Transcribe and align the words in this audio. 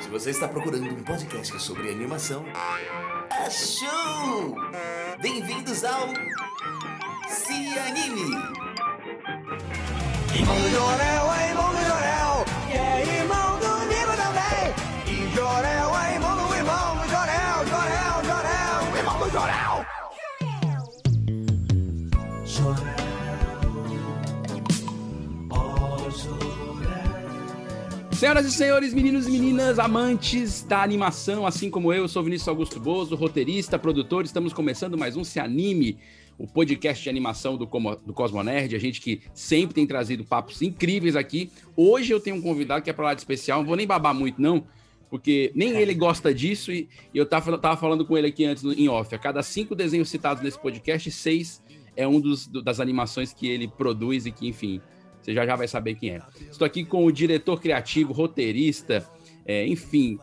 Se 0.00 0.08
você 0.08 0.30
está 0.30 0.48
procurando 0.48 0.86
um 0.94 1.02
podcast 1.02 1.60
sobre 1.60 1.90
animação, 1.90 2.44
achou! 3.30 4.56
Bem-vindos 5.20 5.84
ao 5.84 6.08
Se 7.28 7.78
Anime! 7.78 8.30
Senhoras 28.18 28.46
e 28.46 28.50
senhores, 28.50 28.92
meninos 28.92 29.28
e 29.28 29.30
meninas, 29.30 29.78
amantes 29.78 30.64
da 30.64 30.82
animação, 30.82 31.46
assim 31.46 31.70
como 31.70 31.92
eu, 31.92 32.02
eu 32.02 32.08
sou 32.08 32.20
Vinícius 32.20 32.48
Augusto 32.48 32.80
Bozo, 32.80 33.14
roteirista, 33.14 33.78
produtor, 33.78 34.24
estamos 34.24 34.52
começando 34.52 34.98
mais 34.98 35.16
um 35.16 35.22
Se 35.22 35.38
Anime, 35.38 35.98
o 36.36 36.44
podcast 36.44 37.00
de 37.00 37.08
animação 37.08 37.56
do, 37.56 37.64
do 37.64 38.12
Cosmonerd, 38.12 38.74
a 38.74 38.78
gente 38.80 39.00
que 39.00 39.22
sempre 39.32 39.72
tem 39.72 39.86
trazido 39.86 40.24
papos 40.24 40.60
incríveis 40.62 41.14
aqui. 41.14 41.52
Hoje 41.76 42.12
eu 42.12 42.18
tenho 42.18 42.34
um 42.34 42.42
convidado 42.42 42.82
que 42.82 42.90
é 42.90 42.92
para 42.92 43.04
lá 43.04 43.14
de 43.14 43.20
especial, 43.20 43.60
não 43.60 43.66
vou 43.68 43.76
nem 43.76 43.86
babar 43.86 44.12
muito 44.12 44.42
não, 44.42 44.66
porque 45.08 45.52
nem 45.54 45.76
ele 45.76 45.94
gosta 45.94 46.34
disso 46.34 46.72
e, 46.72 46.88
e 47.14 47.18
eu 47.18 47.24
tava, 47.24 47.56
tava 47.56 47.76
falando 47.76 48.04
com 48.04 48.18
ele 48.18 48.26
aqui 48.26 48.44
antes 48.44 48.64
no, 48.64 48.72
em 48.72 48.88
off, 48.88 49.14
a 49.14 49.18
cada 49.18 49.44
cinco 49.44 49.76
desenhos 49.76 50.08
citados 50.08 50.42
nesse 50.42 50.58
podcast, 50.58 51.08
seis 51.12 51.62
é 51.94 52.06
um 52.06 52.20
dos, 52.20 52.48
do, 52.48 52.60
das 52.62 52.80
animações 52.80 53.32
que 53.32 53.46
ele 53.46 53.68
produz 53.68 54.26
e 54.26 54.32
que, 54.32 54.48
enfim, 54.48 54.80
você 55.28 55.34
já 55.34 55.44
já 55.44 55.56
vai 55.56 55.68
saber 55.68 55.94
quem 55.94 56.10
é. 56.12 56.22
Estou 56.50 56.64
aqui 56.64 56.84
com 56.84 57.04
o 57.04 57.12
diretor 57.12 57.60
criativo, 57.60 58.12
roteirista, 58.14 59.06
é, 59.44 59.66
enfim, 59.66 60.18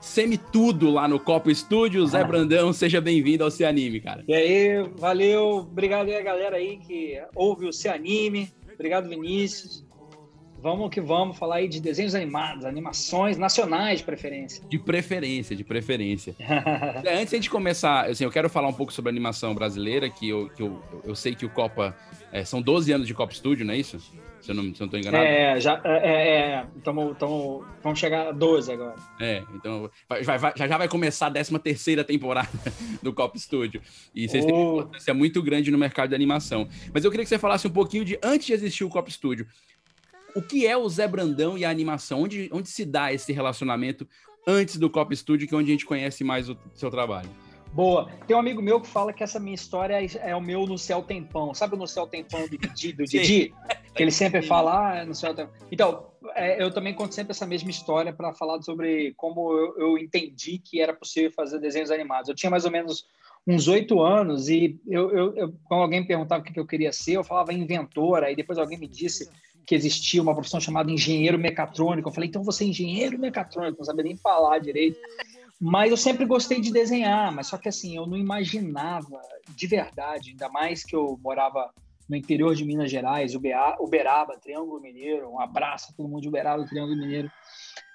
semi-tudo 0.00 0.90
lá 0.90 1.06
no 1.06 1.20
Copo 1.20 1.54
Studio, 1.54 2.04
Zé 2.06 2.24
Brandão, 2.24 2.72
seja 2.72 3.00
bem-vindo 3.00 3.44
ao 3.44 3.50
Se 3.50 3.64
Anime, 3.64 4.00
cara. 4.00 4.24
E 4.26 4.34
aí, 4.34 4.82
valeu, 4.96 5.58
obrigado 5.58 6.08
aí 6.08 6.16
a 6.16 6.22
galera 6.22 6.56
aí 6.56 6.78
que 6.78 7.22
ouve 7.36 7.66
o 7.66 7.72
Se 7.72 7.88
Anime, 7.88 8.52
obrigado 8.74 9.08
Vinícius. 9.08 9.84
Vamos 10.60 10.90
que 10.90 11.00
vamos 11.00 11.36
falar 11.36 11.56
aí 11.56 11.68
de 11.68 11.80
desenhos 11.80 12.14
animados, 12.14 12.64
animações 12.64 13.36
nacionais 13.36 13.98
de 13.98 14.04
preferência. 14.04 14.62
De 14.68 14.78
preferência, 14.78 15.56
de 15.56 15.64
preferência. 15.64 16.36
É, 17.04 17.20
Antes 17.20 17.40
de 17.40 17.50
começar, 17.50 18.08
assim, 18.08 18.22
eu 18.22 18.30
quero 18.30 18.48
falar 18.48 18.68
um 18.68 18.72
pouco 18.72 18.92
sobre 18.92 19.10
a 19.10 19.12
animação 19.12 19.54
brasileira, 19.54 20.08
que 20.08 20.28
eu, 20.28 20.48
que 20.50 20.62
eu, 20.62 20.80
eu 21.04 21.16
sei 21.16 21.34
que 21.34 21.44
o 21.44 21.50
Copa. 21.50 21.96
é, 22.30 22.44
são 22.44 22.62
12 22.62 22.92
anos 22.92 23.08
de 23.08 23.14
Copa 23.14 23.34
Studio, 23.34 23.66
não 23.66 23.74
é 23.74 23.76
isso? 23.76 23.98
Se 24.42 24.50
eu 24.50 24.54
não, 24.56 24.72
tô 24.72 24.84
enganado. 24.96 25.24
É, 25.24 25.58
já, 25.60 25.80
é, 25.84 26.58
é, 26.58 26.66
tamo, 26.82 27.14
tamo, 27.14 27.64
vamos 27.82 27.98
chegar 27.98 28.26
a 28.28 28.32
12 28.32 28.72
agora. 28.72 28.96
É, 29.20 29.42
então 29.54 29.88
vai- 30.08 30.22
vai- 30.24 30.52
já, 30.56 30.66
já 30.66 30.76
vai 30.76 30.88
começar 30.88 31.28
a 31.28 31.30
13 31.30 31.58
terceira 31.60 32.02
temporada 32.04 32.50
do 33.00 33.12
Cop 33.12 33.38
Studio. 33.38 33.80
E 34.14 34.28
vocês 34.28 34.44
têm 34.44 34.52
uma 34.52 34.64
Oh. 34.64 34.72
importância 34.80 35.14
muito 35.14 35.40
grande 35.42 35.70
no 35.70 35.78
mercado 35.78 36.08
de 36.08 36.14
animação. 36.16 36.68
Mas 36.92 37.04
eu 37.04 37.10
queria 37.10 37.24
que 37.24 37.28
você 37.28 37.38
falasse 37.38 37.66
um 37.68 37.70
pouquinho 37.70 38.04
de 38.04 38.18
antes 38.22 38.46
de 38.48 38.52
existir 38.52 38.82
o 38.84 38.88
Cop 38.90 39.08
Studio. 39.12 39.46
O 40.34 40.42
que 40.42 40.66
é 40.66 40.76
o 40.76 40.88
Zé 40.88 41.06
Brandão 41.06 41.56
e 41.56 41.64
a 41.64 41.70
animação? 41.70 42.22
Onde, 42.22 42.48
onde 42.52 42.68
se 42.68 42.84
dá 42.84 43.12
esse 43.12 43.32
relacionamento 43.32 44.08
antes 44.44 44.76
do 44.76 44.90
Cop 44.90 45.14
Studio, 45.14 45.46
que 45.46 45.54
é 45.54 45.56
onde 45.58 45.70
a 45.70 45.74
gente 45.74 45.86
conhece 45.86 46.24
mais 46.24 46.48
o 46.48 46.56
seu 46.74 46.90
trabalho? 46.90 47.28
Boa. 47.72 48.10
Tem 48.26 48.36
um 48.36 48.40
amigo 48.40 48.60
meu 48.60 48.80
que 48.80 48.86
fala 48.86 49.12
que 49.12 49.22
essa 49.22 49.40
minha 49.40 49.54
história 49.54 49.94
é- 50.02 50.30
é 50.30 50.36
o 50.36 50.40
meu 50.42 50.66
no 50.66 50.76
céu 50.76 51.02
tempão. 51.02 51.54
Sabe 51.54 51.74
o 51.74 51.78
no 51.78 51.86
céu 51.86 52.06
tempão 52.06 52.46
do 52.46 52.58
Didi? 52.58 52.92
Do. 52.92 53.04
Didi? 53.06 53.54
Que 53.94 54.02
ele 54.02 54.10
sempre 54.10 54.42
fala, 54.42 55.00
ah, 55.00 55.04
no 55.06 55.14
céu 55.14 55.34
tempão. 55.34 55.54
Então, 55.70 56.06
é, 56.34 56.62
eu 56.62 56.70
também 56.72 56.92
conto 56.94 57.14
sempre 57.14 57.30
essa 57.32 57.46
mesma 57.46 57.70
história 57.70 58.12
para 58.12 58.32
falar 58.34 58.60
sobre 58.62 59.14
como 59.16 59.52
eu, 59.52 59.78
eu 59.78 59.98
entendi 59.98 60.58
que 60.58 60.80
era 60.80 60.92
possível 60.92 61.30
fazer 61.32 61.58
desenhos 61.60 61.90
animados. 61.90 62.28
Eu 62.28 62.34
tinha 62.34 62.50
mais 62.50 62.64
ou 62.66 62.70
menos 62.70 63.06
uns 63.46 63.66
oito 63.68 64.00
anos 64.02 64.48
e 64.48 64.78
eu, 64.86 65.10
eu- 65.10 65.36
eu- 65.36 65.54
quando 65.64 65.82
alguém 65.82 66.00
me 66.02 66.06
perguntava 66.06 66.42
o 66.42 66.44
que 66.44 66.58
eu 66.60 66.66
queria 66.66 66.92
ser, 66.92 67.12
eu 67.14 67.24
falava 67.24 67.52
inventor. 67.54 68.22
Aí 68.22 68.36
depois 68.36 68.58
alguém 68.58 68.78
me 68.78 68.86
disse 68.86 69.30
que 69.66 69.74
existia 69.74 70.20
uma 70.20 70.34
profissão 70.34 70.60
chamada 70.60 70.90
engenheiro 70.90 71.38
mecatrônico. 71.38 72.08
Eu 72.08 72.12
falei, 72.12 72.28
então 72.28 72.44
você 72.44 72.64
é 72.64 72.68
engenheiro 72.68 73.18
mecatrônico, 73.18 73.78
não 73.78 73.84
sabia 73.84 74.04
nem 74.04 74.16
falar 74.16 74.58
direito. 74.58 74.98
Mas 75.64 75.92
eu 75.92 75.96
sempre 75.96 76.24
gostei 76.26 76.60
de 76.60 76.72
desenhar, 76.72 77.30
mas 77.32 77.46
só 77.46 77.56
que 77.56 77.68
assim, 77.68 77.94
eu 77.96 78.04
não 78.04 78.16
imaginava 78.16 79.22
de 79.54 79.66
verdade, 79.68 80.30
ainda 80.30 80.48
mais 80.48 80.82
que 80.82 80.96
eu 80.96 81.16
morava 81.22 81.70
no 82.08 82.16
interior 82.16 82.52
de 82.56 82.64
Minas 82.64 82.90
Gerais, 82.90 83.32
Uberaba, 83.36 84.36
Triângulo 84.42 84.80
Mineiro, 84.80 85.30
um 85.30 85.38
abraço 85.40 85.92
a 85.92 85.94
todo 85.96 86.08
mundo 86.08 86.22
de 86.22 86.28
Uberaba, 86.28 86.64
Triângulo 86.66 86.98
Mineiro. 86.98 87.30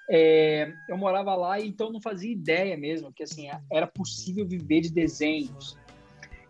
É, 0.08 0.72
eu 0.88 0.96
morava 0.96 1.34
lá 1.34 1.60
e 1.60 1.68
então 1.68 1.92
não 1.92 2.00
fazia 2.00 2.32
ideia 2.32 2.74
mesmo 2.74 3.12
que 3.12 3.22
assim 3.22 3.48
era 3.70 3.86
possível 3.86 4.48
viver 4.48 4.80
de 4.80 4.90
desenhos. 4.90 5.76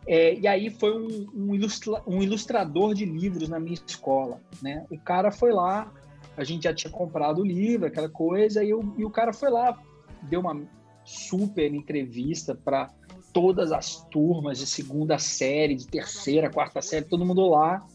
É, 0.07 0.35
e 0.39 0.47
aí 0.47 0.71
foi 0.71 0.97
um, 0.97 1.27
um 1.35 1.53
ilustra- 1.53 2.01
um 2.07 2.23
ilustrador 2.23 2.95
de 2.95 3.05
livros 3.05 3.49
na 3.49 3.59
minha 3.59 3.75
escola, 3.75 4.41
né? 4.63 4.87
O 4.89 4.97
cara 4.97 5.33
foi 5.33 5.51
lá, 5.53 5.93
a 6.37 6.45
gente 6.45 6.63
já 6.63 6.73
tinha 6.73 6.93
comprado 6.93 7.41
o 7.41 7.45
livro, 7.45 7.89
aquela 7.89 8.09
coisa, 8.09 8.63
e, 8.63 8.73
o- 8.73 8.95
e 8.97 9.05
o 9.05 9.11
cara 9.11 9.33
foi 9.33 9.51
lá, 9.51 9.77
deu 10.23 10.39
uma 10.39 10.78
super 11.09 11.73
entrevista 11.75 12.55
para 12.55 12.91
todas 13.33 13.73
as 13.73 14.05
turmas 14.11 14.59
de 14.59 14.67
segunda 14.67 15.19
série, 15.19 15.75
de 15.75 15.87
terceira, 15.87 16.51
quarta 16.51 16.83
série, 16.83 17.05
todo 17.05 17.25
mundo 17.25 17.49
lá. 17.49 17.87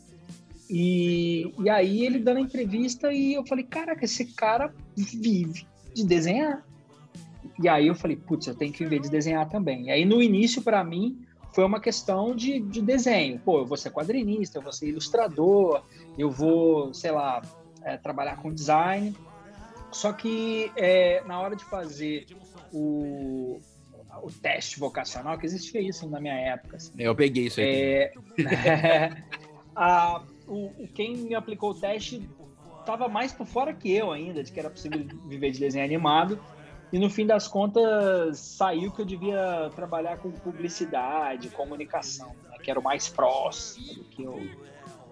E, 0.70 1.54
e 1.60 1.70
aí 1.70 2.06
ele 2.06 2.20
dando 2.20 2.38
a 2.38 2.42
entrevista 2.42 3.14
e 3.14 3.34
eu 3.34 3.46
falei, 3.46 3.64
caraca, 3.64 4.04
esse 4.04 4.26
cara 4.26 4.74
vive 4.96 5.68
de 5.94 6.06
desenhar. 6.06 6.66
E 7.62 7.70
aí 7.70 7.88
eu 7.88 7.96
falei, 7.96 8.18
putz, 8.18 8.48
eu 8.48 8.56
tenho 8.56 8.74
que 8.74 8.84
viver 8.84 9.00
de 9.00 9.10
desenhar 9.10 9.48
também. 9.50 9.88
E 9.88 9.92
aí 9.92 10.06
no 10.06 10.22
início, 10.22 10.62
para 10.62 10.84
mim, 10.84 11.20
foi 11.54 11.64
uma 11.64 11.80
questão 11.80 12.36
de, 12.36 12.60
de 12.60 12.82
desenho. 12.82 13.40
Pô, 13.40 13.60
eu 13.60 13.66
vou 13.66 13.78
ser 13.78 13.92
quadrinista, 13.92 14.58
eu 14.58 14.62
vou 14.64 14.74
ser 14.74 14.88
ilustrador, 14.88 15.84
eu 16.18 16.32
vou, 16.32 16.94
sei 16.94 17.12
lá, 17.12 17.42
é, 17.84 17.98
trabalhar 17.98 18.38
com 18.38 18.52
design. 18.52 19.16
Só 19.92 20.12
que 20.12 20.72
é, 20.76 21.24
na 21.26 21.40
hora 21.40 21.56
de 21.56 21.64
fazer 21.66 22.26
o, 22.74 23.60
o 24.24 24.32
teste 24.32 24.80
vocacional, 24.80 25.38
que 25.38 25.46
existia 25.46 25.80
isso 25.82 26.10
na 26.10 26.20
minha 26.20 26.34
época, 26.34 26.78
assim, 26.78 26.92
Eu 26.98 27.16
peguei 27.16 27.46
isso 27.46 27.60
aí. 27.62 27.68
é, 27.68 28.14
a- 29.76 30.24
o, 30.48 30.88
quem 30.94 31.16
me 31.18 31.36
aplicou 31.36 31.72
o 31.72 31.80
teste 31.80 32.30
estava 32.80 33.08
mais 33.08 33.32
por 33.32 33.48
fora 33.48 33.74
que 33.74 33.92
eu 33.92 34.12
ainda, 34.12 34.44
de 34.44 34.52
que 34.52 34.60
era 34.60 34.70
possível 34.70 35.06
viver 35.26 35.52
de 35.52 35.60
desenho 35.60 35.86
animado. 35.86 36.40
E 36.92 37.00
no 37.00 37.10
fim 37.10 37.26
das 37.26 37.48
contas, 37.48 38.40
saiu 38.40 38.92
que 38.92 39.02
eu 39.02 39.06
devia 39.06 39.72
trabalhar 39.76 40.18
com 40.18 40.32
publicidade, 40.32 41.50
comunicação, 41.50 42.36
né, 42.44 42.58
que 42.62 42.70
era 42.70 42.80
o 42.80 42.84
mais 42.84 43.10
próximo 43.10 43.94
do 43.96 44.04
que, 44.04 44.22
eu, 44.24 44.48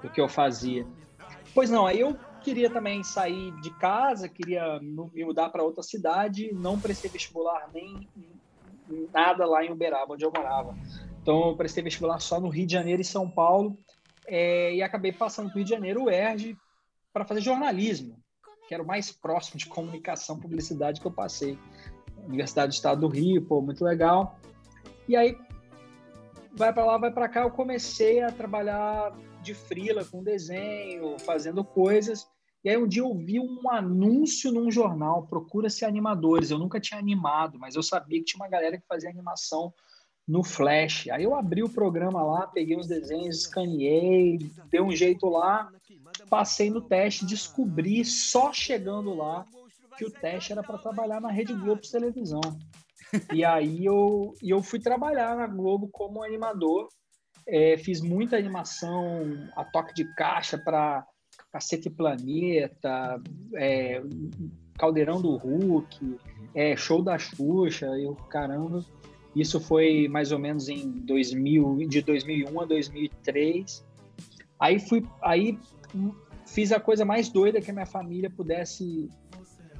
do 0.03 0.09
que 0.09 0.21
eu 0.21 0.27
fazia. 0.29 0.85
Pois 1.55 1.69
não, 1.71 1.87
aí 1.87 1.99
eu 1.99 2.19
queria 2.43 2.69
também 2.69 3.03
sair 3.03 3.51
de 3.61 3.69
casa, 3.77 4.27
queria 4.27 4.79
me 4.79 5.23
mudar 5.23 5.49
para 5.49 5.63
outra 5.63 5.83
cidade, 5.83 6.51
não 6.53 6.79
prestei 6.79 7.09
vestibular 7.09 7.69
nem 7.73 8.07
nada 9.13 9.45
lá 9.45 9.63
em 9.63 9.71
Uberaba, 9.71 10.13
onde 10.13 10.25
eu 10.25 10.31
morava. 10.35 10.75
Então, 11.21 11.49
eu 11.49 11.55
prestei 11.55 11.83
vestibular 11.83 12.19
só 12.19 12.39
no 12.39 12.49
Rio 12.49 12.65
de 12.65 12.73
Janeiro 12.73 13.01
e 13.01 13.05
São 13.05 13.29
Paulo, 13.29 13.77
é, 14.27 14.73
e 14.73 14.81
acabei 14.81 15.11
passando 15.11 15.47
para 15.47 15.55
Rio 15.55 15.63
de 15.63 15.69
Janeiro, 15.69 16.03
o 16.03 16.09
ERJ, 16.09 16.57
para 17.13 17.25
fazer 17.25 17.41
jornalismo, 17.41 18.17
que 18.67 18.73
era 18.73 18.83
o 18.83 18.87
mais 18.87 19.11
próximo 19.11 19.57
de 19.57 19.67
comunicação 19.67 20.39
publicidade 20.39 20.99
que 20.99 21.07
eu 21.07 21.11
passei. 21.11 21.57
Universidade 22.25 22.69
do 22.69 22.75
Estado 22.75 23.01
do 23.01 23.07
Rio, 23.07 23.41
pô, 23.45 23.61
muito 23.61 23.83
legal. 23.83 24.39
E 25.07 25.15
aí, 25.15 25.37
vai 26.53 26.73
para 26.73 26.85
lá, 26.85 26.97
vai 26.97 27.11
para 27.11 27.29
cá, 27.29 27.41
eu 27.41 27.51
comecei 27.51 28.21
a 28.21 28.31
trabalhar 28.31 29.13
de 29.41 29.53
frila 29.53 30.05
com 30.05 30.23
desenho, 30.23 31.17
fazendo 31.19 31.63
coisas. 31.63 32.27
E 32.63 32.69
aí 32.69 32.77
um 32.77 32.87
dia 32.87 33.01
eu 33.01 33.13
vi 33.15 33.39
um 33.39 33.69
anúncio 33.71 34.51
num 34.51 34.71
jornal, 34.71 35.25
procura-se 35.25 35.83
animadores. 35.83 36.51
Eu 36.51 36.59
nunca 36.59 36.79
tinha 36.79 36.99
animado, 36.99 37.57
mas 37.57 37.75
eu 37.75 37.81
sabia 37.81 38.19
que 38.19 38.25
tinha 38.25 38.43
uma 38.43 38.49
galera 38.49 38.77
que 38.77 38.85
fazia 38.87 39.09
animação 39.09 39.73
no 40.27 40.43
Flash. 40.43 41.09
Aí 41.09 41.23
eu 41.23 41.35
abri 41.35 41.63
o 41.63 41.69
programa 41.69 42.23
lá, 42.23 42.47
peguei 42.47 42.77
os 42.77 42.87
desenhos, 42.87 43.39
escaneei, 43.39 44.37
dei 44.69 44.81
um 44.81 44.91
jeito 44.91 45.27
lá, 45.27 45.69
passei 46.29 46.69
no 46.69 46.81
teste, 46.81 47.25
descobri 47.25 48.05
só 48.05 48.53
chegando 48.53 49.13
lá 49.13 49.45
que 49.97 50.05
o 50.05 50.11
teste 50.11 50.51
era 50.51 50.63
para 50.63 50.77
trabalhar 50.77 51.19
na 51.19 51.31
Rede 51.31 51.53
Globo 51.53 51.81
de 51.81 51.91
televisão. 51.91 52.41
E 53.33 53.43
aí 53.43 53.85
eu, 53.85 54.33
eu 54.41 54.63
fui 54.63 54.79
trabalhar 54.79 55.35
na 55.35 55.47
Globo 55.47 55.89
como 55.89 56.23
animador. 56.23 56.87
É, 57.47 57.77
fiz 57.77 58.01
muita 58.01 58.37
animação 58.37 59.49
a 59.55 59.63
toque 59.63 59.93
de 59.93 60.05
caixa 60.15 60.57
para 60.57 61.05
Cacete 61.51 61.89
Planeta, 61.89 63.21
é, 63.55 64.01
Caldeirão 64.77 65.21
do 65.21 65.35
Hulk, 65.37 66.17
é, 66.55 66.75
Show 66.75 67.03
da 67.03 67.17
Xuxa, 67.17 67.87
eu 67.97 68.15
caramba. 68.29 68.83
Isso 69.35 69.59
foi 69.59 70.07
mais 70.07 70.31
ou 70.31 70.39
menos 70.39 70.67
em 70.67 70.89
2000, 70.89 71.87
de 71.87 72.01
2001 72.01 72.61
a 72.61 72.65
2003. 72.65 73.85
Aí 74.59 74.79
fui, 74.79 75.05
aí 75.21 75.57
fiz 76.45 76.71
a 76.71 76.79
coisa 76.79 77.05
mais 77.05 77.29
doida 77.29 77.61
que 77.61 77.71
a 77.71 77.73
minha 77.73 77.85
família 77.85 78.29
pudesse 78.29 79.09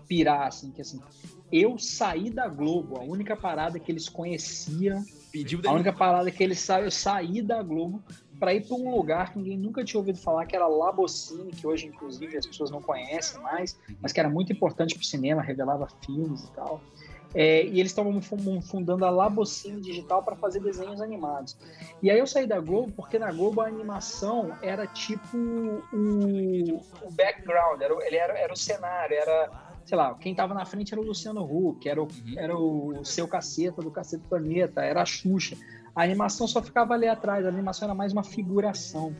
pirar, 0.07 0.47
assim, 0.47 0.71
que 0.71 0.81
assim, 0.81 0.99
eu 1.51 1.77
saí 1.77 2.29
da 2.29 2.47
Globo, 2.47 2.97
a 2.97 3.03
única 3.03 3.35
parada 3.35 3.79
que 3.79 3.91
eles 3.91 4.09
conheciam, 4.09 5.03
Pediu 5.31 5.61
a 5.65 5.71
única 5.71 5.93
parada 5.93 6.29
que 6.29 6.43
eles 6.43 6.59
sabem, 6.59 6.85
eu 6.85 6.91
saí 6.91 7.41
da 7.41 7.63
Globo 7.63 8.03
para 8.39 8.53
ir 8.53 8.67
para 8.67 8.75
um 8.75 8.93
lugar 8.95 9.31
que 9.31 9.37
ninguém 9.37 9.57
nunca 9.57 9.83
tinha 9.83 9.99
ouvido 9.99 10.17
falar, 10.17 10.45
que 10.45 10.55
era 10.55 10.67
Labocine, 10.67 11.51
que 11.51 11.65
hoje, 11.65 11.85
inclusive, 11.85 12.37
as 12.37 12.45
pessoas 12.45 12.71
não 12.71 12.81
conhecem 12.81 13.39
mais, 13.39 13.79
mas 14.01 14.11
que 14.11 14.19
era 14.19 14.29
muito 14.29 14.51
importante 14.51 14.95
para 14.95 15.01
o 15.01 15.05
cinema, 15.05 15.41
revelava 15.41 15.87
filmes 16.03 16.43
e 16.43 16.51
tal. 16.51 16.81
É, 17.33 17.63
e 17.63 17.79
eles 17.79 17.91
estavam 17.91 18.19
fundando 18.61 19.05
a 19.05 19.09
Labocine 19.09 19.79
Digital 19.79 20.21
para 20.21 20.35
fazer 20.35 20.59
desenhos 20.59 20.99
animados. 21.01 21.57
E 22.01 22.09
aí 22.09 22.19
eu 22.19 22.27
saí 22.27 22.45
da 22.45 22.59
Globo 22.59 22.91
porque 22.91 23.17
na 23.17 23.31
Globo 23.31 23.61
a 23.61 23.67
animação 23.67 24.57
era 24.61 24.85
tipo 24.85 25.37
o, 25.37 26.81
o 27.01 27.11
background, 27.11 27.79
era, 27.81 27.93
ele 28.05 28.17
era, 28.17 28.37
era 28.37 28.51
o 28.51 28.57
cenário, 28.57 29.15
era, 29.15 29.49
sei 29.91 29.97
lá, 29.97 30.15
quem 30.15 30.31
estava 30.31 30.53
na 30.53 30.63
frente 30.63 30.93
era 30.93 31.01
o 31.01 31.03
Luciano 31.03 31.43
Huck, 31.43 31.89
era 31.89 32.01
o, 32.01 32.05
uhum. 32.05 32.33
era 32.37 32.57
o 32.57 33.03
seu 33.03 33.27
caceta 33.27 33.81
do 33.81 33.91
Cacete 33.91 34.23
Planeta, 34.23 34.81
era 34.81 35.01
a 35.01 35.05
Xuxa. 35.05 35.57
A 35.93 36.03
animação 36.03 36.47
só 36.47 36.61
ficava 36.61 36.93
ali 36.93 37.09
atrás, 37.09 37.45
a 37.45 37.49
animação 37.49 37.87
era 37.87 37.93
mais 37.93 38.13
uma 38.13 38.23
figuração. 38.23 39.13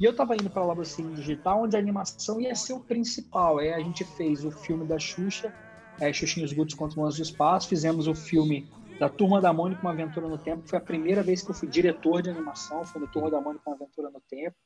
E 0.00 0.04
eu 0.06 0.12
estava 0.12 0.34
indo 0.34 0.48
para 0.48 0.62
a 0.62 0.64
Labrocine 0.64 1.14
Digital, 1.14 1.64
onde 1.64 1.76
a 1.76 1.78
animação 1.78 2.40
ia 2.40 2.54
ser 2.54 2.72
o 2.72 2.80
principal. 2.80 3.58
Aí 3.58 3.70
a 3.70 3.80
gente 3.80 4.02
fez 4.02 4.46
o 4.46 4.50
filme 4.50 4.86
da 4.86 4.98
Xuxa, 4.98 5.52
é, 6.00 6.10
e 6.10 6.42
os 6.42 6.52
Gutos 6.54 6.74
contra 6.74 6.98
o 6.98 7.02
Monstro 7.02 7.22
do 7.22 7.28
Espaço, 7.28 7.68
fizemos 7.68 8.08
o 8.08 8.14
filme 8.14 8.66
da 8.98 9.10
Turma 9.10 9.42
da 9.42 9.52
Mônica, 9.52 9.82
Uma 9.82 9.90
Aventura 9.90 10.26
no 10.26 10.38
Tempo. 10.38 10.66
Foi 10.66 10.78
a 10.78 10.82
primeira 10.82 11.22
vez 11.22 11.42
que 11.42 11.50
eu 11.50 11.54
fui 11.54 11.68
diretor 11.68 12.22
de 12.22 12.30
animação, 12.30 12.82
foi 12.82 13.02
no 13.02 13.08
Turma 13.08 13.30
da 13.30 13.42
Mônica, 13.42 13.62
Uma 13.66 13.76
Aventura 13.76 14.08
no 14.08 14.22
Tempo. 14.22 14.56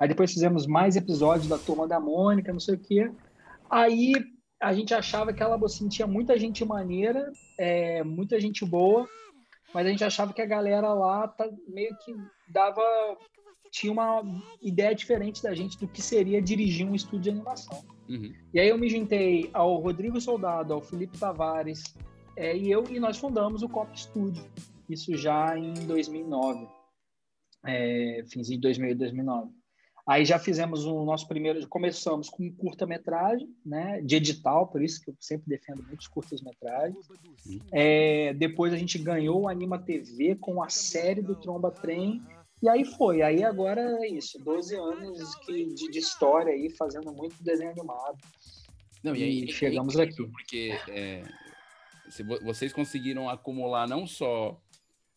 Aí 0.00 0.08
depois 0.08 0.32
fizemos 0.32 0.66
mais 0.66 0.96
episódios 0.96 1.46
da 1.46 1.56
Turma 1.56 1.86
da 1.86 2.00
Mônica, 2.00 2.52
não 2.52 2.58
sei 2.58 2.74
o 2.74 2.78
quê. 2.80 3.12
Aí 3.70 4.12
a 4.60 4.72
gente 4.72 4.92
achava 4.92 5.32
que 5.32 5.42
a 5.42 5.48
Labocine 5.48 5.88
tinha 5.88 6.06
muita 6.06 6.38
gente 6.38 6.64
maneira, 6.64 7.32
é, 7.56 8.02
muita 8.02 8.40
gente 8.40 8.64
boa, 8.64 9.08
mas 9.72 9.86
a 9.86 9.90
gente 9.90 10.04
achava 10.04 10.32
que 10.32 10.42
a 10.42 10.46
galera 10.46 10.92
lá 10.92 11.28
tá, 11.28 11.48
meio 11.68 11.96
que 11.98 12.14
dava 12.48 12.82
tinha 13.70 13.92
uma 13.92 14.22
ideia 14.62 14.94
diferente 14.94 15.42
da 15.42 15.54
gente 15.54 15.78
do 15.78 15.86
que 15.86 16.00
seria 16.00 16.40
dirigir 16.40 16.86
um 16.86 16.94
estúdio 16.94 17.20
de 17.20 17.30
animação. 17.30 17.84
Uhum. 18.08 18.34
E 18.52 18.58
aí 18.58 18.68
eu 18.68 18.78
me 18.78 18.88
juntei 18.88 19.50
ao 19.52 19.76
Rodrigo 19.76 20.20
Soldado, 20.20 20.72
ao 20.72 20.80
Felipe 20.80 21.18
Tavares, 21.18 21.82
é, 22.34 22.56
e 22.56 22.70
eu 22.70 22.84
e 22.88 22.98
nós 22.98 23.18
fundamos 23.18 23.62
o 23.62 23.68
Cop 23.68 23.88
Studio. 23.98 24.44
Isso 24.88 25.16
já 25.16 25.56
em 25.58 25.74
2009, 25.86 26.66
é, 27.66 28.24
finzinho 28.30 28.58
de 28.58 28.62
2000 28.62 28.96
2009. 28.96 29.50
Aí 30.08 30.24
já 30.24 30.38
fizemos 30.38 30.86
o 30.86 31.04
nosso 31.04 31.28
primeiro, 31.28 31.68
começamos 31.68 32.30
com 32.30 32.44
um 32.44 32.50
curta-metragem, 32.50 33.46
né, 33.64 34.00
de 34.00 34.16
edital, 34.16 34.66
por 34.66 34.82
isso 34.82 35.02
que 35.02 35.10
eu 35.10 35.14
sempre 35.20 35.50
defendo 35.50 35.84
muitos 35.86 36.06
curtas-metragens. 36.06 37.06
É, 37.70 38.32
depois 38.32 38.72
a 38.72 38.78
gente 38.78 38.98
ganhou 38.98 39.42
o 39.42 39.48
Anima 39.48 39.78
TV 39.78 40.34
com 40.36 40.62
a 40.62 40.70
série 40.70 41.20
do 41.20 41.36
Tromba 41.36 41.70
Trem, 41.70 42.22
e 42.62 42.70
aí 42.70 42.86
foi. 42.86 43.20
Aí 43.20 43.44
agora 43.44 43.82
é 44.02 44.08
isso, 44.08 44.38
12 44.42 44.74
anos 44.76 45.34
que, 45.44 45.66
de, 45.74 45.90
de 45.90 45.98
história 45.98 46.54
aí, 46.54 46.70
fazendo 46.70 47.12
muito 47.12 47.36
desenho 47.42 47.70
animado. 47.70 48.16
Não, 49.04 49.14
e 49.14 49.22
aí 49.22 49.44
e 49.44 49.52
chegamos 49.52 49.94
é 49.94 50.04
aqui. 50.04 50.26
Porque 50.26 50.70
é, 50.88 51.22
vocês 52.42 52.72
conseguiram 52.72 53.28
acumular 53.28 53.86
não 53.86 54.06
só 54.06 54.58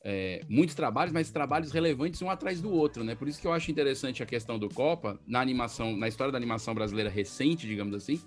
é, 0.03 0.41
muitos 0.49 0.75
trabalhos, 0.75 1.13
mas 1.13 1.29
trabalhos 1.29 1.71
relevantes 1.71 2.21
um 2.21 2.29
atrás 2.29 2.61
do 2.61 2.71
outro, 2.71 3.03
né? 3.03 3.13
Por 3.13 3.27
isso 3.27 3.39
que 3.39 3.45
eu 3.45 3.53
acho 3.53 3.69
interessante 3.69 4.23
a 4.23 4.25
questão 4.25 4.57
do 4.57 4.67
Copa 4.67 5.19
na 5.27 5.39
animação, 5.39 5.95
na 5.95 6.07
história 6.07 6.31
da 6.31 6.37
animação 6.37 6.73
brasileira 6.73 7.09
recente, 7.09 7.67
digamos 7.67 7.93
assim. 7.93 8.19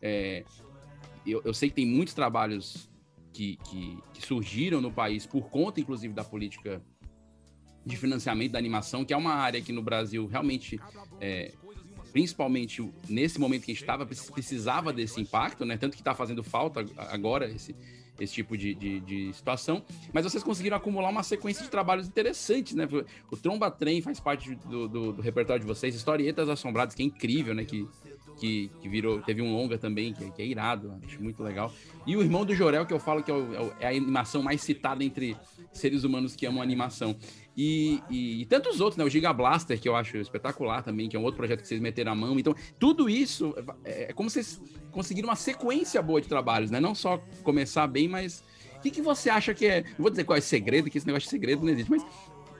É, 0.00 0.44
eu, 1.26 1.42
eu, 1.44 1.52
sei 1.52 1.68
que 1.68 1.74
tem 1.74 1.86
muitos 1.86 2.14
trabalhos 2.14 2.88
que, 3.32 3.56
que, 3.68 3.98
que, 4.14 4.26
surgiram 4.26 4.80
no 4.80 4.90
país 4.90 5.26
por 5.26 5.50
conta, 5.50 5.78
inclusive, 5.78 6.14
da 6.14 6.24
política 6.24 6.82
de 7.84 7.96
financiamento 7.96 8.52
da 8.52 8.58
animação, 8.58 9.04
que 9.04 9.12
é 9.12 9.16
uma 9.16 9.34
área 9.34 9.60
que 9.60 9.72
no 9.72 9.82
Brasil 9.82 10.26
realmente, 10.26 10.80
é, 11.20 11.52
principalmente 12.12 12.90
nesse 13.08 13.38
momento 13.38 13.64
que 13.64 13.72
a 13.72 13.74
gente 13.74 13.82
estava, 13.82 14.06
precisava 14.06 14.90
desse 14.90 15.20
impacto, 15.20 15.66
né? 15.66 15.76
Tanto 15.76 15.96
que 15.96 16.00
está 16.00 16.14
fazendo 16.14 16.42
falta 16.42 16.84
agora 16.96 17.46
esse 17.46 17.76
esse 18.20 18.34
tipo 18.34 18.56
de, 18.56 18.74
de, 18.74 19.00
de, 19.00 19.32
situação, 19.32 19.82
mas 20.12 20.24
vocês 20.24 20.42
conseguiram 20.44 20.76
acumular 20.76 21.08
uma 21.08 21.22
sequência 21.22 21.64
de 21.64 21.70
trabalhos 21.70 22.06
interessantes, 22.06 22.74
né? 22.74 22.86
O 23.30 23.36
Tromba 23.36 23.70
Trem 23.70 24.02
faz 24.02 24.20
parte 24.20 24.54
do, 24.54 24.86
do, 24.86 25.12
do 25.14 25.22
repertório 25.22 25.60
de 25.60 25.66
vocês, 25.66 25.94
Historietas 25.94 26.48
Assombradas, 26.48 26.94
que 26.94 27.02
é 27.02 27.06
incrível, 27.06 27.54
né? 27.54 27.64
Que, 27.64 27.88
que, 28.38 28.70
que 28.80 28.88
virou, 28.88 29.20
teve 29.20 29.42
um 29.42 29.52
longa 29.52 29.76
também, 29.78 30.12
que, 30.12 30.30
que, 30.30 30.42
é 30.42 30.46
irado, 30.46 30.94
acho 31.04 31.22
muito 31.22 31.42
legal. 31.42 31.72
E 32.06 32.16
o 32.16 32.22
Irmão 32.22 32.44
do 32.44 32.54
Jorel, 32.54 32.86
que 32.86 32.92
eu 32.92 33.00
falo 33.00 33.22
que 33.22 33.30
é, 33.30 33.34
o, 33.34 33.72
é, 33.80 33.86
a 33.86 33.90
animação 33.90 34.42
mais 34.42 34.60
citada 34.60 35.04
entre 35.04 35.36
seres 35.72 36.04
humanos 36.04 36.34
que 36.34 36.46
amam 36.46 36.62
animação. 36.62 37.16
E, 37.56 38.02
e, 38.08 38.42
e, 38.42 38.46
tantos 38.46 38.80
outros, 38.80 38.96
né? 38.96 39.04
O 39.04 39.08
Giga 39.08 39.32
Blaster, 39.32 39.78
que 39.78 39.88
eu 39.88 39.96
acho 39.96 40.16
espetacular 40.16 40.82
também, 40.82 41.08
que 41.08 41.16
é 41.16 41.18
um 41.18 41.24
outro 41.24 41.36
projeto 41.36 41.60
que 41.60 41.68
vocês 41.68 41.80
meteram 41.80 42.12
a 42.12 42.14
mão. 42.14 42.38
Então, 42.38 42.54
tudo 42.78 43.10
isso 43.10 43.54
é, 43.84 44.04
é 44.04 44.12
como 44.12 44.30
vocês 44.30 44.60
conseguiram 44.90 45.28
uma 45.28 45.36
sequência 45.36 46.00
boa 46.00 46.20
de 46.20 46.28
trabalhos, 46.28 46.70
né? 46.70 46.80
Não 46.80 46.94
só 46.94 47.18
começar 47.42 47.86
bem, 47.86 48.08
mas. 48.08 48.44
O 48.76 48.82
que, 48.82 48.90
que 48.90 49.02
você 49.02 49.28
acha 49.28 49.52
que 49.52 49.66
é. 49.66 49.82
Não 49.82 49.98
vou 49.98 50.10
dizer 50.10 50.24
qual 50.24 50.36
é 50.36 50.40
o 50.40 50.42
segredo, 50.42 50.88
que 50.88 50.96
esse 50.96 51.06
negócio 51.06 51.26
de 51.26 51.30
segredo 51.30 51.62
não 51.62 51.70
existe, 51.70 51.90
mas 51.90 52.02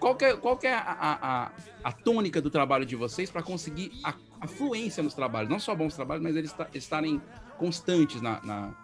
qual 0.00 0.16
que 0.16 0.24
é, 0.24 0.36
qual 0.36 0.56
que 0.56 0.66
é 0.66 0.74
a, 0.74 0.82
a, 0.82 1.52
a, 1.84 1.92
tônica 1.92 2.40
do 2.40 2.50
trabalho 2.50 2.86
de 2.86 2.96
vocês 2.96 3.30
para 3.30 3.42
conseguir 3.42 3.92
a, 4.02 4.14
a, 4.40 4.46
fluência 4.46 5.02
nos 5.02 5.12
trabalhos? 5.12 5.50
Não 5.50 5.60
só 5.60 5.74
bons 5.74 5.94
trabalhos, 5.94 6.22
mas 6.22 6.34
eles 6.34 6.54
estarem 6.74 7.20
constantes 7.58 8.22
na, 8.22 8.40
na 8.42 8.74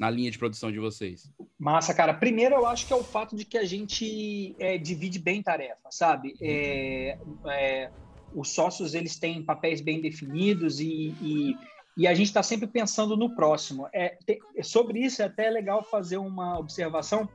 na 0.00 0.08
linha 0.08 0.30
de 0.30 0.38
produção 0.38 0.72
de 0.72 0.78
vocês? 0.78 1.30
Massa, 1.58 1.92
cara. 1.92 2.14
Primeiro, 2.14 2.54
eu 2.54 2.66
acho 2.66 2.86
que 2.86 2.92
é 2.92 2.96
o 2.96 3.04
fato 3.04 3.36
de 3.36 3.44
que 3.44 3.58
a 3.58 3.66
gente 3.66 4.56
é, 4.58 4.78
divide 4.78 5.18
bem 5.18 5.42
tarefa, 5.42 5.90
sabe? 5.90 6.34
É, 6.40 7.18
é, 7.46 7.90
os 8.34 8.48
sócios 8.48 8.94
eles 8.94 9.18
têm 9.18 9.42
papéis 9.42 9.82
bem 9.82 10.00
definidos 10.00 10.80
e, 10.80 11.14
e, 11.20 11.54
e 11.98 12.06
a 12.06 12.14
gente 12.14 12.28
está 12.28 12.42
sempre 12.42 12.66
pensando 12.66 13.14
no 13.14 13.36
próximo. 13.36 13.86
É, 13.92 14.16
te, 14.24 14.40
sobre 14.62 15.00
isso, 15.00 15.20
é 15.20 15.26
até 15.26 15.50
legal 15.50 15.84
fazer 15.84 16.16
uma 16.16 16.58
observação 16.58 17.28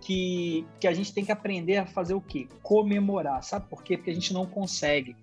que, 0.00 0.66
que 0.80 0.88
a 0.88 0.92
gente 0.92 1.14
tem 1.14 1.24
que 1.24 1.30
aprender 1.30 1.76
a 1.76 1.86
fazer 1.86 2.14
o 2.14 2.20
quê? 2.20 2.48
Comemorar. 2.60 3.44
Sabe 3.44 3.68
por 3.68 3.84
quê? 3.84 3.96
Porque 3.96 4.10
a 4.10 4.14
gente 4.14 4.34
não 4.34 4.46
consegue. 4.46 5.14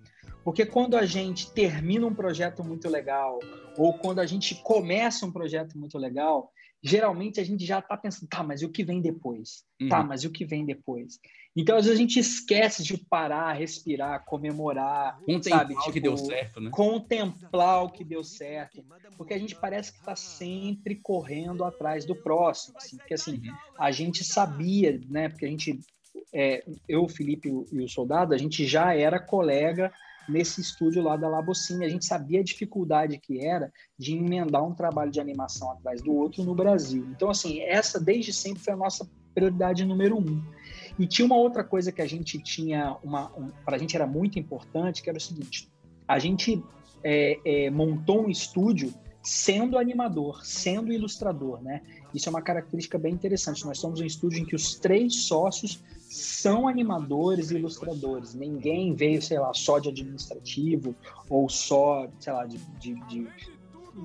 Porque 0.42 0.64
quando 0.64 0.96
a 0.96 1.04
gente 1.04 1.52
termina 1.52 2.06
um 2.06 2.14
projeto 2.14 2.64
muito 2.64 2.88
legal, 2.88 3.40
ou 3.76 3.92
quando 3.92 4.20
a 4.20 4.26
gente 4.26 4.54
começa 4.62 5.26
um 5.26 5.30
projeto 5.30 5.76
muito 5.76 5.98
legal, 5.98 6.50
geralmente 6.82 7.40
a 7.40 7.44
gente 7.44 7.64
já 7.64 7.78
está 7.80 7.96
pensando, 7.96 8.28
tá, 8.28 8.42
mas 8.42 8.62
e 8.62 8.66
o 8.66 8.70
que 8.70 8.84
vem 8.84 9.00
depois? 9.00 9.64
Tá, 9.78 9.84
uhum. 9.84 9.88
Tá, 9.88 10.02
mas 10.04 10.22
e 10.22 10.26
o 10.26 10.30
que 10.30 10.44
vem 10.44 10.64
depois? 10.64 11.18
Então, 11.56 11.76
às 11.76 11.86
vezes, 11.86 11.98
a 11.98 12.00
gente 12.00 12.20
esquece 12.20 12.84
de 12.84 12.96
parar, 12.96 13.52
respirar, 13.52 14.24
comemorar. 14.24 15.18
Contemplar 15.20 15.58
sabe? 15.58 15.74
o 15.74 15.78
tipo, 15.78 15.92
que 15.92 16.00
deu 16.00 16.16
certo, 16.16 16.60
né? 16.60 16.70
Contemplar 16.70 17.82
o 17.82 17.90
que 17.90 18.04
deu 18.04 18.22
certo. 18.22 18.84
Porque 19.16 19.34
a 19.34 19.38
gente 19.38 19.56
parece 19.56 19.92
que 19.92 19.98
está 19.98 20.14
sempre 20.14 20.94
correndo 20.94 21.64
atrás 21.64 22.04
do 22.04 22.14
próximo. 22.14 22.76
Assim, 22.78 22.96
porque, 22.96 23.14
assim, 23.14 23.38
uhum. 23.38 23.56
a 23.76 23.90
gente 23.90 24.22
sabia, 24.22 25.00
né? 25.08 25.28
Porque 25.28 25.46
a 25.46 25.48
gente, 25.48 25.80
é, 26.32 26.64
eu, 26.88 27.02
o 27.02 27.08
Felipe 27.08 27.48
e 27.48 27.82
o 27.82 27.88
Soldado, 27.88 28.34
a 28.34 28.38
gente 28.38 28.64
já 28.64 28.94
era 28.94 29.18
colega 29.18 29.92
nesse 30.28 30.60
estúdio 30.60 31.02
lá 31.02 31.16
da 31.16 31.28
Labocine. 31.28 31.84
A 31.84 31.88
gente 31.88 32.04
sabia 32.04 32.40
a 32.40 32.44
dificuldade 32.44 33.18
que 33.18 33.44
era 33.44 33.72
de 33.98 34.16
emendar 34.16 34.64
um 34.64 34.74
trabalho 34.74 35.10
de 35.10 35.20
animação 35.20 35.70
atrás 35.72 36.02
do 36.02 36.12
outro 36.12 36.44
no 36.44 36.54
Brasil. 36.54 37.06
Então, 37.10 37.30
assim, 37.30 37.60
essa 37.60 37.98
desde 37.98 38.32
sempre 38.32 38.62
foi 38.62 38.74
a 38.74 38.76
nossa 38.76 39.08
prioridade 39.34 39.84
número 39.84 40.18
um. 40.18 40.42
E 40.98 41.06
tinha 41.06 41.24
uma 41.24 41.36
outra 41.36 41.62
coisa 41.62 41.92
que 41.92 42.02
a 42.02 42.06
gente 42.06 42.38
tinha, 42.38 42.96
uma, 43.02 43.30
um, 43.36 43.50
para 43.64 43.76
a 43.76 43.78
gente 43.78 43.94
era 43.94 44.06
muito 44.06 44.38
importante, 44.38 45.02
que 45.02 45.08
era 45.08 45.16
o 45.16 45.20
seguinte: 45.20 45.70
a 46.06 46.18
gente 46.18 46.62
é, 47.04 47.38
é, 47.44 47.70
montou 47.70 48.26
um 48.26 48.28
estúdio 48.28 48.92
sendo 49.22 49.78
animador, 49.78 50.44
sendo 50.44 50.92
ilustrador, 50.92 51.62
né? 51.62 51.82
Isso 52.14 52.28
é 52.28 52.30
uma 52.30 52.42
característica 52.42 52.98
bem 52.98 53.12
interessante. 53.12 53.64
Nós 53.64 53.78
somos 53.78 54.00
um 54.00 54.04
estúdio 54.04 54.40
em 54.40 54.44
que 54.44 54.56
os 54.56 54.76
três 54.76 55.14
sócios 55.26 55.82
são 56.08 56.66
animadores 56.66 57.50
e 57.50 57.56
ilustradores. 57.56 58.34
Ninguém 58.34 58.94
veio, 58.94 59.20
sei 59.20 59.38
lá, 59.38 59.52
só 59.52 59.78
de 59.78 59.90
administrativo 59.90 60.94
ou 61.28 61.48
só, 61.50 62.08
sei 62.18 62.32
lá, 62.32 62.46
de, 62.46 62.56
de, 62.78 62.94
de, 63.06 63.28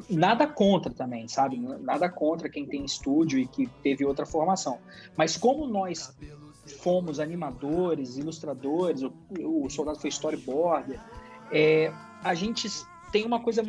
nada 0.10 0.46
contra 0.46 0.92
também, 0.92 1.30
sabe? 1.30 1.58
Nada 1.58 2.10
contra 2.10 2.50
quem 2.50 2.66
tem 2.66 2.84
estúdio 2.84 3.40
e 3.40 3.48
que 3.48 3.68
teve 3.82 4.04
outra 4.04 4.26
formação. 4.26 4.80
Mas 5.16 5.38
como 5.38 5.66
nós 5.66 6.14
fomos 6.82 7.22
animadores, 7.22 8.18
ilustradores, 8.18 9.02
o, 9.02 9.14
o 9.40 9.70
soldado 9.70 10.00
foi 10.00 10.10
storyboarder, 10.10 11.00
é, 11.52 11.90
a 12.22 12.34
gente 12.34 12.68
tem 13.14 13.26
uma 13.26 13.40
coisa, 13.40 13.64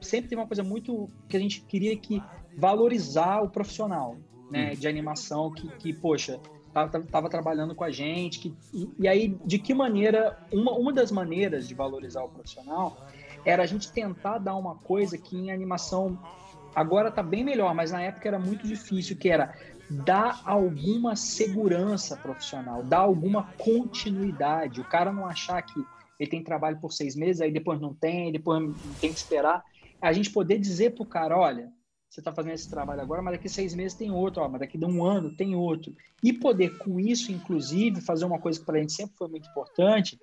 sempre 0.00 0.30
tem 0.30 0.38
uma 0.38 0.46
coisa 0.46 0.62
muito 0.62 1.10
que 1.28 1.36
a 1.36 1.40
gente 1.40 1.60
queria 1.62 1.96
que 1.98 2.22
valorizar 2.56 3.42
o 3.42 3.50
profissional, 3.50 4.16
né, 4.50 4.72
hum. 4.72 4.80
de 4.80 4.88
animação 4.88 5.52
que, 5.52 5.68
que 5.76 5.92
poxa, 5.92 6.40
estava 6.86 7.28
trabalhando 7.28 7.74
com 7.74 7.84
a 7.84 7.90
gente. 7.90 8.40
Que, 8.40 8.54
e, 8.72 8.90
e, 9.00 9.08
aí, 9.08 9.38
de 9.44 9.58
que 9.58 9.74
maneira, 9.74 10.38
uma, 10.52 10.72
uma 10.72 10.92
das 10.92 11.10
maneiras 11.10 11.66
de 11.68 11.74
valorizar 11.74 12.22
o 12.22 12.28
profissional 12.28 13.06
era 13.44 13.62
a 13.62 13.66
gente 13.66 13.90
tentar 13.92 14.38
dar 14.38 14.56
uma 14.56 14.74
coisa 14.74 15.16
que 15.16 15.36
em 15.36 15.50
animação 15.50 16.18
agora 16.74 17.08
está 17.08 17.22
bem 17.22 17.42
melhor, 17.42 17.74
mas 17.74 17.90
na 17.90 18.02
época 18.02 18.28
era 18.28 18.38
muito 18.38 18.66
difícil, 18.66 19.16
que 19.16 19.28
era 19.28 19.54
dar 19.90 20.42
alguma 20.44 21.16
segurança 21.16 22.16
profissional, 22.16 22.82
dar 22.82 22.98
alguma 22.98 23.44
continuidade. 23.56 24.80
O 24.80 24.84
cara 24.84 25.12
não 25.12 25.26
achar 25.26 25.62
que 25.62 25.82
ele 26.20 26.30
tem 26.30 26.42
trabalho 26.42 26.78
por 26.78 26.92
seis 26.92 27.14
meses, 27.16 27.40
aí 27.40 27.50
depois 27.50 27.80
não 27.80 27.94
tem, 27.94 28.30
depois 28.32 28.74
tem 29.00 29.12
que 29.12 29.18
esperar. 29.18 29.64
A 30.00 30.12
gente 30.12 30.30
poder 30.30 30.58
dizer 30.58 30.94
para 30.94 31.02
o 31.02 31.06
cara, 31.06 31.38
olha, 31.38 31.72
você 32.08 32.20
está 32.20 32.32
fazendo 32.32 32.54
esse 32.54 32.70
trabalho 32.70 33.00
agora, 33.00 33.20
mas 33.20 33.34
daqui 33.34 33.48
seis 33.48 33.74
meses 33.74 33.96
tem 33.96 34.10
outro, 34.10 34.42
ó, 34.42 34.48
mas 34.48 34.60
daqui 34.60 34.78
de 34.78 34.84
um 34.86 35.04
ano 35.04 35.36
tem 35.36 35.54
outro. 35.54 35.94
E 36.22 36.32
poder, 36.32 36.78
com 36.78 36.98
isso, 36.98 37.30
inclusive, 37.30 38.00
fazer 38.00 38.24
uma 38.24 38.38
coisa 38.38 38.58
que 38.58 38.64
para 38.64 38.78
a 38.78 38.80
gente 38.80 38.92
sempre 38.92 39.16
foi 39.16 39.28
muito 39.28 39.48
importante, 39.48 40.18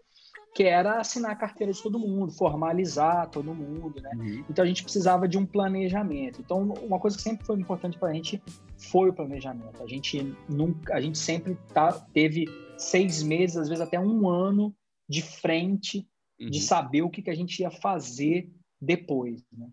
que 0.55 0.63
era 0.63 0.99
assinar 0.99 1.31
a 1.31 1.35
carteira 1.35 1.71
de 1.71 1.83
todo 1.83 1.99
mundo, 1.99 2.31
formalizar 2.31 3.29
todo 3.29 3.53
mundo, 3.53 4.01
né? 4.01 4.09
Uhum. 4.15 4.45
Então 4.49 4.63
a 4.63 4.67
gente 4.67 4.83
precisava 4.83 5.27
de 5.27 5.37
um 5.37 5.45
planejamento. 5.45 6.39
Então 6.39 6.73
uma 6.81 6.97
coisa 6.97 7.17
que 7.17 7.23
sempre 7.23 7.45
foi 7.45 7.59
importante 7.59 7.99
para 7.99 8.09
a 8.09 8.13
gente 8.13 8.41
foi 8.77 9.09
o 9.09 9.13
planejamento. 9.13 9.83
A 9.83 9.87
gente 9.87 10.33
nunca, 10.47 10.95
a 10.95 11.01
gente 11.01 11.17
sempre 11.17 11.57
tá, 11.73 11.91
teve 12.13 12.45
seis 12.77 13.21
meses, 13.21 13.57
às 13.57 13.67
vezes 13.67 13.81
até 13.81 13.99
um 13.99 14.29
ano 14.29 14.73
de 15.09 15.21
frente, 15.21 16.07
uhum. 16.39 16.49
de 16.49 16.61
saber 16.61 17.01
o 17.01 17.09
que, 17.09 17.21
que 17.21 17.29
a 17.29 17.35
gente 17.35 17.59
ia 17.59 17.69
fazer 17.69 18.49
depois, 18.79 19.43
né? 19.51 19.67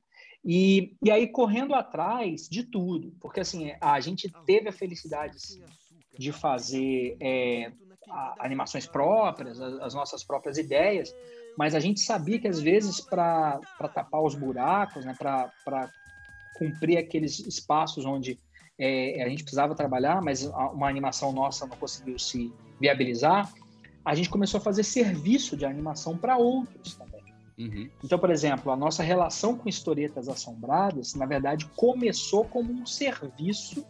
E, 0.45 0.97
e 1.03 1.11
aí 1.11 1.29
correndo 1.29 1.75
atrás 1.75 2.49
de 2.49 2.65
tudo, 2.65 3.15
porque 3.21 3.41
assim 3.41 3.73
a 3.81 4.01
gente 4.01 4.31
teve 4.45 4.69
a 4.69 4.73
felicidade 4.73 5.37
de 6.19 6.33
fazer 6.33 7.17
é, 7.21 7.73
animações 8.39 8.87
próprias, 8.87 9.61
as 9.61 9.95
nossas 9.95 10.25
próprias 10.25 10.59
ideias, 10.59 11.15
mas 11.57 11.75
a 11.75 11.81
gente 11.81 12.01
sabia 12.01 12.41
que 12.41 12.49
às 12.49 12.61
vezes 12.61 13.01
para 13.01 13.61
tapar 13.95 14.23
os 14.23 14.35
buracos, 14.35 15.05
né, 15.05 15.15
para 15.19 15.91
cumprir 16.59 16.99
aqueles 16.99 17.39
espaços 17.41 18.05
onde 18.05 18.39
é, 18.79 19.23
a 19.23 19.29
gente 19.29 19.43
precisava 19.43 19.75
trabalhar, 19.75 20.21
mas 20.21 20.45
uma 20.45 20.89
animação 20.89 21.33
nossa 21.33 21.67
não 21.67 21.77
conseguiu 21.77 22.19
se 22.19 22.53
viabilizar, 22.81 23.53
a 24.05 24.15
gente 24.15 24.29
começou 24.29 24.59
a 24.59 24.61
fazer 24.61 24.83
serviço 24.83 25.57
de 25.57 25.65
animação 25.65 26.17
para 26.17 26.37
outros 26.37 26.95
também. 26.95 27.12
Uhum. 27.63 27.89
Então, 28.03 28.19
por 28.19 28.31
exemplo, 28.31 28.73
a 28.73 28.77
nossa 28.77 29.03
relação 29.03 29.57
com 29.57 29.69
historietas 29.69 30.29
assombradas, 30.29 31.15
na 31.15 31.27
verdade, 31.27 31.67
começou 31.77 32.45
como 32.45 32.73
um 32.73 32.87
serviço 32.87 33.85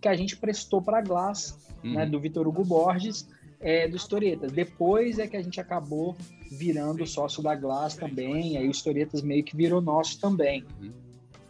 que 0.00 0.08
a 0.08 0.14
gente 0.14 0.36
prestou 0.36 0.82
para 0.82 0.98
a 0.98 1.02
Glass, 1.02 1.58
né, 1.82 1.90
uhum. 1.90 1.94
né, 1.94 2.06
do 2.06 2.20
Vitor 2.20 2.46
Hugo 2.46 2.64
Borges, 2.64 3.28
é, 3.60 3.88
do 3.88 3.96
Historietas. 3.96 4.52
Depois 4.52 5.18
é 5.18 5.26
que 5.26 5.36
a 5.36 5.42
gente 5.42 5.60
acabou 5.60 6.16
virando 6.50 7.06
sócio 7.06 7.42
da 7.42 7.54
Glass 7.54 7.96
também, 7.96 8.56
aí 8.56 8.68
o 8.68 8.70
Historietas 8.70 9.22
meio 9.22 9.42
que 9.42 9.56
virou 9.56 9.80
nosso 9.80 10.20
também. 10.20 10.64
Uhum. 10.80 10.92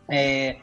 É, 0.09 0.57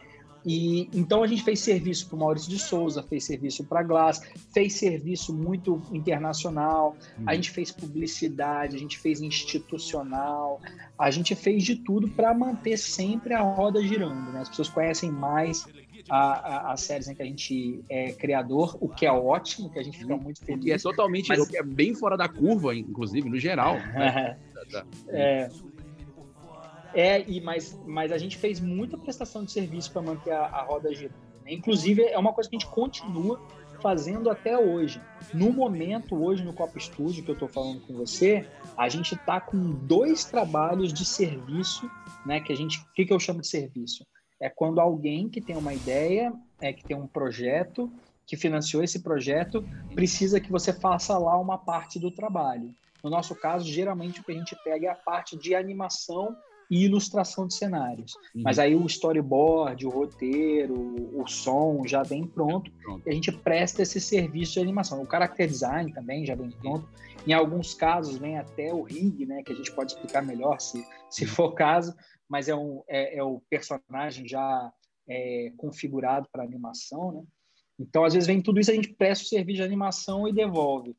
e 0.45 0.89
então 0.93 1.23
a 1.23 1.27
gente 1.27 1.43
fez 1.43 1.59
serviço 1.59 2.07
para 2.07 2.15
o 2.15 2.19
Maurício 2.19 2.49
de 2.49 2.59
Souza, 2.59 3.03
fez 3.03 3.23
serviço 3.23 3.63
para 3.63 3.83
Glass, 3.83 4.21
fez 4.53 4.73
serviço 4.73 5.33
muito 5.33 5.81
internacional, 5.91 6.95
uhum. 7.17 7.25
a 7.27 7.35
gente 7.35 7.51
fez 7.51 7.71
publicidade, 7.71 8.75
a 8.75 8.79
gente 8.79 8.97
fez 8.97 9.21
institucional, 9.21 10.59
a 10.97 11.11
gente 11.11 11.35
fez 11.35 11.63
de 11.63 11.75
tudo 11.75 12.07
para 12.07 12.33
manter 12.33 12.77
sempre 12.77 13.33
a 13.33 13.41
roda 13.41 13.81
girando. 13.81 14.31
Né? 14.31 14.41
As 14.41 14.49
pessoas 14.49 14.69
conhecem 14.69 15.11
mais 15.11 15.65
a, 16.09 16.71
a, 16.71 16.77
séries 16.77 17.07
em 17.07 17.15
que 17.15 17.21
a 17.21 17.25
gente 17.25 17.83
é 17.89 18.11
criador, 18.11 18.77
o 18.79 18.89
que 18.89 19.05
é 19.05 19.11
ótimo, 19.11 19.69
que 19.69 19.79
a 19.79 19.83
gente 19.83 19.99
fica 19.99 20.15
muito 20.17 20.43
feliz. 20.43 20.65
E 20.65 20.71
é 20.71 20.77
totalmente, 20.77 21.29
mas... 21.29 21.53
é 21.53 21.63
bem 21.63 21.93
fora 21.93 22.17
da 22.17 22.27
curva, 22.27 22.75
inclusive, 22.75 23.29
no 23.29 23.39
geral. 23.39 23.75
Né? 23.75 24.37
é, 25.09 25.49
é 26.93 27.21
e, 27.29 27.41
mas, 27.41 27.79
mas 27.85 28.11
a 28.11 28.17
gente 28.17 28.37
fez 28.37 28.59
muita 28.59 28.97
prestação 28.97 29.43
de 29.43 29.51
serviço 29.51 29.91
para 29.91 30.01
manter 30.01 30.31
a, 30.31 30.45
a 30.45 30.63
roda 30.63 30.93
girando. 30.93 31.15
Né? 31.43 31.53
Inclusive, 31.53 32.03
é 32.03 32.17
uma 32.17 32.33
coisa 32.33 32.49
que 32.49 32.55
a 32.55 32.59
gente 32.59 32.71
continua 32.71 33.41
fazendo 33.81 34.29
até 34.29 34.57
hoje. 34.57 35.01
No 35.33 35.51
momento, 35.51 36.15
hoje 36.15 36.43
no 36.43 36.53
Copa 36.53 36.79
Studio, 36.79 37.23
que 37.23 37.31
eu 37.31 37.33
estou 37.33 37.47
falando 37.47 37.81
com 37.81 37.93
você, 37.93 38.47
a 38.77 38.87
gente 38.87 39.15
está 39.15 39.41
com 39.41 39.71
dois 39.71 40.23
trabalhos 40.23 40.93
de 40.93 41.03
serviço, 41.03 41.89
né? 42.25 42.39
Que 42.39 42.53
a 42.53 42.55
gente, 42.55 42.77
o 42.77 42.93
que, 42.93 43.05
que 43.05 43.13
eu 43.13 43.19
chamo 43.19 43.41
de 43.41 43.47
serviço? 43.47 44.05
é 44.41 44.49
quando 44.49 44.81
alguém 44.81 45.29
que 45.29 45.39
tem 45.39 45.55
uma 45.55 45.73
ideia, 45.73 46.33
é 46.59 46.73
que 46.73 46.83
tem 46.83 46.97
um 46.97 47.05
projeto, 47.05 47.93
que 48.25 48.35
financiou 48.35 48.83
esse 48.83 49.01
projeto, 49.01 49.63
precisa 49.93 50.39
que 50.39 50.51
você 50.51 50.73
faça 50.73 51.17
lá 51.17 51.37
uma 51.37 51.59
parte 51.59 51.99
do 51.99 52.09
trabalho. 52.09 52.73
No 53.03 53.09
nosso 53.09 53.35
caso, 53.35 53.65
geralmente 53.65 54.19
o 54.19 54.23
que 54.23 54.31
a 54.31 54.35
gente 54.35 54.55
pega 54.63 54.87
é 54.87 54.89
a 54.89 54.95
parte 54.95 55.37
de 55.37 55.53
animação 55.53 56.35
e 56.71 56.85
ilustração 56.85 57.45
de 57.45 57.53
cenários. 57.53 58.15
Uhum. 58.33 58.43
Mas 58.43 58.57
aí 58.57 58.73
o 58.73 58.85
storyboard, 58.85 59.85
o 59.85 59.89
roteiro, 59.89 61.11
o 61.13 61.27
som 61.27 61.83
já 61.85 62.01
vem 62.01 62.25
pronto, 62.25 62.71
pronto, 62.81 63.05
e 63.05 63.09
a 63.09 63.13
gente 63.13 63.29
presta 63.29 63.81
esse 63.81 63.99
serviço 63.99 64.53
de 64.53 64.61
animação. 64.61 65.03
O 65.03 65.05
character 65.05 65.47
design 65.47 65.93
também 65.93 66.25
já 66.25 66.33
vem 66.33 66.49
pronto. 66.49 66.87
Em 67.27 67.33
alguns 67.33 67.73
casos 67.73 68.17
vem 68.17 68.37
até 68.37 68.73
o 68.73 68.83
rig, 68.83 69.25
né, 69.25 69.43
que 69.43 69.51
a 69.51 69.55
gente 69.55 69.71
pode 69.73 69.91
explicar 69.91 70.23
melhor 70.23 70.61
se, 70.61 70.83
se 71.09 71.25
for 71.25 71.53
caso, 71.53 71.93
mas 72.27 72.47
é, 72.47 72.55
um, 72.55 72.81
é, 72.87 73.17
é 73.17 73.23
o 73.23 73.41
personagem 73.49 74.25
já 74.25 74.71
é, 75.09 75.51
configurado 75.57 76.29
para 76.31 76.43
animação, 76.43 77.11
né? 77.11 77.23
Então, 77.81 78.05
às 78.05 78.13
vezes, 78.13 78.27
vem 78.27 78.41
tudo 78.41 78.59
isso, 78.59 78.69
a 78.69 78.75
gente 78.75 78.89
presta 78.89 79.25
o 79.25 79.27
serviço 79.27 79.57
de 79.57 79.63
animação 79.63 80.27
e 80.27 80.31
devolve. 80.31 80.95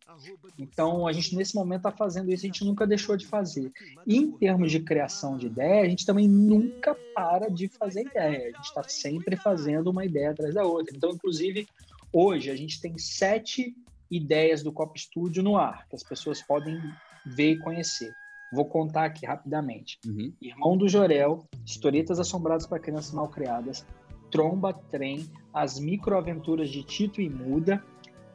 Então, 0.59 1.07
a 1.07 1.13
gente, 1.13 1.37
nesse 1.37 1.55
momento, 1.55 1.87
está 1.87 1.93
fazendo 1.93 2.33
isso, 2.33 2.45
a 2.45 2.49
gente 2.49 2.65
nunca 2.65 2.87
deixou 2.87 3.17
de 3.17 3.27
fazer. 3.27 3.71
E, 4.07 4.17
em 4.17 4.33
termos 4.33 4.73
de 4.73 4.81
criação 4.81 5.37
de 5.37 5.47
ideia, 5.47 5.83
a 5.83 5.89
gente 5.89 6.05
também 6.05 6.29
nunca 6.29 6.97
para 7.15 7.49
de 7.49 7.69
fazer 7.69 8.03
ideia. 8.03 8.49
A 8.49 8.57
gente 8.57 8.65
está 8.65 8.83
sempre 8.83 9.37
fazendo 9.37 9.91
uma 9.91 10.05
ideia 10.05 10.31
atrás 10.31 10.55
da 10.55 10.65
outra. 10.65 10.95
Então, 10.97 11.11
inclusive, 11.11 11.69
hoje, 12.13 12.51
a 12.51 12.57
gente 12.57 12.81
tem 12.81 12.99
sete 12.99 13.75
ideias 14.11 14.63
do 14.63 14.73
Cop 14.73 14.99
Studio 14.99 15.43
no 15.43 15.57
ar, 15.57 15.87
que 15.89 15.95
as 15.95 16.03
pessoas 16.03 16.43
podem 16.43 16.81
ver 17.25 17.53
e 17.53 17.59
conhecer. 17.59 18.13
Vou 18.53 18.67
contar 18.67 19.05
aqui 19.05 19.25
rapidamente. 19.25 19.99
Uhum. 20.07 20.31
Irmão 20.43 20.77
do 20.77 20.87
Jorel, 20.87 21.47
Historietas 21.65 22.21
Assombradas 22.21 22.67
para 22.67 22.79
Crianças 22.79 23.13
Mal 23.13 23.29
Criadas, 23.29 23.87
Tromba 24.33 24.73
Trem, 24.73 25.31
As 25.55 25.79
Microaventuras 25.79 26.71
de 26.71 26.83
Tito 26.83 27.21
e 27.21 27.31
Muda, 27.31 27.85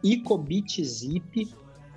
Icobit 0.01 0.85
Zip, 0.85 1.51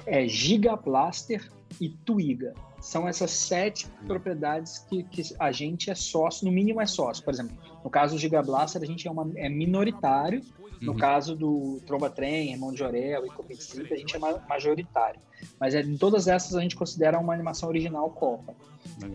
é, 0.06 0.26
Gigaplaster 0.26 1.48
e 1.80 1.90
Twiga. 1.90 2.54
São 2.80 3.06
essas 3.06 3.30
sete 3.30 3.86
propriedades 4.06 4.78
que, 4.78 5.02
que, 5.04 5.22
a 5.38 5.52
gente 5.52 5.90
é 5.90 5.94
sócio, 5.94 6.46
no 6.46 6.52
mínimo 6.52 6.80
é 6.80 6.86
sócio. 6.86 7.22
Por 7.22 7.34
exemplo, 7.34 7.54
no 7.84 7.90
caso 7.90 8.14
do 8.14 8.18
Gigablaster, 8.18 8.82
a 8.82 8.86
gente 8.86 9.06
é, 9.06 9.10
uma, 9.10 9.30
é 9.36 9.50
minoritário, 9.50 10.42
no 10.80 10.92
uhum. 10.92 10.98
caso 10.98 11.36
do 11.36 11.80
Tromba 11.86 12.08
Trem, 12.08 12.52
Irmão 12.52 12.72
de 12.72 12.78
Jorel 12.78 13.26
e 13.26 13.30
Copicip, 13.30 13.92
a 13.92 13.96
gente 13.96 14.16
é 14.16 14.18
majoritário. 14.18 15.20
Mas 15.58 15.74
é, 15.74 15.80
em 15.80 15.96
todas 15.96 16.26
essas 16.26 16.54
a 16.54 16.60
gente 16.60 16.76
considera 16.76 17.18
uma 17.18 17.34
animação 17.34 17.68
original 17.68 18.08
Copa. 18.10 18.54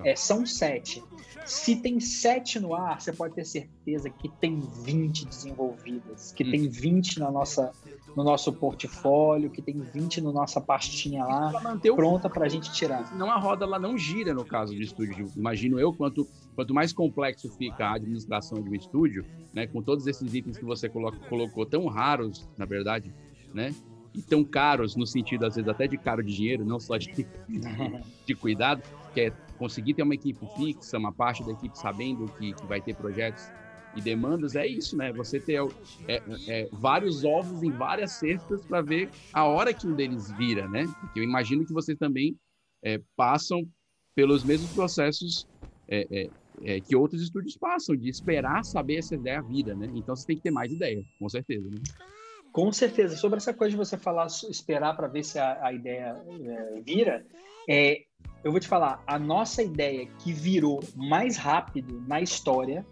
É, 0.03 0.15
são 0.15 0.45
sete. 0.45 1.03
Se 1.45 1.75
tem 1.75 1.99
sete 1.99 2.59
no 2.59 2.73
ar, 2.73 2.99
você 2.99 3.13
pode 3.13 3.35
ter 3.35 3.45
certeza 3.45 4.09
que 4.09 4.29
tem 4.29 4.59
20 4.83 5.25
desenvolvidas, 5.25 6.31
que 6.31 6.43
hum. 6.43 6.51
tem 6.51 6.67
20 6.67 7.19
na 7.19 7.29
nossa, 7.29 7.71
no 8.15 8.23
nosso 8.23 8.51
portfólio, 8.53 9.49
que 9.51 9.61
tem 9.61 9.79
20 9.79 10.21
na 10.21 10.31
nossa 10.31 10.59
pastinha 10.59 11.23
lá, 11.23 11.51
pronta 11.95 12.29
para 12.29 12.45
a 12.45 12.49
gente 12.49 12.71
tirar. 12.73 13.15
Não 13.15 13.29
a 13.29 13.37
roda 13.37 13.65
ela 13.65 13.77
não 13.77 13.95
gira 13.97 14.33
no 14.33 14.43
caso 14.43 14.75
de 14.75 14.83
estúdio. 14.83 15.31
Imagino 15.35 15.79
eu, 15.79 15.93
quanto, 15.93 16.27
quanto 16.55 16.73
mais 16.73 16.93
complexo 16.93 17.49
fica 17.57 17.87
a 17.87 17.95
administração 17.95 18.61
de 18.61 18.69
um 18.69 18.75
estúdio, 18.75 19.25
né, 19.53 19.67
com 19.67 19.81
todos 19.81 20.07
esses 20.07 20.33
itens 20.33 20.57
que 20.57 20.65
você 20.65 20.87
coloca, 20.87 21.17
colocou 21.27 21.65
tão 21.65 21.85
raros, 21.87 22.47
na 22.57 22.65
verdade, 22.65 23.13
né, 23.53 23.73
e 24.13 24.21
tão 24.21 24.43
caros 24.43 24.95
no 24.95 25.05
sentido 25.05 25.45
às 25.45 25.55
vezes 25.55 25.67
até 25.67 25.87
de 25.87 25.97
caro 25.97 26.23
de 26.23 26.33
dinheiro, 26.33 26.63
não 26.63 26.79
só 26.79 26.97
de, 26.97 27.27
de 28.25 28.35
cuidado, 28.35 28.81
que 29.13 29.21
é 29.21 29.31
conseguir 29.57 29.93
ter 29.93 30.03
uma 30.03 30.15
equipe 30.15 30.45
fixa, 30.55 30.97
uma 30.97 31.11
parte 31.11 31.43
da 31.43 31.51
equipe 31.51 31.77
sabendo 31.77 32.25
que, 32.37 32.53
que 32.53 32.65
vai 32.65 32.81
ter 32.81 32.95
projetos 32.95 33.51
e 33.95 34.01
demandas, 34.01 34.55
é 34.55 34.67
isso, 34.67 34.97
né? 34.97 35.13
Você 35.13 35.39
ter 35.39 35.61
é, 36.07 36.21
é, 36.47 36.69
vários 36.73 37.23
ovos 37.23 37.63
em 37.63 37.71
várias 37.71 38.11
cestas 38.11 38.65
para 38.65 38.81
ver 38.81 39.09
a 39.31 39.45
hora 39.45 39.73
que 39.73 39.87
um 39.87 39.95
deles 39.95 40.29
vira, 40.31 40.67
né? 40.67 40.85
Porque 40.99 41.19
eu 41.19 41.23
imagino 41.23 41.65
que 41.65 41.71
vocês 41.71 41.97
também 41.97 42.37
é, 42.83 43.01
passam 43.15 43.65
pelos 44.13 44.43
mesmos 44.43 44.71
processos 44.73 45.47
é, 46.61 46.73
é, 46.73 46.77
é, 46.77 46.81
que 46.81 46.95
outros 46.95 47.21
estúdios 47.21 47.57
passam, 47.57 47.95
de 47.95 48.09
esperar 48.09 48.63
saber 48.63 48.97
essa 48.97 49.15
ideia 49.15 49.41
vira, 49.41 49.75
né? 49.75 49.89
Então 49.93 50.15
você 50.15 50.25
tem 50.27 50.35
que 50.35 50.43
ter 50.43 50.51
mais 50.51 50.71
ideia, 50.71 51.03
com 51.19 51.29
certeza. 51.29 51.69
Né? 51.69 51.77
Com 52.51 52.71
certeza. 52.71 53.17
Sobre 53.17 53.37
essa 53.37 53.53
coisa 53.53 53.71
de 53.71 53.77
você 53.77 53.97
falar, 53.97 54.27
esperar 54.49 54.95
para 54.95 55.07
ver 55.07 55.23
se 55.23 55.37
a, 55.37 55.65
a 55.65 55.73
ideia 55.73 56.15
vira, 56.85 57.25
é, 57.69 58.03
eu 58.43 58.51
vou 58.51 58.59
te 58.59 58.67
falar, 58.67 59.03
a 59.05 59.17
nossa 59.17 59.63
ideia 59.63 60.05
que 60.19 60.31
virou 60.31 60.79
mais 60.95 61.37
rápido 61.37 62.01
na 62.07 62.21
história, 62.21 62.85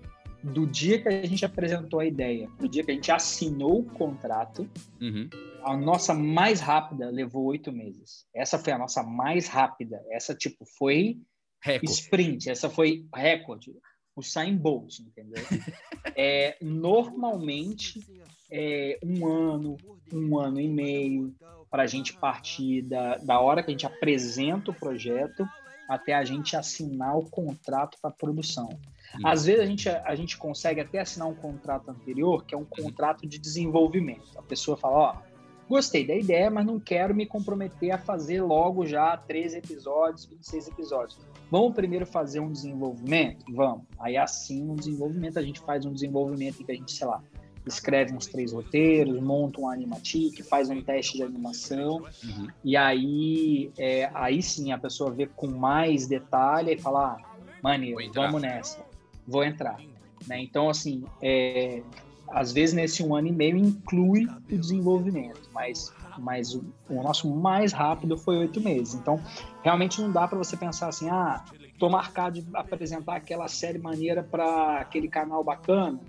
do 0.43 0.67
dia 0.67 1.01
que 1.01 1.07
a 1.07 1.25
gente 1.25 1.45
apresentou 1.45 2.01
a 2.01 2.05
ideia, 2.05 2.49
do 2.59 2.67
dia 2.67 2.83
que 2.83 2.91
a 2.91 2.93
gente 2.93 3.11
assinou 3.11 3.79
o 3.79 3.85
contrato, 3.85 4.69
uhum. 5.01 5.29
a 5.63 5.77
nossa 5.77 6.13
mais 6.13 6.59
rápida 6.59 7.09
levou 7.09 7.45
oito 7.45 7.71
meses. 7.71 8.25
Essa 8.35 8.59
foi 8.59 8.73
a 8.73 8.77
nossa 8.77 9.01
mais 9.01 9.47
rápida. 9.47 10.03
Essa, 10.11 10.35
tipo, 10.35 10.65
foi 10.77 11.17
Recorde. 11.63 11.91
sprint. 11.91 12.49
Essa 12.49 12.69
foi 12.69 13.05
recorde. 13.13 13.71
O 14.15 14.19
Usain 14.19 14.55
Bolt, 14.55 14.99
entendeu? 14.99 15.43
é, 16.15 16.57
normalmente, 16.61 18.05
é, 18.51 18.99
um 19.03 19.25
ano, 19.25 19.77
um 20.11 20.37
ano 20.37 20.59
e 20.59 20.67
meio, 20.67 21.33
para 21.71 21.83
a 21.83 21.87
gente 21.87 22.13
partir 22.13 22.83
da, 22.83 23.17
da 23.17 23.39
hora 23.39 23.63
que 23.63 23.71
a 23.71 23.73
gente 23.73 23.87
apresenta 23.87 24.69
o 24.69 24.75
projeto 24.75 25.47
até 25.89 26.13
a 26.13 26.23
gente 26.23 26.55
assinar 26.55 27.17
o 27.17 27.29
contrato 27.29 27.97
para 28.01 28.11
produção. 28.11 28.69
Uhum. 29.15 29.27
Às 29.27 29.45
vezes 29.45 29.61
a 29.61 29.65
gente, 29.65 29.89
a 29.89 30.15
gente 30.15 30.37
consegue 30.37 30.81
até 30.81 30.99
assinar 30.99 31.27
um 31.27 31.35
contrato 31.35 31.89
anterior, 31.89 32.45
que 32.45 32.55
é 32.55 32.57
um 32.57 32.65
contrato 32.65 33.27
de 33.27 33.37
desenvolvimento. 33.37 34.37
A 34.37 34.41
pessoa 34.41 34.77
fala, 34.77 34.95
ó, 34.95 35.32
gostei 35.73 36.05
da 36.05 36.15
ideia, 36.15 36.51
mas 36.51 36.65
não 36.65 36.79
quero 36.79 37.15
me 37.15 37.25
comprometer 37.25 37.91
a 37.91 37.97
fazer 37.97 38.41
logo 38.43 38.85
já 38.85 39.17
13 39.17 39.57
episódios, 39.57 40.25
26 40.25 40.67
episódios. 40.67 41.19
Vamos 41.49 41.73
primeiro 41.73 42.05
fazer 42.05 42.39
um 42.39 42.51
desenvolvimento? 42.51 43.43
Vamos. 43.51 43.83
Aí 43.99 44.15
assim, 44.15 44.69
um 44.69 44.75
desenvolvimento, 44.75 45.39
a 45.39 45.41
gente 45.41 45.59
faz 45.59 45.83
um 45.85 45.91
desenvolvimento 45.91 46.61
em 46.61 46.65
que 46.65 46.71
a 46.71 46.75
gente, 46.75 46.91
sei 46.91 47.07
lá, 47.07 47.23
escreve 47.65 48.13
uns 48.13 48.27
três 48.27 48.53
roteiros, 48.53 49.19
monta 49.21 49.61
um 49.61 49.67
animatic, 49.67 50.43
faz 50.43 50.69
um 50.69 50.81
teste 50.81 51.17
de 51.17 51.23
animação, 51.23 52.03
Uhum. 52.23 52.47
e 52.63 52.77
aí, 52.77 53.71
é, 53.77 54.11
aí 54.13 54.43
sim 54.43 54.71
a 54.71 54.77
pessoa 54.77 55.09
vê 55.11 55.25
com 55.27 55.47
mais 55.47 56.05
detalhe 56.07 56.73
e 56.73 56.77
fala, 56.77 57.17
ah, 57.17 57.35
maneiro, 57.63 57.97
vamos 58.13 58.41
nessa, 58.41 58.79
vou 59.27 59.43
entrar. 59.43 59.79
Né? 60.27 60.41
Então, 60.41 60.69
assim, 60.69 61.03
é, 61.21 61.81
às 62.29 62.51
vezes 62.51 62.73
nesse 62.73 63.03
um 63.03 63.15
ano 63.15 63.27
e 63.27 63.31
meio 63.31 63.57
inclui 63.57 64.25
o 64.25 64.57
desenvolvimento, 64.57 65.49
mas, 65.53 65.93
mas 66.17 66.55
o, 66.55 66.63
o 66.89 67.03
nosso 67.03 67.29
mais 67.33 67.71
rápido 67.71 68.17
foi 68.17 68.37
oito 68.37 68.59
meses. 68.61 68.95
Então, 68.95 69.19
realmente 69.61 70.01
não 70.01 70.11
dá 70.11 70.27
para 70.27 70.37
você 70.37 70.57
pensar 70.57 70.87
assim, 70.87 71.09
ah, 71.09 71.43
tô 71.77 71.89
marcado 71.89 72.41
de 72.41 72.47
apresentar 72.55 73.15
aquela 73.15 73.47
série 73.47 73.77
maneira 73.77 74.23
para 74.23 74.79
aquele 74.79 75.07
canal 75.07 75.43
bacana, 75.43 75.99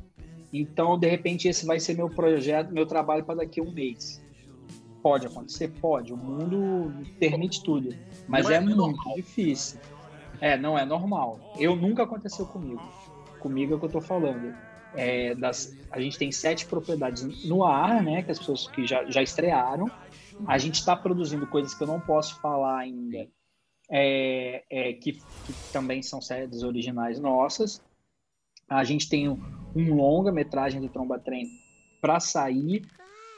então, 0.56 0.96
de 0.96 1.08
repente, 1.08 1.48
esse 1.48 1.66
vai 1.66 1.80
ser 1.80 1.96
meu 1.96 2.08
projeto, 2.08 2.72
meu 2.72 2.86
trabalho 2.86 3.24
para 3.24 3.34
daqui 3.34 3.58
a 3.58 3.62
um 3.64 3.72
mês. 3.72 4.22
Pode 5.02 5.26
acontecer? 5.26 5.68
Pode. 5.80 6.12
O 6.12 6.16
mundo 6.16 7.04
permite 7.18 7.60
tudo. 7.64 7.92
Mas 8.28 8.48
é, 8.48 8.54
é 8.54 8.60
muito 8.60 8.76
normal. 8.76 9.16
difícil. 9.16 9.80
É, 10.40 10.56
não 10.56 10.78
é 10.78 10.84
normal. 10.84 11.40
Eu 11.58 11.74
nunca 11.74 12.04
aconteceu 12.04 12.46
comigo. 12.46 12.80
Comigo 13.40 13.72
é 13.72 13.76
o 13.76 13.80
que 13.80 13.86
eu 13.86 13.90
tô 13.90 14.00
falando. 14.00 14.54
É, 14.96 15.34
das, 15.34 15.76
a 15.90 16.00
gente 16.00 16.18
tem 16.18 16.30
sete 16.30 16.66
propriedades 16.66 17.44
no 17.44 17.64
ar, 17.64 18.02
né? 18.02 18.22
Que 18.22 18.30
as 18.30 18.38
pessoas 18.38 18.68
que 18.68 18.86
já, 18.86 19.04
já 19.10 19.22
estrearam. 19.22 19.90
A 20.46 20.58
gente 20.58 20.76
está 20.76 20.96
produzindo 20.96 21.46
coisas 21.46 21.74
que 21.74 21.82
eu 21.82 21.86
não 21.86 22.00
posso 22.00 22.40
falar 22.40 22.78
ainda, 22.78 23.28
é, 23.90 24.64
é, 24.70 24.92
que, 24.94 25.12
que 25.12 25.72
também 25.72 26.02
são 26.02 26.20
séries 26.20 26.62
originais 26.62 27.20
nossas. 27.20 27.82
A 28.68 28.82
gente 28.82 29.08
tem 29.08 29.28
um, 29.28 29.40
um 29.76 29.94
longa-metragem 29.94 30.80
do 30.80 30.88
Tromba 30.88 31.18
Trem 31.18 31.46
para 32.00 32.18
sair 32.18 32.82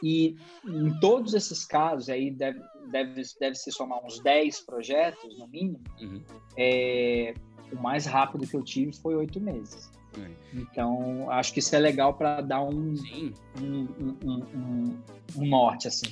e 0.03 0.37
em 0.65 0.99
todos 1.01 1.35
esses 1.35 1.65
casos, 1.65 2.09
aí 2.09 2.31
deve, 2.31 2.61
deve, 2.91 3.23
deve 3.41 3.55
se 3.57 3.73
somar 3.73 4.05
uns 4.05 4.21
10 4.21 4.61
projetos, 4.61 5.39
no 5.39 5.49
mínimo, 5.49 5.81
Uhum. 6.01 6.23
é, 6.57 7.35
o 7.73 7.77
mais 7.77 8.07
rápido 8.07 8.47
que 8.47 8.57
eu 8.57 8.63
tive 8.63 8.93
foi 8.93 9.15
oito 9.17 9.41
meses. 9.41 9.91
É. 10.19 10.31
Então, 10.55 11.31
acho 11.31 11.53
que 11.53 11.59
isso 11.59 11.75
é 11.75 11.79
legal 11.79 12.15
para 12.15 12.41
dar 12.41 12.63
um, 12.63 12.95
um, 12.95 13.35
um, 13.61 14.17
um, 14.25 14.33
um- 14.55 15.03
um 15.37 15.47
norte, 15.47 15.89
assim. 15.89 16.07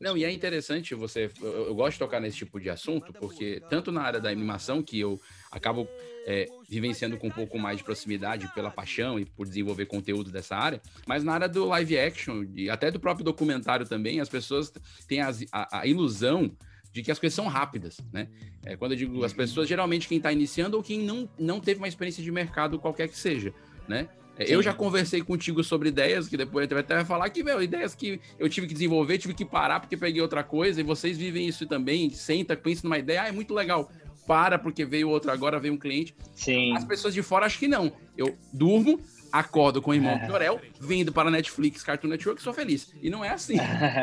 Não, 0.00 0.16
e 0.16 0.24
é 0.24 0.30
interessante 0.30 0.94
você. 0.94 1.30
Eu, 1.40 1.66
eu 1.68 1.74
gosto 1.74 1.94
de 1.94 1.98
tocar 2.00 2.20
nesse 2.20 2.36
tipo 2.36 2.60
de 2.60 2.68
assunto, 2.68 3.12
porque 3.12 3.62
tanto 3.70 3.90
na 3.90 4.02
área 4.02 4.20
da 4.20 4.28
animação, 4.28 4.82
que 4.82 5.00
eu 5.00 5.18
acabo 5.50 5.88
é, 6.26 6.46
vivenciando 6.68 7.16
com 7.16 7.28
um 7.28 7.30
pouco 7.30 7.58
mais 7.58 7.78
de 7.78 7.84
proximidade 7.84 8.46
pela 8.54 8.70
paixão 8.70 9.18
e 9.18 9.24
por 9.24 9.46
desenvolver 9.46 9.86
conteúdo 9.86 10.30
dessa 10.30 10.56
área, 10.56 10.80
mas 11.06 11.24
na 11.24 11.32
área 11.34 11.48
do 11.48 11.64
live 11.66 11.98
action 11.98 12.44
e 12.54 12.68
até 12.68 12.90
do 12.90 13.00
próprio 13.00 13.24
documentário 13.24 13.86
também, 13.86 14.20
as 14.20 14.28
pessoas 14.28 14.70
têm 15.08 15.20
as- 15.20 15.44
a, 15.50 15.80
a 15.80 15.86
ilusão 15.86 16.50
de 16.94 17.02
que 17.02 17.10
as 17.10 17.18
coisas 17.18 17.34
são 17.34 17.48
rápidas, 17.48 17.98
né? 18.12 18.28
É, 18.64 18.76
quando 18.76 18.92
eu 18.92 18.96
digo 18.98 19.24
as 19.24 19.32
pessoas, 19.32 19.68
geralmente 19.68 20.06
quem 20.06 20.18
está 20.18 20.30
iniciando 20.32 20.76
ou 20.76 20.82
quem 20.82 21.00
não, 21.00 21.28
não 21.36 21.58
teve 21.58 21.78
uma 21.78 21.88
experiência 21.88 22.22
de 22.22 22.30
mercado 22.30 22.78
qualquer 22.78 23.08
que 23.08 23.18
seja, 23.18 23.52
né? 23.88 24.08
É, 24.38 24.44
Eu 24.44 24.58
Sim. 24.60 24.62
já 24.62 24.72
conversei 24.72 25.20
contigo 25.20 25.64
sobre 25.64 25.88
ideias, 25.88 26.28
que 26.28 26.36
depois 26.36 26.62
a 26.62 26.64
gente 26.66 26.74
vai 26.74 26.82
até 26.82 27.04
falar 27.04 27.28
que, 27.30 27.42
meu, 27.42 27.60
ideias 27.60 27.96
que 27.96 28.20
eu 28.38 28.48
tive 28.48 28.68
que 28.68 28.74
desenvolver, 28.74 29.18
tive 29.18 29.34
que 29.34 29.44
parar 29.44 29.80
porque 29.80 29.96
peguei 29.96 30.22
outra 30.22 30.44
coisa, 30.44 30.80
e 30.80 30.84
vocês 30.84 31.18
vivem 31.18 31.48
isso 31.48 31.66
também, 31.66 32.10
senta, 32.10 32.56
pensa 32.56 32.82
numa 32.84 32.98
ideia, 32.98 33.22
ah, 33.22 33.28
é 33.28 33.32
muito 33.32 33.52
legal, 33.52 33.90
para 34.24 34.56
porque 34.56 34.84
veio 34.84 35.08
outro 35.08 35.32
agora, 35.32 35.58
veio 35.58 35.74
um 35.74 35.78
cliente. 35.78 36.14
Sim. 36.32 36.76
As 36.76 36.84
pessoas 36.84 37.12
de 37.12 37.22
fora 37.22 37.46
acham 37.46 37.58
que 37.58 37.68
não. 37.68 37.92
Eu 38.16 38.38
durmo, 38.52 39.00
acordo 39.32 39.82
com 39.82 39.90
o 39.90 39.94
irmão 39.94 40.12
É. 40.16 40.26
Jorel, 40.28 40.60
vindo 40.80 41.12
para 41.12 41.28
Netflix, 41.28 41.82
Cartoon 41.82 42.06
Network, 42.08 42.40
sou 42.40 42.54
feliz. 42.54 42.94
E 43.02 43.10
não 43.10 43.24
é 43.24 43.30
assim. 43.30 43.56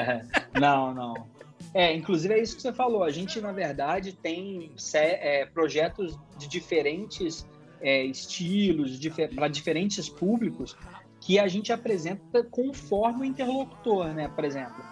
não, 0.59 0.93
não. 0.93 1.27
É, 1.73 1.93
inclusive 1.93 2.33
é 2.33 2.41
isso 2.41 2.55
que 2.55 2.61
você 2.61 2.73
falou. 2.73 3.03
A 3.03 3.11
gente, 3.11 3.39
na 3.41 3.51
verdade, 3.51 4.13
tem 4.13 4.71
é, 4.93 5.45
projetos 5.45 6.17
de 6.37 6.47
diferentes 6.47 7.47
é, 7.81 8.03
estilos, 8.05 8.99
para 9.35 9.47
diferentes 9.47 10.09
públicos, 10.09 10.75
que 11.19 11.37
a 11.39 11.47
gente 11.47 11.71
apresenta 11.71 12.43
conforme 12.43 13.21
o 13.21 13.25
interlocutor, 13.25 14.07
né? 14.13 14.27
Por 14.27 14.43
exemplo, 14.43 14.83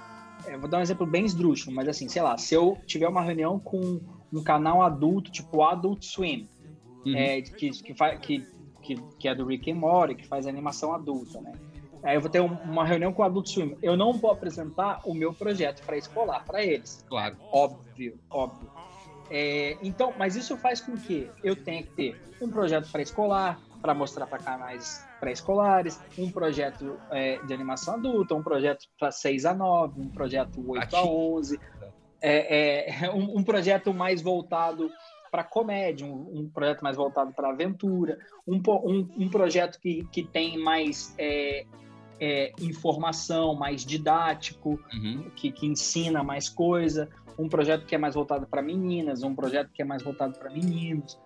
é, 0.46 0.58
vou 0.58 0.70
dar 0.70 0.80
um 0.80 0.82
exemplo 0.82 1.06
bem 1.06 1.26
esdrúxulo, 1.26 1.76
mas 1.76 1.88
assim, 1.88 2.08
sei 2.08 2.22
lá, 2.22 2.38
se 2.38 2.54
eu 2.54 2.78
tiver 2.86 3.08
uma 3.08 3.22
reunião 3.22 3.60
com 3.60 4.00
um 4.32 4.44
canal 4.44 4.82
adulto, 4.82 5.32
tipo 5.32 5.64
Adult 5.64 6.04
Swim, 6.04 6.48
Uhum. 7.06 7.16
é, 7.16 7.42
que, 7.42 7.70
que, 7.72 8.44
que, 8.82 8.96
que 9.18 9.28
é 9.28 9.36
do 9.36 9.46
Rick 9.46 9.72
and 9.72 9.76
Morty, 9.76 10.16
que 10.16 10.28
faz 10.28 10.46
animação 10.46 10.94
adulta, 10.94 11.40
né? 11.42 11.54
Aí 12.04 12.16
eu 12.16 12.22
vou 12.22 12.30
ter 12.30 12.40
um- 12.40 12.58
uma 12.64 12.86
reunião 12.86 13.12
com 13.12 13.22
o 13.22 13.26
Adult 13.26 13.48
Swim. 13.48 13.78
Eu 13.82 13.98
não 13.98 14.14
vou 14.14 14.32
apresentar 14.32 15.02
o 15.06 15.14
meu 15.14 15.34
projeto 15.34 15.84
para 15.86 15.98
escolar 15.98 16.46
para 16.46 16.64
eles. 16.64 17.04
Claro. 17.08 17.38
Óbvio, 17.52 18.20
óbvio. 18.30 18.70
É, 19.30 19.78
então, 19.82 20.14
mas 20.18 20.36
isso 20.36 20.58
faz 20.58 20.82
com 20.82 20.96
que 20.96 21.32
eu 21.44 21.56
tenha 21.56 21.84
que 21.84 21.90
ter 21.92 22.22
um 22.42 22.50
projeto 22.50 22.92
pré-escolar 22.92 23.62
para 23.82 23.94
mostrar 23.94 24.26
para 24.28 24.40
canais 24.40 25.08
pré-escolares, 25.20 26.02
um 26.18 26.32
projeto 26.32 27.00
é, 27.12 27.38
de 27.40 27.54
animação 27.54 27.96
adulta, 27.96 28.34
um 28.34 28.44
projeto 28.44 28.86
para 28.98 29.12
6 29.12 29.46
a 29.46 29.54
9, 29.54 30.02
um 30.02 30.10
projeto 30.10 30.64
8 30.68 30.96
a 30.96 31.00
Ativo. 31.00 31.36
11, 31.36 31.60
é, 32.22 33.06
é, 33.06 33.12
um, 33.12 33.40
um 33.40 33.44
projeto 33.44 33.94
mais 33.94 34.22
voltado 34.22 34.90
para 35.30 35.44
comédia, 35.44 36.08
um, 36.08 36.40
um 36.40 36.50
projeto 36.50 36.82
mais 36.82 36.96
voltado 36.96 37.34
para 37.34 37.50
aventura, 37.50 38.18
um, 38.48 38.62
um, 38.68 39.10
um 39.18 39.30
projeto 39.30 39.80
que, 39.80 40.04
que 40.12 40.24
tem 40.24 40.58
mais 40.58 41.14
é, 42.20 42.50
é, 42.50 42.54
informação, 42.60 43.56
mais 43.56 43.86
didático, 43.86 44.80
Uhum. 44.94 45.30
que, 45.36 45.52
que 45.52 45.66
ensina 45.68 46.24
mais 46.24 46.50
coisa, 46.50 47.10
um 47.38 47.48
projeto 47.48 47.86
que 47.86 47.96
é 47.96 47.98
mais 47.98 48.16
voltado 48.16 48.46
para 48.48 48.62
meninas, 48.62 49.24
um 49.24 49.34
projeto 49.36 49.72
que 49.74 49.82
é 49.82 49.86
mais 49.86 50.04
voltado 50.04 50.38
para 50.38 50.50
meninos, 50.50 51.18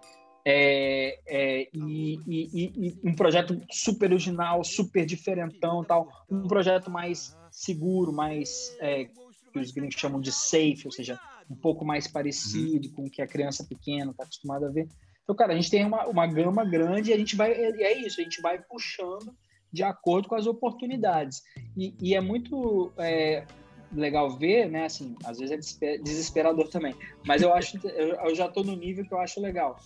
é, 0.45 1.19
é, 1.27 1.69
e, 1.73 2.19
e- 2.27 2.73
e- 2.87 2.99
um 3.03 3.15
projeto 3.15 3.59
super 3.71 4.11
original, 4.11 4.63
super 4.63 5.05
diferentão, 5.05 5.83
tal, 5.83 6.09
um 6.29 6.47
projeto 6.47 6.91
mais 6.91 7.35
seguro, 7.49 8.11
mais 8.11 8.75
é, 8.81 9.05
que 9.51 9.59
os 9.59 9.71
gringos 9.71 9.95
chamam 9.97 10.19
de 10.19 10.31
safe, 10.31 10.81
ou 10.85 10.91
seja, 10.91 11.19
um 11.49 11.55
pouco 11.55 11.85
mais 11.85 12.07
parecido 12.07 12.89
com 12.91 13.05
o 13.05 13.09
que 13.09 13.21
a 13.21 13.27
criança 13.27 13.65
pequena 13.65 14.11
está 14.11 14.23
acostumada 14.23 14.67
a 14.67 14.71
ver. 14.71 14.87
Então, 15.23 15.35
cara, 15.35 15.53
a 15.53 15.55
gente 15.55 15.69
tem 15.71 15.85
uma, 15.85 16.05
uma 16.07 16.27
gama 16.27 16.65
grande 16.65 17.11
e 17.11 17.13
a 17.13 17.17
gente 17.17 17.35
vai, 17.35 17.53
e 17.53 17.83
é 17.83 17.97
isso, 18.05 18.19
a 18.19 18.23
gente 18.23 18.41
vai 18.41 18.61
puxando 18.61 19.33
de 19.73 19.83
acordo 19.83 20.29
com 20.29 20.35
as 20.35 20.45
oportunidades. 20.45 21.43
E, 21.75 21.95
e 21.99 22.15
é 22.15 22.21
muito 22.21 22.93
é, 22.97 23.43
legal 23.91 24.29
ver, 24.37 24.69
né? 24.69 24.85
Assim, 24.85 25.15
às 25.25 25.39
vezes 25.39 25.51
é 25.51 25.57
desesper- 25.57 26.01
desesperador 26.03 26.69
também, 26.69 26.95
mas 27.25 27.41
eu 27.41 27.51
acho, 27.51 27.79
eu, 27.87 28.35
já 28.35 28.45
estou 28.45 28.63
no 28.63 28.75
nível 28.75 29.03
que 29.03 29.13
eu 29.13 29.19
acho 29.19 29.41
legal. 29.41 29.79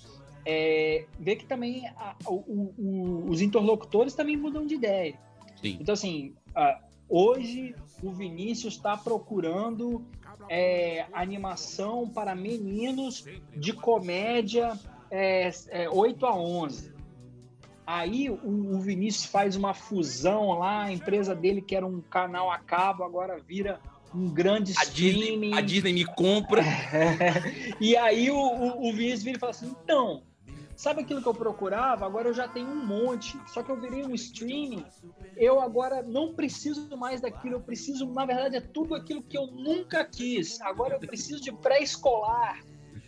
É, 0.45 1.06
ver 1.19 1.38
que 1.38 1.45
também 1.45 1.88
a- 1.88 2.15
o- 2.28 2.73
o- 2.78 3.26
os 3.30 3.41
interlocutores 3.41 4.13
também 4.13 4.36
mudam 4.38 4.65
de 4.65 4.76
ideia. 4.76 5.17
Sim. 5.62 5.78
Então, 5.80 5.93
assim, 5.93 6.36
hoje 7.10 7.73
o 8.04 8.12
Vinícius 8.12 8.76
está 8.76 8.95
procurando 8.97 10.06
é, 10.50 11.06
animação 11.13 12.08
para 12.08 12.36
meninos 12.36 13.26
de 13.56 13.73
comédia 13.73 14.78
é, 15.10 15.50
é, 15.69 15.89
8 15.89 16.26
a 16.26 16.36
11. 16.36 16.93
Aí 17.88 18.30
o, 18.30 18.76
o 18.76 18.82
Vinícius 18.82 19.26
faz 19.26 19.56
uma 19.56 19.73
fusão 19.73 20.60
lá, 20.60 20.84
a 20.84 20.91
empresa 20.91 21.34
dele, 21.34 21.62
que 21.62 21.73
era 21.73 21.88
um 21.88 22.02
canal 22.02 22.52
a 22.52 22.60
cabo, 22.60 23.02
agora 23.02 23.39
vira 23.39 23.80
um 24.13 24.30
grande 24.30 24.73
A 24.78 24.84
Disney, 24.84 25.21
streaming. 25.21 25.54
a 25.58 25.62
Disney 25.62 25.93
me 25.93 26.06
compra. 26.06 26.62
e 27.80 27.95
aí 27.95 28.30
o, 28.30 28.36
o, 28.36 28.89
o 28.89 28.91
Vinícius 28.91 29.23
vira 29.23 29.38
e 29.38 29.39
fala 29.39 29.52
assim: 29.52 29.73
então, 29.84 30.21
sabe 30.76 31.02
aquilo 31.02 31.21
que 31.21 31.28
eu 31.30 31.34
procurava? 31.34 32.06
Agora 32.06 32.28
eu 32.28 32.34
já 32.34 32.45
tenho 32.45 32.67
um 32.67 32.86
monte. 32.86 33.39
Só 33.47 33.63
que 33.63 33.71
eu 33.71 33.80
virei 33.80 34.04
um 34.04 34.13
streaming. 34.15 34.84
Eu 35.38 35.62
agora 35.62 36.04
não 36.04 36.34
preciso 36.34 36.89
mais 36.97 37.21
daquilo. 37.21 37.56
Eu 37.56 37.62
preciso, 37.62 38.06
na 38.12 38.26
verdade, 38.26 38.58
é 38.58 38.62
tudo 38.62 38.95
aquilo 38.95 39.23
que 39.23 39.38
eu 39.38 39.47
nunca 39.47 40.04
quis. 40.04 40.60
Agora 40.60 40.95
eu 40.95 41.00
preciso 41.00 41.41
de 41.41 41.54
pré-escolar 41.54 42.62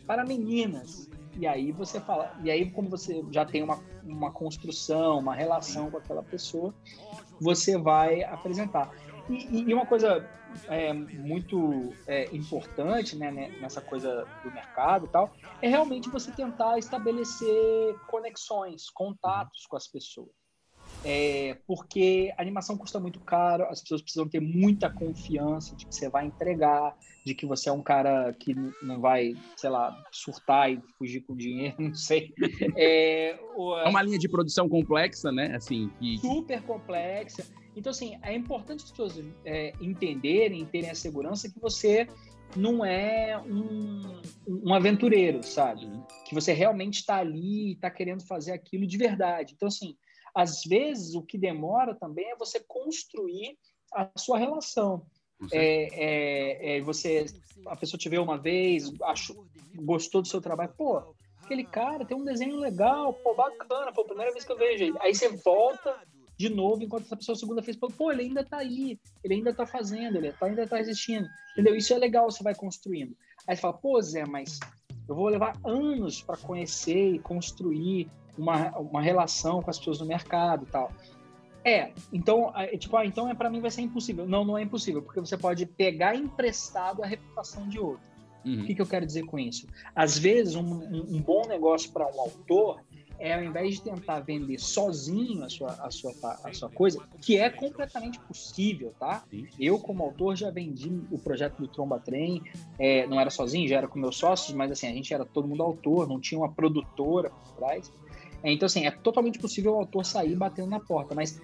para 0.08 0.24
meninas. 0.24 1.09
E 1.40 1.48
aí 1.48 1.72
você 1.72 2.02
fala, 2.02 2.38
e 2.44 2.52
aí 2.52 2.70
como 2.70 2.90
você 2.90 3.24
já 3.32 3.46
tem 3.46 3.64
uma, 3.64 3.80
uma 4.04 4.30
construção, 4.30 5.20
uma 5.20 5.34
relação 5.34 5.90
com 5.90 5.98
aquela 5.98 6.22
pessoa, 6.22 6.74
você 7.40 7.78
vai 7.78 8.24
apresentar. 8.24 8.92
E, 9.30 9.62
e 9.62 9.74
uma 9.74 9.86
coisa 9.86 10.28
é, 10.68 10.92
muito 10.92 11.94
é, 12.06 12.26
importante 12.36 13.16
né, 13.16 13.32
né, 13.32 13.58
nessa 13.62 13.80
coisa 13.80 14.28
do 14.44 14.52
mercado 14.52 15.06
e 15.06 15.10
tal, 15.10 15.32
é 15.62 15.70
realmente 15.70 16.10
você 16.10 16.30
tentar 16.30 16.78
estabelecer 16.78 17.96
conexões, 18.08 18.90
contatos 18.90 19.66
com 19.66 19.78
as 19.78 19.88
pessoas. 19.88 20.30
É, 21.06 21.58
porque 21.66 22.34
animação 22.38 22.76
custa 22.76 23.00
muito 23.00 23.22
caro, 23.22 23.64
as 23.70 23.82
pessoas 23.82 24.02
precisam 24.02 24.28
ter 24.28 24.42
muita 24.42 24.90
confiança 24.90 25.74
de 25.74 25.86
que 25.86 25.96
você 25.96 26.10
vai 26.10 26.26
entregar, 26.26 26.98
de 27.26 27.34
que 27.34 27.46
você 27.46 27.70
é 27.70 27.72
um 27.72 27.82
cara 27.82 28.34
que 28.34 28.56
não 28.82 29.00
vai, 29.00 29.34
sei 29.56 29.70
lá, 29.70 29.96
surtar 30.12 30.72
e 30.72 30.82
fugir 30.98 31.22
com 31.22 31.36
dinheiro, 31.36 31.76
não 31.80 31.94
sei. 31.94 32.34
É, 32.76 33.32
é 33.32 33.88
uma 33.88 34.02
linha 34.02 34.20
de 34.20 34.30
produção 34.30 34.68
complexa, 34.68 35.32
né? 35.32 35.56
Assim, 35.56 35.90
que... 36.00 36.18
Super 36.18 36.62
complexa. 36.64 37.46
Então, 37.76 37.92
assim, 37.92 38.18
é 38.22 38.34
importante 38.34 38.84
as 38.84 38.92
pessoas 38.92 39.24
é, 39.46 39.74
entenderem, 39.80 40.66
terem 40.66 40.90
a 40.90 40.96
segurança 40.96 41.50
que 41.50 41.60
você 41.60 42.08
não 42.56 42.84
é 42.84 43.40
um, 43.40 44.22
um 44.48 44.74
aventureiro, 44.74 45.44
sabe? 45.44 45.88
Que 46.26 46.34
você 46.34 46.52
realmente 46.52 47.00
está 47.00 47.18
ali 47.18 47.70
e 47.70 47.74
está 47.74 47.90
querendo 47.90 48.26
fazer 48.26 48.52
aquilo 48.52 48.88
de 48.88 48.98
verdade. 48.98 49.54
Então, 49.56 49.68
assim, 49.68 49.96
às 50.36 50.64
vezes 50.64 51.16
o 51.16 51.22
que 51.22 51.38
demora 51.38 51.96
também 51.96 52.32
é 52.32 52.36
você 52.36 52.60
construir 52.68 53.58
a 53.94 54.10
sua 54.18 54.38
relação. 54.38 55.06
É, 55.52 55.88
é, 55.94 56.78
é, 56.78 56.82
você, 56.82 57.26
a 57.66 57.76
pessoa 57.76 57.98
te 57.98 58.10
vê 58.10 58.18
uma 58.18 58.38
vez, 58.38 58.92
achou, 59.04 59.46
gostou 59.76 60.22
do 60.22 60.28
seu 60.28 60.42
trabalho, 60.42 60.74
pô, 60.78 61.02
aquele 61.44 61.64
cara 61.64 62.06
tem 62.06 62.18
um 62.18 62.26
desenho 62.26 62.58
legal, 62.58 63.14
pô, 63.14 63.34
bacana, 63.34 63.92
pô, 63.92 64.04
primeira 64.04 64.32
vez 64.32 64.44
que 64.44 64.52
eu 64.52 64.58
vejo 64.58 64.84
ele. 64.84 64.98
Aí 65.00 65.16
você 65.16 65.30
volta 65.30 65.96
de 66.38 66.50
novo, 66.50 66.84
enquanto 66.84 67.06
essa 67.06 67.18
pessoa 67.18 67.36
segunda 67.36 67.62
vez, 67.62 67.78
pô, 67.78 68.12
ele 68.12 68.24
ainda 68.24 68.44
tá 68.44 68.58
aí, 68.58 69.00
ele 69.24 69.36
ainda 69.36 69.54
tá 69.54 69.66
fazendo, 69.66 70.18
ele 70.18 70.32
tá, 70.32 70.46
ainda 70.46 70.68
tá 70.68 70.80
existindo, 70.80 71.28
entendeu? 71.52 71.76
Isso 71.76 71.94
é 71.94 71.98
legal, 71.98 72.30
você 72.30 72.44
vai 72.44 72.56
construindo. 72.56 73.16
Aí 73.48 73.56
você 73.56 73.62
fala, 73.62 73.74
pô, 73.74 74.02
Zé, 74.02 74.26
mas 74.26 74.60
eu 75.08 75.16
vou 75.16 75.28
levar 75.28 75.58
anos 75.66 76.22
para 76.22 76.38
conhecer 76.38 77.16
e 77.16 77.20
construir 77.20 78.10
uma, 78.38 78.78
uma 78.78 79.02
relação 79.02 79.62
com 79.62 79.70
as 79.70 79.78
pessoas 79.78 80.00
no 80.00 80.06
mercado 80.06 80.66
e 80.66 80.72
tal. 80.72 80.92
É, 81.64 81.92
então, 82.12 82.54
é, 82.56 82.78
tipo, 82.78 82.96
ah, 82.96 83.06
então 83.06 83.30
é 83.30 83.34
para 83.34 83.50
mim 83.50 83.60
vai 83.60 83.72
ser 83.72 83.82
impossível. 83.82 84.26
Não, 84.26 84.46
não 84.46 84.58
é 84.58 84.64
impossível, 84.64 85.02
porque 85.02 85.20
você 85.20 85.38
pode 85.38 85.66
pegar 85.66 86.16
emprestado 86.16 87.04
a 87.04 87.06
reputação 87.06 87.68
de 87.68 87.80
outro. 87.80 88.02
Uhum. 88.46 88.62
O 88.62 88.66
que, 88.66 88.76
que, 88.76 88.82
eu 88.82 88.88
quero 88.88 89.06
dizer 89.06 89.24
com 89.26 89.38
isso? 89.38 89.68
Às 89.94 90.18
vezes, 90.18 90.56
um, 90.56 90.64
um, 90.64 91.16
um 91.16 91.22
bom 91.22 91.46
negócio 91.48 91.92
para 91.92 92.08
um 92.08 92.22
autor 92.22 92.82
é 93.20 93.34
ao 93.34 93.44
invés 93.44 93.76
de 93.76 93.82
tentar 93.82 94.22
vender 94.22 94.58
sozinho 94.60 95.44
a 95.44 95.50
sua, 95.50 95.72
a 95.74 95.92
sua, 95.92 96.14
a 96.44 96.54
sua 96.54 96.70
coisa, 96.70 97.06
que 97.22 97.38
é 97.38 97.50
completamente 97.50 98.18
possível, 98.22 98.94
tá? 98.98 99.24
Eu, 99.60 99.78
como 99.78 100.04
autor, 100.04 100.38
já 100.38 100.50
vendi 100.50 100.90
o 101.12 101.20
projeto 101.20 101.58
do 101.58 101.68
Tromba 101.68 102.00
Trem, 102.00 102.42
é, 102.80 103.06
não 103.08 103.20
era 103.20 103.30
sozinho, 103.30 103.68
já 103.68 103.78
era 103.78 103.88
com 103.88 104.00
meus 104.00 104.16
sócios, 104.16 104.56
mas 104.56 104.72
assim, 104.72 104.88
a 104.88 104.94
gente 104.94 105.14
era 105.14 105.26
todo 105.26 105.48
mundo 105.48 105.62
autor, 105.62 106.08
não 106.08 106.20
tinha 106.20 106.40
uma 106.40 106.52
produtora 106.52 107.30
por 107.30 107.58
trás. 107.58 107.92
É, 108.44 108.52
então, 108.52 108.66
assim, 108.66 108.86
é 108.86 108.92
totalmente 108.92 109.40
possível 109.40 109.74
o 109.74 109.78
autor 109.78 110.06
sair 110.06 110.36
batendo 110.36 110.70
na 110.70 110.80
porta, 110.80 111.14
mas 111.14 111.42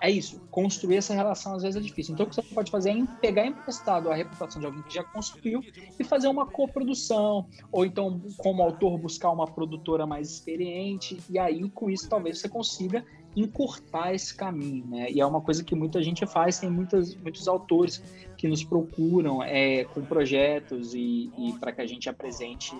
é 0.00 0.10
isso, 0.10 0.40
construir 0.50 0.96
essa 0.96 1.12
relação 1.12 1.54
às 1.54 1.62
vezes 1.62 1.76
é 1.76 1.80
difícil. 1.80 2.14
Então, 2.14 2.24
o 2.24 2.28
que 2.28 2.34
você 2.34 2.42
pode 2.42 2.70
fazer 2.70 2.90
é 2.90 3.06
pegar 3.20 3.46
emprestado 3.46 4.10
a 4.10 4.14
reputação 4.14 4.58
de 4.58 4.66
alguém 4.66 4.82
que 4.82 4.94
já 4.94 5.04
construiu 5.04 5.60
e 5.98 6.04
fazer 6.04 6.28
uma 6.28 6.46
coprodução, 6.46 7.46
ou 7.70 7.84
então, 7.84 8.20
como 8.38 8.62
autor, 8.62 8.96
buscar 8.96 9.30
uma 9.30 9.46
produtora 9.46 10.06
mais 10.06 10.30
experiente, 10.30 11.18
e 11.28 11.38
aí, 11.38 11.68
com 11.70 11.90
isso, 11.90 12.08
talvez 12.08 12.38
você 12.38 12.48
consiga 12.48 13.04
encurtar 13.36 14.14
esse 14.14 14.34
caminho, 14.34 14.86
né? 14.86 15.10
E 15.10 15.20
é 15.20 15.26
uma 15.26 15.42
coisa 15.42 15.62
que 15.62 15.74
muita 15.74 16.02
gente 16.02 16.26
faz, 16.26 16.58
tem 16.58 16.70
muitas, 16.70 17.14
muitos 17.16 17.46
autores 17.46 18.02
que 18.38 18.48
nos 18.48 18.64
procuram 18.64 19.42
é, 19.42 19.84
com 19.84 20.00
projetos 20.00 20.94
e, 20.94 21.30
e 21.36 21.52
para 21.60 21.70
que 21.70 21.82
a 21.82 21.86
gente 21.86 22.08
apresente 22.08 22.74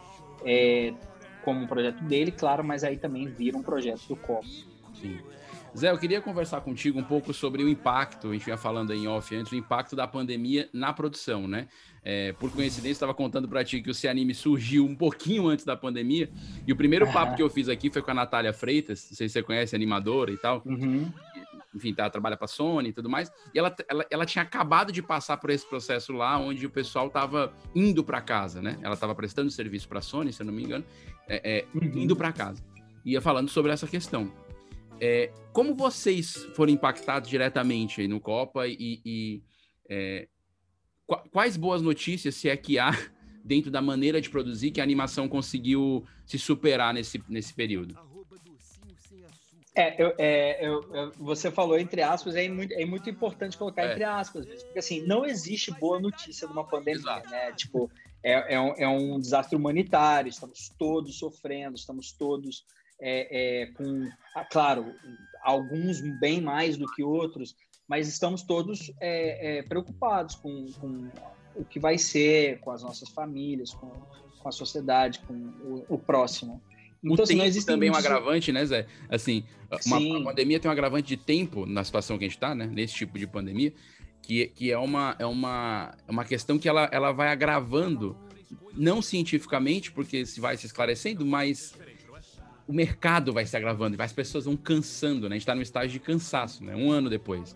é, 0.46 0.94
como 1.46 1.60
um 1.60 1.66
projeto 1.68 2.02
dele, 2.02 2.32
claro, 2.32 2.64
mas 2.64 2.82
aí 2.82 2.96
também 2.96 3.28
vira 3.28 3.56
um 3.56 3.62
projeto 3.62 4.02
do 4.08 4.16
Copo. 4.16 4.44
Sim. 5.00 5.20
Zé, 5.78 5.92
eu 5.92 5.98
queria 5.98 6.20
conversar 6.20 6.60
contigo 6.60 6.98
um 6.98 7.04
pouco 7.04 7.32
sobre 7.32 7.62
o 7.62 7.68
impacto, 7.68 8.30
a 8.30 8.32
gente 8.32 8.48
ia 8.48 8.56
falando 8.56 8.92
em 8.92 9.06
off 9.06 9.32
antes, 9.36 9.52
o 9.52 9.54
impacto 9.54 9.94
da 9.94 10.08
pandemia 10.08 10.68
na 10.72 10.92
produção, 10.92 11.46
né? 11.46 11.68
É, 12.02 12.32
por 12.32 12.50
coincidência, 12.50 12.92
estava 12.92 13.14
contando 13.14 13.46
para 13.46 13.62
ti 13.62 13.80
que 13.80 13.90
o 13.90 13.94
Se 13.94 14.08
Anime 14.08 14.34
surgiu 14.34 14.84
um 14.84 14.96
pouquinho 14.96 15.46
antes 15.46 15.64
da 15.64 15.76
pandemia, 15.76 16.28
e 16.66 16.72
o 16.72 16.76
primeiro 16.76 17.06
papo 17.12 17.36
que 17.36 17.42
eu 17.42 17.48
fiz 17.48 17.68
aqui 17.68 17.90
foi 17.90 18.02
com 18.02 18.10
a 18.10 18.14
Natália 18.14 18.52
Freitas, 18.52 19.06
não 19.08 19.16
sei 19.16 19.28
se 19.28 19.34
você 19.34 19.42
conhece, 19.42 19.76
animadora 19.76 20.32
e 20.32 20.36
tal. 20.36 20.62
Uhum. 20.66 21.12
Enfim, 21.76 21.92
tá, 21.92 22.08
trabalha 22.08 22.36
para 22.36 22.46
Sony 22.46 22.88
e 22.88 22.92
tudo 22.92 23.08
mais. 23.08 23.30
E 23.54 23.58
ela, 23.58 23.74
ela, 23.88 24.06
ela 24.10 24.26
tinha 24.26 24.42
acabado 24.42 24.90
de 24.90 25.02
passar 25.02 25.36
por 25.36 25.50
esse 25.50 25.68
processo 25.68 26.12
lá, 26.12 26.38
onde 26.38 26.64
o 26.64 26.70
pessoal 26.70 27.08
estava 27.08 27.54
indo 27.74 28.02
para 28.02 28.20
casa, 28.20 28.62
né? 28.62 28.78
Ela 28.82 28.94
estava 28.94 29.14
prestando 29.14 29.50
serviço 29.50 29.86
para 29.86 30.00
Sony, 30.00 30.32
se 30.32 30.40
eu 30.40 30.46
não 30.46 30.52
me 30.54 30.64
engano, 30.64 30.84
é, 31.28 31.58
é, 31.58 31.66
uhum. 31.74 31.98
indo 31.98 32.16
para 32.16 32.32
casa. 32.32 32.64
Ia 33.04 33.20
falando 33.20 33.50
sobre 33.50 33.70
essa 33.70 33.86
questão. 33.86 34.32
É, 34.98 35.30
como 35.52 35.74
vocês 35.74 36.34
foram 36.54 36.72
impactados 36.72 37.28
diretamente 37.28 38.00
aí 38.00 38.08
no 38.08 38.18
Copa 38.18 38.66
e, 38.66 39.00
e 39.04 39.42
é, 39.88 40.26
quais 41.30 41.56
boas 41.56 41.82
notícias, 41.82 42.34
se 42.34 42.48
é 42.48 42.56
que 42.56 42.78
há, 42.78 42.90
dentro 43.44 43.70
da 43.70 43.82
maneira 43.82 44.20
de 44.20 44.30
produzir, 44.30 44.70
que 44.70 44.80
a 44.80 44.84
animação 44.84 45.28
conseguiu 45.28 46.04
se 46.24 46.38
superar 46.38 46.94
nesse, 46.94 47.22
nesse 47.28 47.54
período? 47.54 47.94
É, 49.76 50.02
eu, 50.02 50.14
é 50.16 50.66
eu, 50.66 50.94
eu, 50.94 51.12
você 51.18 51.50
falou 51.50 51.78
entre 51.78 52.00
aspas, 52.00 52.34
é 52.34 52.48
muito, 52.48 52.72
é 52.72 52.86
muito 52.86 53.10
importante 53.10 53.58
colocar 53.58 53.84
é. 53.84 53.92
entre 53.92 54.04
aspas, 54.04 54.46
porque 54.46 54.78
assim, 54.78 55.06
não 55.06 55.26
existe 55.26 55.70
boa 55.70 56.00
notícia 56.00 56.46
de 56.46 56.52
uma 56.52 56.64
pandemia, 56.64 57.00
Exato. 57.00 57.30
né? 57.30 57.52
Tipo, 57.52 57.90
é, 58.22 58.54
é, 58.54 58.60
um, 58.60 58.74
é 58.78 58.88
um 58.88 59.20
desastre 59.20 59.54
humanitário, 59.54 60.30
estamos 60.30 60.70
todos 60.78 61.18
sofrendo, 61.18 61.76
estamos 61.76 62.10
todos 62.10 62.64
é, 62.98 63.62
é, 63.62 63.66
com, 63.66 64.08
ah, 64.34 64.44
claro, 64.44 64.94
alguns 65.42 66.00
bem 66.18 66.40
mais 66.40 66.78
do 66.78 66.90
que 66.92 67.02
outros, 67.02 67.54
mas 67.86 68.08
estamos 68.08 68.42
todos 68.42 68.90
é, 68.98 69.62
preocupados 69.68 70.34
com, 70.36 70.66
com, 70.80 71.10
o 71.54 71.64
que 71.64 71.78
vai 71.78 71.98
ser, 71.98 72.60
com 72.60 72.70
as 72.70 72.82
nossas 72.82 73.08
famílias, 73.10 73.72
com, 73.74 73.88
com 73.88 74.48
a 74.48 74.52
sociedade, 74.52 75.20
com 75.20 75.34
o, 75.34 75.84
o 75.88 75.98
próximo. 75.98 76.62
Então, 77.12 77.22
o 77.22 77.22
assim, 77.22 77.38
tempo 77.38 77.66
também 77.66 77.88
é 77.88 77.92
um 77.92 77.94
agravante, 77.94 78.50
né, 78.52 78.64
Zé? 78.66 78.86
Assim, 79.08 79.44
uma, 79.86 79.98
uma, 79.98 80.24
pandemia 80.24 80.58
tem 80.58 80.68
um 80.68 80.72
agravante 80.72 81.06
de 81.06 81.16
tempo 81.16 81.64
na 81.64 81.84
situação 81.84 82.18
que 82.18 82.24
a 82.24 82.28
gente 82.28 82.36
está, 82.36 82.54
né? 82.54 82.66
Nesse 82.66 82.94
tipo 82.94 83.16
de 83.16 83.26
pandemia, 83.26 83.72
que, 84.20 84.48
que 84.48 84.72
é, 84.72 84.78
uma, 84.78 85.14
é, 85.18 85.24
uma, 85.24 85.94
é 86.06 86.10
uma 86.10 86.24
questão 86.24 86.58
que 86.58 86.68
ela, 86.68 86.88
ela 86.92 87.12
vai 87.12 87.28
agravando, 87.28 88.16
não 88.74 89.00
cientificamente, 89.00 89.92
porque 89.92 90.26
se 90.26 90.40
vai 90.40 90.56
se 90.56 90.66
esclarecendo, 90.66 91.24
mas 91.24 91.78
o 92.66 92.72
mercado 92.72 93.32
vai 93.32 93.46
se 93.46 93.56
agravando, 93.56 94.00
as 94.02 94.12
pessoas 94.12 94.44
vão 94.44 94.56
cansando, 94.56 95.28
né? 95.28 95.36
A 95.36 95.38
gente 95.38 95.42
está 95.42 95.54
no 95.54 95.62
estágio 95.62 95.92
de 95.92 96.00
cansaço, 96.00 96.64
né? 96.64 96.74
Um 96.74 96.90
ano 96.90 97.08
depois. 97.08 97.54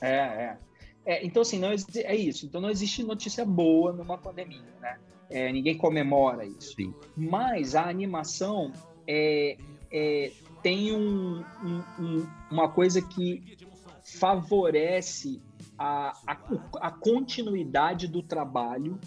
É, 0.00 0.08
é. 0.14 0.58
é 1.04 1.26
então, 1.26 1.42
assim, 1.42 1.58
não 1.58 1.68
é 1.68 2.16
isso. 2.16 2.46
Então, 2.46 2.62
não 2.62 2.70
existe 2.70 3.02
notícia 3.02 3.44
boa 3.44 3.92
numa 3.92 4.16
pandemia, 4.16 4.62
né? 4.80 4.96
É, 5.30 5.50
ninguém 5.52 5.76
comemora 5.76 6.44
isso. 6.44 6.74
Sim. 6.76 6.94
Mas 7.16 7.74
a 7.74 7.88
animação 7.88 8.72
é, 9.06 9.56
é 9.90 10.32
tem 10.62 10.94
um, 10.94 11.44
um, 11.62 11.82
um, 11.98 12.26
uma 12.50 12.70
coisa 12.70 13.02
que 13.02 13.56
favorece 14.02 15.42
a, 15.78 16.12
a, 16.26 16.38
a 16.80 16.90
continuidade 16.90 18.06
do 18.08 18.22
trabalho 18.22 18.98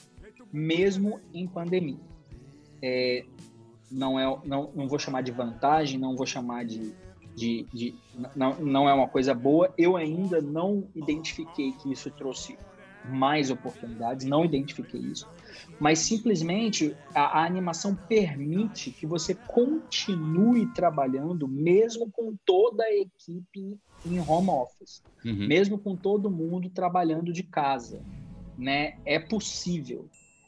mesmo 0.52 1.20
em 1.34 1.48
pandemia. 1.48 2.00
É, 2.82 3.26
não 3.92 4.20
é 4.20 4.40
não, 4.46 4.72
não 4.76 4.88
vou 4.88 5.00
chamar 5.00 5.22
de 5.22 5.32
vantagem, 5.32 6.00
não 6.00 6.16
vou 6.16 6.26
chamar 6.26 6.66
de, 6.66 6.94
de, 7.36 7.66
de, 7.74 7.96
não, 8.36 8.56
não 8.60 8.90
é 8.90 8.94
uma 8.94 9.08
coisa 9.08 9.34
boa. 9.34 9.74
Eu 9.78 9.96
ainda 9.96 10.42
não 10.42 10.88
identifiquei 10.96 11.72
que 11.72 11.92
isso 11.92 12.12
trouxe 12.12 12.58
mais 13.10 13.50
oportunidades, 13.50 14.26
não 14.26 14.44
identifiquei 14.46 15.00
isso, 15.00 15.28
mas 15.80 16.00
simplesmente 16.00 16.96
a, 17.14 17.40
a 17.40 17.46
animação 17.46 17.96
permite 17.96 18.92
que 18.92 19.06
você 19.06 19.34
continue 19.34 20.68
trabalhando 20.74 21.48
mesmo 21.48 22.10
com 22.12 22.36
toda 22.46 22.84
a 22.84 22.94
equipe 22.94 23.78
em 24.06 24.20
home 24.20 24.50
office, 24.50 25.02
uhum. 25.26 25.48
mesmo 25.48 25.78
com 25.78 25.96
todo 25.96 26.32
mundo 26.32 26.70
trabalhando 26.70 27.32
de 27.32 27.44
casa, 27.44 28.02
né? 28.58 28.98
É 29.06 29.20
possível. 29.20 30.08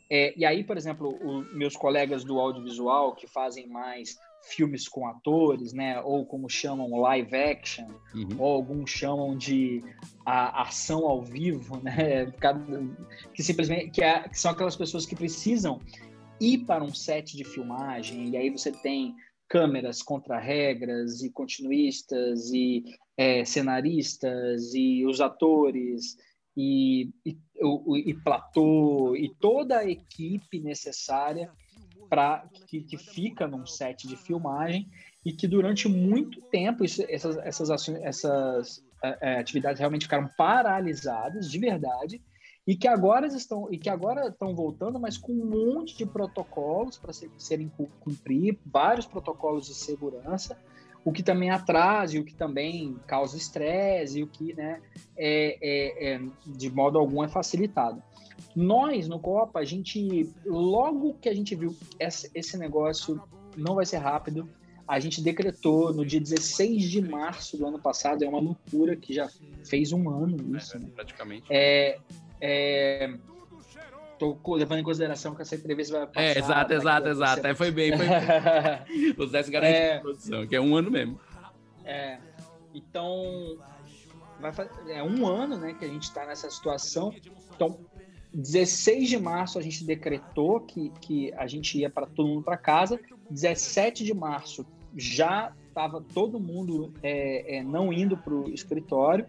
É, 0.09 0.33
e 0.35 0.43
aí, 0.43 0.63
por 0.63 0.75
exemplo, 0.75 1.15
os 1.23 1.53
meus 1.53 1.75
colegas 1.75 2.23
do 2.23 2.39
audiovisual 2.39 3.13
que 3.13 3.27
fazem 3.27 3.67
mais 3.67 4.17
filmes 4.49 4.87
com 4.87 5.07
atores, 5.07 5.73
né? 5.73 5.99
Ou 6.01 6.25
como 6.25 6.49
chamam 6.49 6.99
live 6.99 7.35
action, 7.35 7.87
uhum. 8.13 8.29
ou 8.37 8.53
alguns 8.53 8.89
chamam 8.89 9.37
de 9.37 9.83
a, 10.25 10.63
ação 10.63 11.05
ao 11.07 11.23
vivo, 11.23 11.81
né? 11.81 12.31
Que 13.33 13.43
simplesmente 13.43 13.91
que, 13.91 14.03
é, 14.03 14.27
que 14.27 14.39
são 14.39 14.51
aquelas 14.51 14.75
pessoas 14.75 15.05
que 15.05 15.15
precisam 15.15 15.79
ir 16.39 16.59
para 16.59 16.83
um 16.83 16.93
set 16.93 17.35
de 17.35 17.43
filmagem 17.43 18.29
e 18.29 18.37
aí 18.37 18.49
você 18.49 18.71
tem 18.71 19.15
câmeras 19.47 20.01
contra 20.01 20.39
regras 20.39 21.21
e 21.21 21.31
continuistas 21.31 22.51
e 22.51 22.83
é, 23.17 23.43
cenaristas 23.43 24.73
e 24.73 25.05
os 25.05 25.19
atores 25.19 26.15
e, 26.55 27.09
e, 27.25 27.31
e, 27.31 28.09
e 28.09 28.13
platô 28.13 29.15
e 29.15 29.33
toda 29.39 29.79
a 29.79 29.89
equipe 29.89 30.59
necessária 30.59 31.51
para 32.09 32.45
que, 32.67 32.81
que, 32.81 32.97
fica 32.97 33.47
num 33.47 33.65
set 33.65 34.07
de 34.07 34.15
filmagem 34.15 34.89
e 35.23 35.31
que 35.31 35.47
durante 35.47 35.87
muito 35.87 36.41
tempo 36.41 36.83
isso, 36.83 37.03
essas, 37.07 37.37
essas, 37.37 37.69
ações, 37.69 37.99
essas 38.01 38.83
é, 39.03 39.17
é, 39.21 39.39
atividades 39.39 39.79
realmente 39.79 40.05
ficaram 40.05 40.29
paralisadas 40.37 41.49
de 41.49 41.59
verdade 41.59 42.21
e 42.65 42.75
que 42.75 42.87
agora 42.87 43.27
estão 43.27 43.67
e 43.71 43.77
que 43.77 43.89
agora 43.89 44.27
estão 44.27 44.55
voltando, 44.55 44.99
mas 44.99 45.17
com 45.17 45.31
um 45.31 45.45
monte 45.45 45.97
de 45.97 46.05
protocolos 46.05 46.97
para 46.97 47.13
serem 47.13 47.71
cumprir, 47.99 48.59
vários 48.65 49.05
protocolos 49.05 49.65
de 49.67 49.73
segurança, 49.73 50.59
o 51.03 51.11
que 51.11 51.23
também 51.23 51.49
atrasa, 51.49 52.17
e 52.17 52.19
o 52.19 52.25
que 52.25 52.33
também 52.33 52.95
causa 53.07 53.37
estresse, 53.37 54.19
e 54.19 54.23
o 54.23 54.27
que, 54.27 54.53
né, 54.53 54.81
é, 55.17 55.57
é, 55.61 56.13
é, 56.13 56.21
de 56.45 56.69
modo 56.69 56.99
algum 56.99 57.23
é 57.23 57.27
facilitado. 57.27 58.01
Nós, 58.55 59.07
no 59.07 59.19
Copa, 59.19 59.59
a 59.59 59.65
gente, 59.65 60.29
logo 60.45 61.15
que 61.15 61.29
a 61.29 61.33
gente 61.33 61.55
viu 61.55 61.75
esse, 61.99 62.29
esse 62.33 62.57
negócio 62.57 63.21
não 63.55 63.75
vai 63.75 63.85
ser 63.85 63.97
rápido, 63.97 64.49
a 64.87 64.99
gente 64.99 65.21
decretou 65.21 65.93
no 65.93 66.03
dia 66.03 66.19
16 66.19 66.83
de 66.83 67.01
março 67.01 67.57
do 67.57 67.67
ano 67.67 67.79
passado, 67.79 68.23
é 68.23 68.27
uma 68.27 68.39
loucura 68.39 68.95
que 68.95 69.13
já 69.13 69.29
fez 69.63 69.91
um 69.91 70.09
ano 70.09 70.57
isso. 70.57 70.77
É, 70.77 70.79
né? 70.79 70.89
Praticamente. 70.95 71.45
É, 71.49 71.99
é, 72.41 73.13
tô 74.19 74.55
levando 74.55 74.79
em 74.79 74.83
consideração 74.83 75.33
que 75.33 75.41
essa 75.41 75.55
entrevista 75.55 75.97
vai 75.97 76.07
passar. 76.07 76.21
É, 76.21 76.37
exato, 76.37 76.73
exato, 76.73 77.07
exato. 77.07 77.47
É, 77.47 77.55
foi 77.55 77.71
bem, 77.71 77.97
foi 77.97 78.05
bem. 78.05 79.15
Os 79.17 79.31
10 79.31 79.49
garantidos 79.49 79.81
é, 79.81 79.95
de 79.95 80.01
produção, 80.01 80.47
que 80.47 80.55
é 80.55 80.61
um 80.61 80.75
ano 80.75 80.91
mesmo. 80.91 81.19
É, 81.85 82.19
então, 82.73 83.57
vai 84.39 84.51
fazer, 84.51 84.71
é 84.91 85.03
um 85.03 85.25
ano 85.25 85.57
né, 85.57 85.73
que 85.73 85.85
a 85.85 85.87
gente 85.87 86.03
está 86.03 86.25
nessa 86.25 86.49
situação. 86.49 87.13
Então, 87.55 87.79
16 88.33 89.09
de 89.09 89.17
março 89.17 89.57
a 89.57 89.61
gente 89.61 89.83
decretou 89.83 90.59
que, 90.59 90.91
que 91.01 91.33
a 91.33 91.47
gente 91.47 91.79
ia 91.79 91.89
para 91.89 92.05
todo 92.05 92.27
mundo 92.27 92.43
para 92.43 92.57
casa. 92.57 92.99
17 93.29 94.03
de 94.03 94.13
março 94.13 94.65
já 94.95 95.53
estava 95.67 96.01
todo 96.01 96.39
mundo 96.39 96.93
é, 97.01 97.57
é, 97.57 97.63
não 97.63 97.93
indo 97.93 98.17
para 98.17 98.33
o 98.33 98.49
escritório 98.49 99.25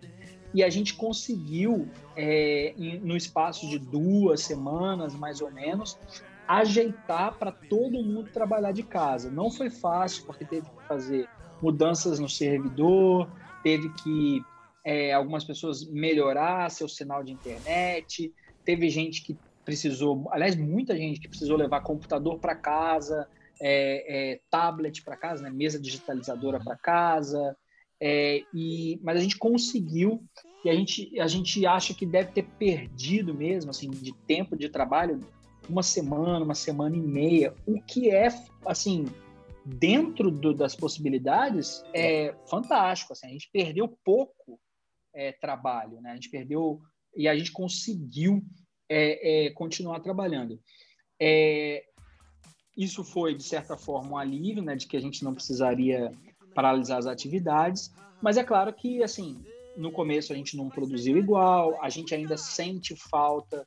e 0.52 0.62
a 0.64 0.70
gente 0.70 0.94
conseguiu, 0.94 1.88
é, 2.16 2.74
no 3.02 3.16
espaço 3.16 3.68
de 3.68 3.78
duas 3.78 4.40
semanas, 4.40 5.14
mais 5.14 5.40
ou 5.40 5.50
menos, 5.50 5.98
ajeitar 6.46 7.38
para 7.38 7.52
todo 7.52 8.02
mundo 8.02 8.30
trabalhar 8.32 8.72
de 8.72 8.82
casa. 8.82 9.30
Não 9.30 9.50
foi 9.50 9.70
fácil, 9.70 10.24
porque 10.26 10.44
teve 10.44 10.66
que 10.68 10.88
fazer 10.88 11.28
mudanças 11.62 12.18
no 12.18 12.28
servidor, 12.28 13.30
teve 13.62 13.88
que 14.02 14.42
é, 14.84 15.12
algumas 15.12 15.44
pessoas 15.44 15.88
melhorar 15.88 16.70
seu 16.70 16.88
sinal 16.88 17.22
de 17.22 17.32
internet, 17.32 18.32
teve 18.64 18.88
gente 18.88 19.22
que 19.22 19.38
precisou, 19.64 20.28
aliás, 20.32 20.56
muita 20.56 20.96
gente 20.96 21.20
que 21.20 21.28
precisou 21.28 21.56
levar 21.56 21.82
computador 21.82 22.38
para 22.38 22.56
casa, 22.56 23.28
é, 23.60 24.32
é, 24.32 24.40
tablet 24.50 25.04
para 25.04 25.16
casa, 25.16 25.42
né, 25.42 25.50
mesa 25.50 25.78
digitalizadora 25.78 26.58
para 26.58 26.76
casa, 26.76 27.56
é, 28.00 28.42
e, 28.54 28.98
mas 29.02 29.18
a 29.18 29.20
gente 29.20 29.36
conseguiu 29.36 30.24
e 30.64 30.68
a 30.68 30.74
gente, 30.74 31.18
a 31.20 31.26
gente 31.26 31.66
acha 31.66 31.94
que 31.94 32.04
deve 32.04 32.32
ter 32.32 32.44
perdido 32.58 33.34
mesmo, 33.34 33.70
assim, 33.70 33.90
de 33.90 34.12
tempo 34.26 34.56
de 34.56 34.68
trabalho, 34.68 35.20
uma 35.68 35.82
semana, 35.82 36.44
uma 36.44 36.54
semana 36.54 36.96
e 36.96 37.00
meia, 37.00 37.54
o 37.66 37.80
que 37.80 38.10
é, 38.10 38.28
assim, 38.66 39.06
dentro 39.64 40.30
do, 40.30 40.52
das 40.52 40.74
possibilidades, 40.74 41.82
é 41.94 42.34
fantástico. 42.46 43.12
Assim, 43.12 43.28
a 43.28 43.30
gente 43.30 43.48
perdeu 43.52 43.88
pouco 44.04 44.60
é, 45.14 45.32
trabalho, 45.32 46.00
né? 46.00 46.12
A 46.12 46.14
gente 46.14 46.30
perdeu 46.30 46.80
e 47.16 47.26
a 47.26 47.36
gente 47.36 47.52
conseguiu 47.52 48.42
é, 48.88 49.46
é, 49.46 49.50
continuar 49.50 50.00
trabalhando. 50.00 50.60
É, 51.20 51.84
isso 52.76 53.04
foi, 53.04 53.34
de 53.34 53.42
certa 53.42 53.76
forma, 53.76 54.10
um 54.10 54.16
alívio, 54.16 54.62
né? 54.62 54.76
De 54.76 54.86
que 54.86 54.96
a 54.96 55.00
gente 55.00 55.24
não 55.24 55.34
precisaria 55.34 56.12
paralisar 56.54 56.98
as 56.98 57.06
atividades, 57.06 57.92
mas 58.20 58.36
é 58.36 58.44
claro 58.44 58.72
que, 58.72 59.02
assim, 59.02 59.42
no 59.76 59.90
começo 59.90 60.32
a 60.32 60.36
gente 60.36 60.56
não 60.56 60.68
produziu 60.68 61.16
igual, 61.16 61.78
a 61.82 61.88
gente 61.88 62.14
ainda 62.14 62.36
sente 62.36 62.94
falta 62.96 63.64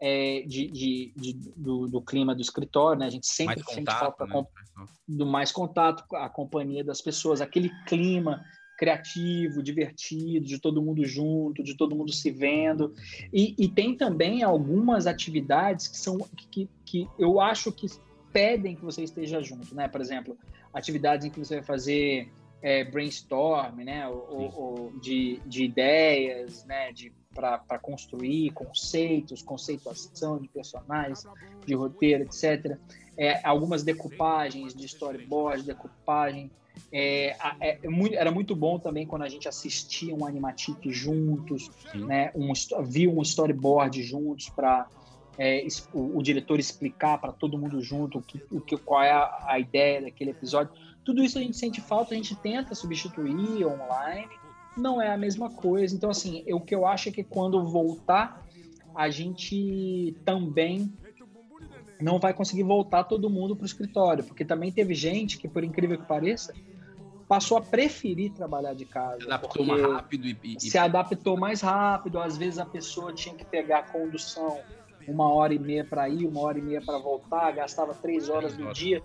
é, 0.00 0.42
de, 0.42 0.66
de, 0.66 1.12
de 1.16 1.32
do, 1.56 1.86
do, 1.86 2.02
clima 2.02 2.34
do 2.34 2.42
escritório, 2.42 2.98
né? 2.98 3.06
A 3.06 3.10
gente 3.10 3.26
sempre 3.26 3.56
mais 3.56 3.66
sente 3.66 3.78
contato, 3.78 4.00
falta 4.00 4.26
né? 4.26 4.86
do 5.06 5.24
mais 5.24 5.52
contato 5.52 6.04
com 6.08 6.16
a 6.16 6.28
companhia 6.28 6.82
das 6.82 7.00
pessoas, 7.00 7.40
aquele 7.40 7.70
clima 7.86 8.42
criativo, 8.76 9.62
divertido, 9.62 10.44
de 10.44 10.58
todo 10.58 10.82
mundo 10.82 11.04
junto, 11.04 11.62
de 11.62 11.76
todo 11.76 11.94
mundo 11.94 12.12
se 12.12 12.32
vendo. 12.32 12.92
E, 13.32 13.54
e 13.56 13.68
tem 13.68 13.96
também 13.96 14.42
algumas 14.42 15.06
atividades 15.06 15.86
que 15.86 15.96
são 15.96 16.18
que, 16.50 16.68
que 16.84 17.08
eu 17.16 17.40
acho 17.40 17.70
que 17.70 17.86
pedem 18.32 18.74
que 18.74 18.84
você 18.84 19.02
esteja 19.02 19.42
junto, 19.42 19.74
né? 19.74 19.88
Por 19.88 20.00
exemplo, 20.00 20.36
atividades 20.72 21.26
em 21.26 21.30
que 21.30 21.38
você 21.38 21.56
vai 21.56 21.64
fazer 21.64 22.28
é, 22.62 22.84
brainstorm, 22.84 23.76
né? 23.84 24.08
Ou, 24.08 24.52
ou 24.54 24.92
de, 25.00 25.40
de 25.46 25.64
ideias, 25.64 26.64
né? 26.64 26.92
De 26.92 27.12
para 27.34 27.78
construir 27.80 28.50
conceitos, 28.50 29.42
conceituação 29.42 30.38
de 30.38 30.48
personagens, 30.48 31.26
de 31.64 31.74
roteiro, 31.74 32.24
etc. 32.24 32.76
É, 33.16 33.40
algumas 33.46 33.82
decoupagens 33.82 34.74
de 34.74 34.86
storyboard, 34.86 35.62
decupagem. 35.62 36.50
É, 36.90 37.36
é, 37.60 37.78
é, 37.82 37.88
muito, 37.88 38.14
era 38.14 38.30
muito 38.30 38.54
bom 38.56 38.78
também 38.78 39.06
quando 39.06 39.22
a 39.22 39.28
gente 39.28 39.48
assistia 39.48 40.14
um 40.14 40.26
animatic 40.26 40.90
juntos, 40.90 41.70
né? 41.94 42.30
Um, 42.34 42.52
viu 42.82 43.18
um 43.18 43.22
storyboard 43.22 44.02
juntos 44.02 44.48
para 44.50 44.86
é, 45.38 45.66
o, 45.92 46.18
o, 46.18 46.22
diretor 46.22 46.58
explicar 46.60 47.18
para 47.18 47.32
todo 47.32 47.58
mundo 47.58 47.80
junto 47.80 48.18
o 48.18 48.22
que, 48.22 48.42
o 48.50 48.60
que, 48.60 48.76
qual 48.76 49.02
é 49.02 49.10
a, 49.10 49.46
a 49.48 49.58
ideia 49.58 50.02
daquele 50.02 50.30
episódio. 50.30 50.72
Tudo 51.04 51.22
isso 51.22 51.38
a 51.38 51.42
gente 51.42 51.56
sente 51.56 51.80
falta, 51.80 52.14
a 52.14 52.16
gente 52.16 52.36
tenta 52.36 52.74
substituir 52.74 53.66
online, 53.66 54.28
não 54.76 55.00
é 55.00 55.12
a 55.12 55.16
mesma 55.16 55.50
coisa. 55.50 55.94
Então, 55.94 56.10
assim, 56.10 56.44
o 56.52 56.60
que 56.60 56.74
eu 56.74 56.86
acho 56.86 57.08
é 57.08 57.12
que 57.12 57.24
quando 57.24 57.64
voltar, 57.64 58.46
a 58.94 59.10
gente 59.10 60.14
também 60.24 60.92
não 62.00 62.18
vai 62.18 62.34
conseguir 62.34 62.62
voltar 62.62 63.04
todo 63.04 63.30
mundo 63.30 63.56
para 63.56 63.62
o 63.62 63.66
escritório, 63.66 64.24
porque 64.24 64.44
também 64.44 64.70
teve 64.70 64.94
gente 64.94 65.38
que, 65.38 65.48
por 65.48 65.64
incrível 65.64 65.98
que 65.98 66.06
pareça, 66.06 66.52
passou 67.28 67.56
a 67.56 67.62
preferir 67.62 68.32
trabalhar 68.32 68.74
de 68.74 68.84
casa. 68.84 69.20
Se 69.20 69.26
adaptou 69.26 69.64
mais 69.64 69.82
rápido 69.82 70.26
e, 70.26 70.38
e, 70.44 70.60
se 70.60 70.78
adaptou 70.78 71.36
mais 71.36 71.60
rápido. 71.62 72.20
Às 72.20 72.36
vezes 72.36 72.58
a 72.58 72.66
pessoa 72.66 73.12
tinha 73.12 73.34
que 73.34 73.44
pegar 73.44 73.78
a 73.78 73.82
condução 73.84 74.60
uma 75.06 75.32
hora 75.32 75.54
e 75.54 75.58
meia 75.58 75.84
para 75.84 76.08
ir, 76.08 76.26
uma 76.26 76.40
hora 76.40 76.58
e 76.58 76.62
meia 76.62 76.80
para 76.80 76.98
voltar, 76.98 77.50
gastava 77.52 77.94
três 77.94 78.28
horas 78.28 78.56
do 78.56 78.72
dia 78.72 79.02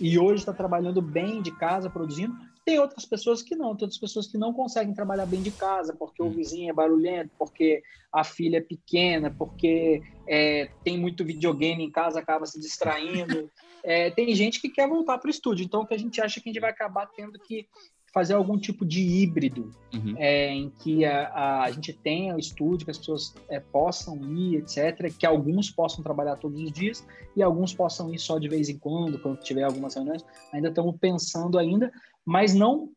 e 0.00 0.18
hoje 0.18 0.40
está 0.40 0.52
trabalhando 0.52 1.00
bem 1.00 1.40
de 1.40 1.50
casa, 1.50 1.88
produzindo. 1.88 2.34
Tem 2.64 2.78
outras 2.78 3.04
pessoas 3.04 3.42
que 3.42 3.54
não, 3.54 3.76
tem 3.76 3.84
outras 3.84 3.98
pessoas 3.98 4.26
que 4.26 4.36
não 4.36 4.52
conseguem 4.52 4.92
trabalhar 4.92 5.24
bem 5.24 5.40
de 5.40 5.52
casa, 5.52 5.94
porque 5.94 6.20
o 6.20 6.26
hum. 6.26 6.30
vizinho 6.30 6.70
é 6.70 6.72
barulhento, 6.72 7.30
porque 7.38 7.82
a 8.12 8.24
filha 8.24 8.58
é 8.58 8.60
pequena, 8.60 9.32
porque 9.36 10.02
é, 10.26 10.68
tem 10.82 10.98
muito 10.98 11.24
videogame 11.24 11.84
em 11.84 11.90
casa, 11.90 12.18
acaba 12.18 12.46
se 12.46 12.60
distraindo. 12.60 13.50
É, 13.88 14.10
tem 14.10 14.34
gente 14.34 14.60
que 14.60 14.68
quer 14.68 14.88
voltar 14.88 15.16
para 15.16 15.28
o 15.28 15.30
estúdio, 15.30 15.64
então 15.64 15.82
o 15.82 15.86
que 15.86 15.94
a 15.94 15.98
gente 15.98 16.20
acha 16.20 16.40
que 16.40 16.48
a 16.48 16.52
gente 16.52 16.60
vai 16.60 16.70
acabar 16.70 17.06
tendo 17.06 17.38
que 17.38 17.68
fazer 18.12 18.34
algum 18.34 18.58
tipo 18.58 18.84
de 18.84 19.00
híbrido 19.00 19.70
uhum. 19.92 20.14
é, 20.16 20.48
em 20.50 20.70
que 20.70 21.04
a, 21.04 21.28
a, 21.28 21.64
a, 21.64 21.70
gente 21.70 21.92
tenha 21.92 22.34
o 22.34 22.38
estúdio, 22.38 22.84
que 22.84 22.90
as 22.90 22.98
pessoas 22.98 23.34
é, 23.48 23.60
possam 23.60 24.16
ir, 24.34 24.56
etc. 24.56 25.12
Que 25.18 25.26
alguns 25.26 25.70
possam 25.70 26.02
trabalhar 26.02 26.36
todos 26.36 26.60
os 26.60 26.72
dias 26.72 27.06
e 27.36 27.42
alguns 27.42 27.74
possam 27.74 28.12
ir 28.14 28.18
só 28.18 28.38
de 28.38 28.48
vez 28.48 28.68
em 28.68 28.78
quando, 28.78 29.18
quando 29.18 29.40
tiver 29.40 29.64
algumas 29.64 29.94
reuniões. 29.94 30.24
Ainda 30.52 30.68
estamos 30.68 30.96
pensando 30.98 31.58
ainda, 31.58 31.92
mas 32.24 32.54
não, 32.54 32.90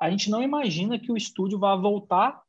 a 0.00 0.10
gente 0.10 0.30
não 0.30 0.42
imagina 0.42 0.98
que 0.98 1.10
o 1.10 1.16
estúdio 1.16 1.58
vá 1.58 1.74
voltar 1.74 2.40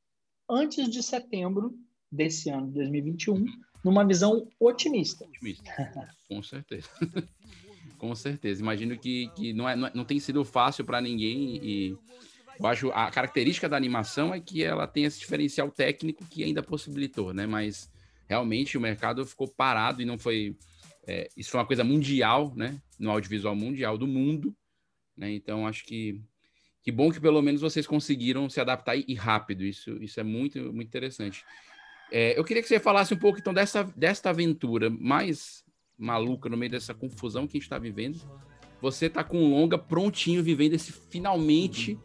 antes 0.49 0.89
de 0.89 1.01
setembro 1.01 1.73
desse 2.11 2.49
ano, 2.49 2.67
2021, 2.67 3.45
numa 3.83 4.05
visão 4.05 4.47
otimista. 4.59 5.25
Otimista, 5.25 6.15
com 6.27 6.43
certeza. 6.43 6.89
com 8.01 8.15
certeza. 8.15 8.59
Imagino 8.59 8.97
que, 8.97 9.29
que 9.35 9.53
não, 9.53 9.69
é, 9.69 9.75
não, 9.75 9.87
é, 9.87 9.91
não 9.93 10.03
tem 10.03 10.19
sido 10.19 10.43
fácil 10.43 10.83
para 10.83 10.99
ninguém 10.99 11.63
e 11.63 11.97
eu 12.59 12.65
acho 12.65 12.91
a 12.93 13.11
característica 13.11 13.69
da 13.69 13.77
animação 13.77 14.33
é 14.33 14.39
que 14.39 14.63
ela 14.63 14.87
tem 14.87 15.03
esse 15.03 15.19
diferencial 15.19 15.69
técnico 15.69 16.25
que 16.25 16.43
ainda 16.43 16.63
possibilitou, 16.63 17.31
né? 17.31 17.45
Mas 17.45 17.91
realmente 18.27 18.75
o 18.75 18.81
mercado 18.81 19.23
ficou 19.23 19.47
parado 19.47 20.01
e 20.01 20.05
não 20.05 20.17
foi. 20.17 20.57
É, 21.05 21.29
isso 21.37 21.51
foi 21.51 21.59
uma 21.59 21.65
coisa 21.67 21.83
mundial, 21.83 22.51
né? 22.55 22.81
No 22.97 23.11
audiovisual 23.11 23.55
mundial 23.55 23.99
do 23.99 24.07
mundo. 24.07 24.55
né? 25.15 25.31
Então 25.31 25.67
acho 25.67 25.85
que 25.85 26.19
que 26.81 26.91
bom 26.91 27.11
que 27.11 27.19
pelo 27.19 27.39
menos 27.43 27.61
vocês 27.61 27.85
conseguiram 27.85 28.49
se 28.49 28.59
adaptar 28.59 28.95
e, 28.95 29.05
e 29.07 29.13
rápido. 29.13 29.63
Isso, 29.63 30.01
isso 30.01 30.19
é 30.19 30.23
muito, 30.23 30.73
muito 30.73 30.87
interessante. 30.87 31.45
É, 32.11 32.37
eu 32.37 32.43
queria 32.43 32.63
que 32.63 32.67
você 32.67 32.79
falasse 32.79 33.13
um 33.13 33.19
pouco 33.19 33.37
então 33.37 33.53
dessa, 33.53 33.83
desta 33.95 34.31
aventura 34.31 34.89
mais 34.89 35.63
maluca 36.01 36.49
no 36.49 36.57
meio 36.57 36.71
dessa 36.71 36.93
confusão 36.93 37.47
que 37.47 37.57
a 37.57 37.59
gente 37.59 37.63
está 37.63 37.77
vivendo. 37.77 38.19
Você 38.81 39.05
está 39.05 39.23
com 39.23 39.49
longa 39.49 39.77
prontinho, 39.77 40.43
vivendo 40.43 40.73
esse 40.73 40.91
finalmente 40.91 41.99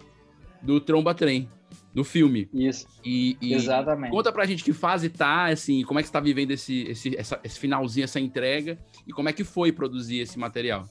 do 0.63 0.81
Tromba 0.81 1.15
Trem, 1.15 1.49
do 1.95 2.05
filme. 2.05 2.49
Isso. 2.53 2.87
E, 3.05 3.37
e 3.41 3.55
Exatamente. 3.55 4.11
Conta 4.11 4.31
pra 4.31 4.45
gente 4.45 4.63
que 4.63 4.73
fase 4.73 5.09
tá, 5.09 5.47
assim, 5.47 5.83
como 5.85 5.99
é 5.99 6.03
que 6.03 6.09
você 6.09 6.13
tá 6.13 6.21
vivendo 6.21 6.51
esse, 6.51 6.83
esse, 6.83 7.17
essa, 7.17 7.41
esse 7.43 7.59
finalzinho, 7.59 8.05
essa 8.05 8.21
entrega, 8.21 8.79
e 9.07 9.13
como 9.13 9.29
é 9.29 9.33
que 9.33 9.45
foi 9.45 9.73
produzir 9.73 10.19
esse 10.19 10.39
material. 10.39 10.87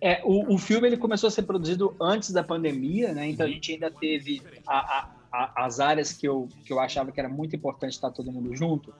É, 0.00 0.22
o, 0.24 0.54
o 0.54 0.58
filme 0.58 0.88
ele 0.88 0.96
começou 0.96 1.28
a 1.28 1.30
ser 1.30 1.42
produzido 1.42 1.94
antes 2.00 2.32
da 2.32 2.42
pandemia, 2.42 3.12
né? 3.12 3.28
Então 3.28 3.44
a 3.44 3.48
gente 3.50 3.72
ainda 3.72 3.90
teve 3.90 4.40
a, 4.66 4.78
a, 4.78 5.10
a, 5.30 5.64
as 5.66 5.78
áreas 5.78 6.10
que 6.10 6.26
eu, 6.26 6.48
que 6.64 6.72
eu 6.72 6.80
achava 6.80 7.12
que 7.12 7.20
era 7.20 7.28
muito 7.28 7.54
importante 7.54 7.92
estar 7.92 8.10
todo 8.10 8.32
mundo 8.32 8.56
junto, 8.56 8.94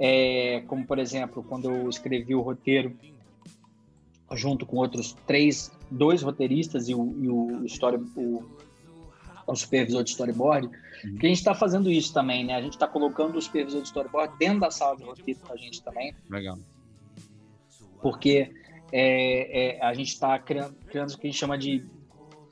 é, 0.00 0.62
como 0.66 0.86
por 0.86 0.98
exemplo 0.98 1.44
quando 1.46 1.70
eu 1.70 1.88
escrevi 1.88 2.34
o 2.34 2.40
roteiro 2.40 2.96
junto 4.32 4.64
com 4.64 4.76
outros 4.76 5.14
três, 5.26 5.70
dois 5.90 6.22
roteiristas 6.22 6.88
e 6.88 6.94
o, 6.94 7.14
e 7.18 7.28
o, 7.28 7.64
story, 7.66 7.98
o, 8.16 8.42
o 9.46 9.56
supervisor 9.56 10.02
de 10.02 10.10
storyboard, 10.10 10.68
uhum. 10.68 11.16
que 11.16 11.26
a 11.26 11.28
gente 11.28 11.38
está 11.38 11.54
fazendo 11.54 11.90
isso 11.90 12.14
também, 12.14 12.44
né? 12.44 12.54
A 12.54 12.62
gente 12.62 12.74
está 12.74 12.86
colocando 12.86 13.36
o 13.36 13.42
supervisor 13.42 13.82
de 13.82 13.88
storyboard 13.88 14.38
dentro 14.38 14.60
da 14.60 14.70
sala 14.70 14.96
de 14.96 15.02
roteiro 15.02 15.40
com 15.40 15.52
a 15.52 15.56
gente 15.56 15.82
também. 15.82 16.14
Legal. 16.30 16.58
Porque 18.00 18.52
é, 18.92 19.76
é, 19.76 19.84
a 19.84 19.92
gente 19.92 20.08
está 20.08 20.38
criando, 20.38 20.76
criando 20.86 21.10
o 21.10 21.18
que 21.18 21.26
a 21.26 21.30
gente 21.30 21.38
chama 21.38 21.58
de 21.58 21.84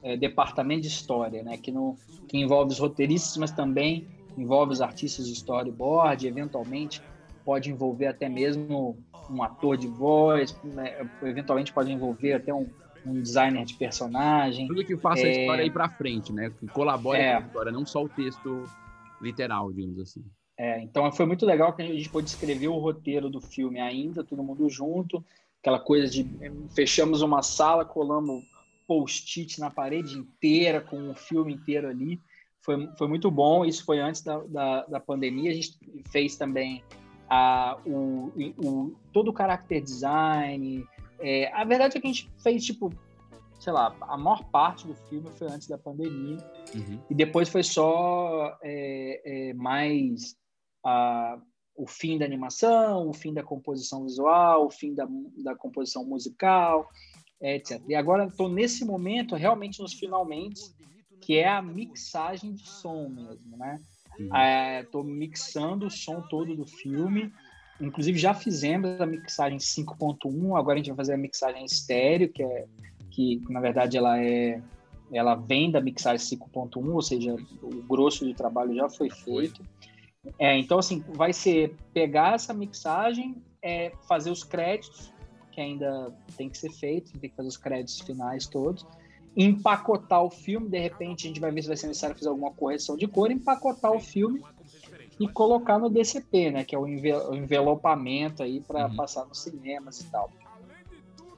é, 0.03 0.17
departamento 0.17 0.83
de 0.83 0.89
história, 0.89 1.43
né? 1.45 1.57
Que, 1.57 1.71
no, 1.71 1.97
que 2.27 2.37
envolve 2.37 2.73
os 2.73 2.79
roteiristas, 2.79 3.37
mas 3.37 3.53
também 3.53 4.09
envolve 4.37 4.73
os 4.73 4.81
artistas 4.81 5.27
de 5.27 5.33
storyboard, 5.33 6.27
eventualmente 6.27 7.01
pode 7.49 7.71
envolver 7.71 8.09
até 8.09 8.29
mesmo 8.29 9.03
um 9.31 9.43
ator 9.43 9.79
de 9.79 9.89
voz, 9.89 10.55
né? 10.63 11.09
eventualmente 11.23 11.73
pode 11.73 11.91
envolver 11.91 12.35
até 12.35 12.53
um, 12.53 12.69
um, 13.07 13.23
designer 13.23 13.65
de 13.65 13.73
personagem. 13.73 14.69
Tudo 14.69 14.85
que 14.85 14.99
faça 14.99 15.23
a 15.23 15.31
história 15.31 15.63
ir 15.65 15.73
para 15.73 15.89
frente, 15.89 16.31
né? 16.31 16.51
Que 16.51 16.67
colabore 16.67 17.19
é, 17.19 17.31
com 17.31 17.39
a 17.39 17.47
história, 17.47 17.73
não 17.73 17.87
só 17.87 18.05
o 18.05 18.09
texto 18.11 18.65
literal, 19.19 19.73
digamos 19.73 19.99
assim. 19.99 20.23
É, 20.59 20.83
então 20.83 21.11
foi 21.11 21.25
muito 21.25 21.47
legal 21.47 21.73
que 21.73 21.81
a 21.81 21.87
gente 21.87 22.11
pôde 22.11 22.29
escrever 22.29 22.69
o 22.69 22.77
roteiro 22.77 23.31
do 23.31 23.41
filme 23.41 23.81
ainda, 23.81 24.23
todo 24.23 24.43
mundo 24.43 24.69
junto, 24.69 25.25
aquela 25.63 25.81
coisa 25.81 26.07
de 26.07 26.29
fechamos 26.75 27.23
uma 27.23 27.41
sala, 27.41 27.83
colamos 27.83 28.45
post-it 28.87 29.59
na 29.59 29.71
parede 29.71 30.19
inteira, 30.19 30.83
com 30.83 31.09
o 31.09 31.15
filme 31.15 31.55
inteiro 31.55 31.89
ali. 31.89 32.21
Foi, 32.61 32.91
foi 32.99 33.09
muito 33.09 33.31
bom, 33.31 33.65
isso 33.65 33.87
foi 33.87 34.01
antes 34.01 34.21
da, 34.21 34.37
da, 34.41 34.85
da 34.85 35.01
pandemia. 35.01 35.51
A 35.51 35.55
gente 35.55 35.79
fez 36.11 36.37
também 36.37 36.85
a, 37.29 37.79
o, 37.85 38.33
o, 38.59 38.97
todo 39.13 39.31
o 39.31 39.37
character 39.37 39.83
design. 39.83 40.87
É, 41.21 41.53
a 41.53 41.65
verdade 41.65 41.99
é 41.99 42.01
que 42.01 42.07
a 42.07 42.13
gente 42.13 42.31
fez, 42.43 42.65
tipo, 42.65 42.93
sei 43.59 43.73
lá, 43.73 43.95
a 44.01 44.17
maior 44.17 44.45
parte 44.51 44.87
do 44.87 44.95
filme 44.95 45.29
foi 45.31 45.49
antes 45.49 45.69
da 45.69 45.77
pandemia. 45.77 46.39
Uhum. 46.75 47.01
E 47.11 47.15
depois 47.15 47.49
foi 47.49 47.63
só 47.63 48.57
é, 48.63 49.51
é, 49.51 49.55
mais 49.55 50.37
a, 50.85 51.39
o 51.77 51.87
fim 51.87 52.19
da 52.19 52.25
animação, 52.25 53.09
o 53.09 53.13
fim 53.13 53.33
da 53.35 53.43
composição 53.43 54.05
visual, 54.05 54.67
o 54.67 54.71
fim 54.71 54.95
da, 54.95 55.07
da 55.43 55.55
composição 55.55 56.05
musical, 56.05 56.89
etc. 57.41 57.83
E 57.89 57.95
agora 57.95 58.27
estou 58.27 58.49
nesse 58.49 58.85
momento, 58.85 59.35
realmente 59.35 59.81
nos 59.81 59.93
finalmente, 59.93 60.61
que 61.21 61.37
é 61.37 61.49
a 61.49 61.61
mixagem 61.61 62.55
de 62.55 62.67
som 62.67 63.09
mesmo, 63.09 63.57
né? 63.57 63.81
Estou 64.19 65.03
uhum. 65.03 65.11
é, 65.11 65.15
mixando 65.15 65.87
o 65.87 65.91
som 65.91 66.21
todo 66.23 66.57
do 66.57 66.67
filme. 66.67 67.33
Inclusive 67.81 68.19
já 68.19 68.35
fizemos 68.35 69.01
a 69.01 69.07
mixagem 69.07 69.59
5.1, 69.59 70.59
agora 70.59 70.75
a 70.75 70.77
gente 70.79 70.89
vai 70.89 70.97
fazer 70.97 71.15
a 71.15 71.19
mixagem 71.19 71.65
estéreo, 71.65 72.29
que 72.33 72.43
é 72.43 72.67
que 73.11 73.41
na 73.49 73.61
verdade 73.61 73.97
ela 73.97 74.21
é 74.21 74.61
ela 75.13 75.35
vem 75.35 75.71
da 75.71 75.81
mixagem 75.81 76.39
5.1, 76.39 76.93
ou 76.93 77.03
seja, 77.03 77.35
o 77.63 77.83
grosso 77.83 78.25
do 78.25 78.35
trabalho 78.35 78.75
já 78.75 78.89
foi 78.91 79.09
feito. 79.09 79.63
É, 80.39 80.59
então, 80.59 80.79
assim, 80.79 81.03
vai 81.15 81.33
ser 81.33 81.75
pegar 81.95 82.35
essa 82.35 82.53
mixagem, 82.53 83.37
é, 83.63 83.91
fazer 84.07 84.31
os 84.31 84.45
créditos, 84.45 85.13
que 85.51 85.61
ainda 85.61 86.13
tem 86.37 86.49
que 86.49 86.59
ser 86.59 86.71
feito, 86.73 87.19
tem 87.19 87.31
que 87.31 87.37
fazer 87.37 87.49
os 87.49 87.57
créditos 87.57 88.01
finais 88.01 88.47
todos, 88.47 88.87
empacotar 89.39 90.21
o 90.21 90.31
filme, 90.31 90.69
de 90.69 90.81
repente 90.81 91.27
a 91.27 91.29
gente 91.29 91.41
vai 91.41 91.53
ver 91.53 91.63
se 91.63 91.69
vai 91.69 91.77
ser 91.77 91.87
necessário 91.87 92.17
fazer 92.17 92.29
alguma 92.29 92.51
correção 92.51 92.97
de 92.97 93.07
cor, 93.07 93.31
empacotar 93.31 93.93
o 93.93 94.01
filme 94.01 94.43
e 95.21 95.29
colocar 95.29 95.79
no 95.79 95.89
DCP, 95.89 96.51
né, 96.51 96.65
que 96.65 96.75
é 96.75 96.79
o 96.79 96.89
envelopamento 96.89 98.43
aí 98.43 98.61
para 98.61 98.89
uhum. 98.89 98.97
passar 98.97 99.25
nos 99.27 99.41
cinemas 99.41 100.01
e 100.01 100.11
tal. 100.11 100.29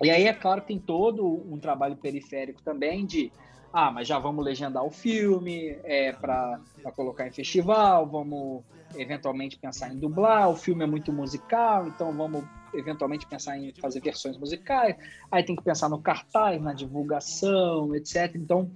E 0.02 0.10
aí 0.10 0.26
é 0.26 0.32
claro 0.32 0.62
que 0.62 0.68
tem 0.68 0.78
todo 0.78 1.26
um 1.26 1.58
trabalho 1.58 1.94
periférico 1.94 2.62
também 2.62 3.04
de 3.04 3.30
ah, 3.72 3.90
mas 3.90 4.08
já 4.08 4.18
vamos 4.18 4.44
legendar 4.44 4.82
o 4.82 4.90
filme 4.90 5.78
é, 5.84 6.12
para 6.12 6.58
colocar 6.96 7.28
em 7.28 7.30
festival, 7.30 8.06
vamos 8.06 8.64
eventualmente 8.96 9.58
pensar 9.58 9.92
em 9.92 9.98
dublar, 9.98 10.48
o 10.48 10.56
filme 10.56 10.82
é 10.82 10.86
muito 10.86 11.12
musical, 11.12 11.86
então 11.86 12.12
vamos 12.12 12.44
eventualmente 12.74 13.26
pensar 13.26 13.56
em 13.59 13.72
fazer 13.80 14.00
versões 14.00 14.37
musicais, 14.38 14.96
aí 15.30 15.42
tem 15.42 15.56
que 15.56 15.62
pensar 15.62 15.88
no 15.88 16.00
cartaz, 16.00 16.61
na 16.61 16.72
divulgação, 16.72 17.94
etc. 17.94 18.35
Então, 18.35 18.70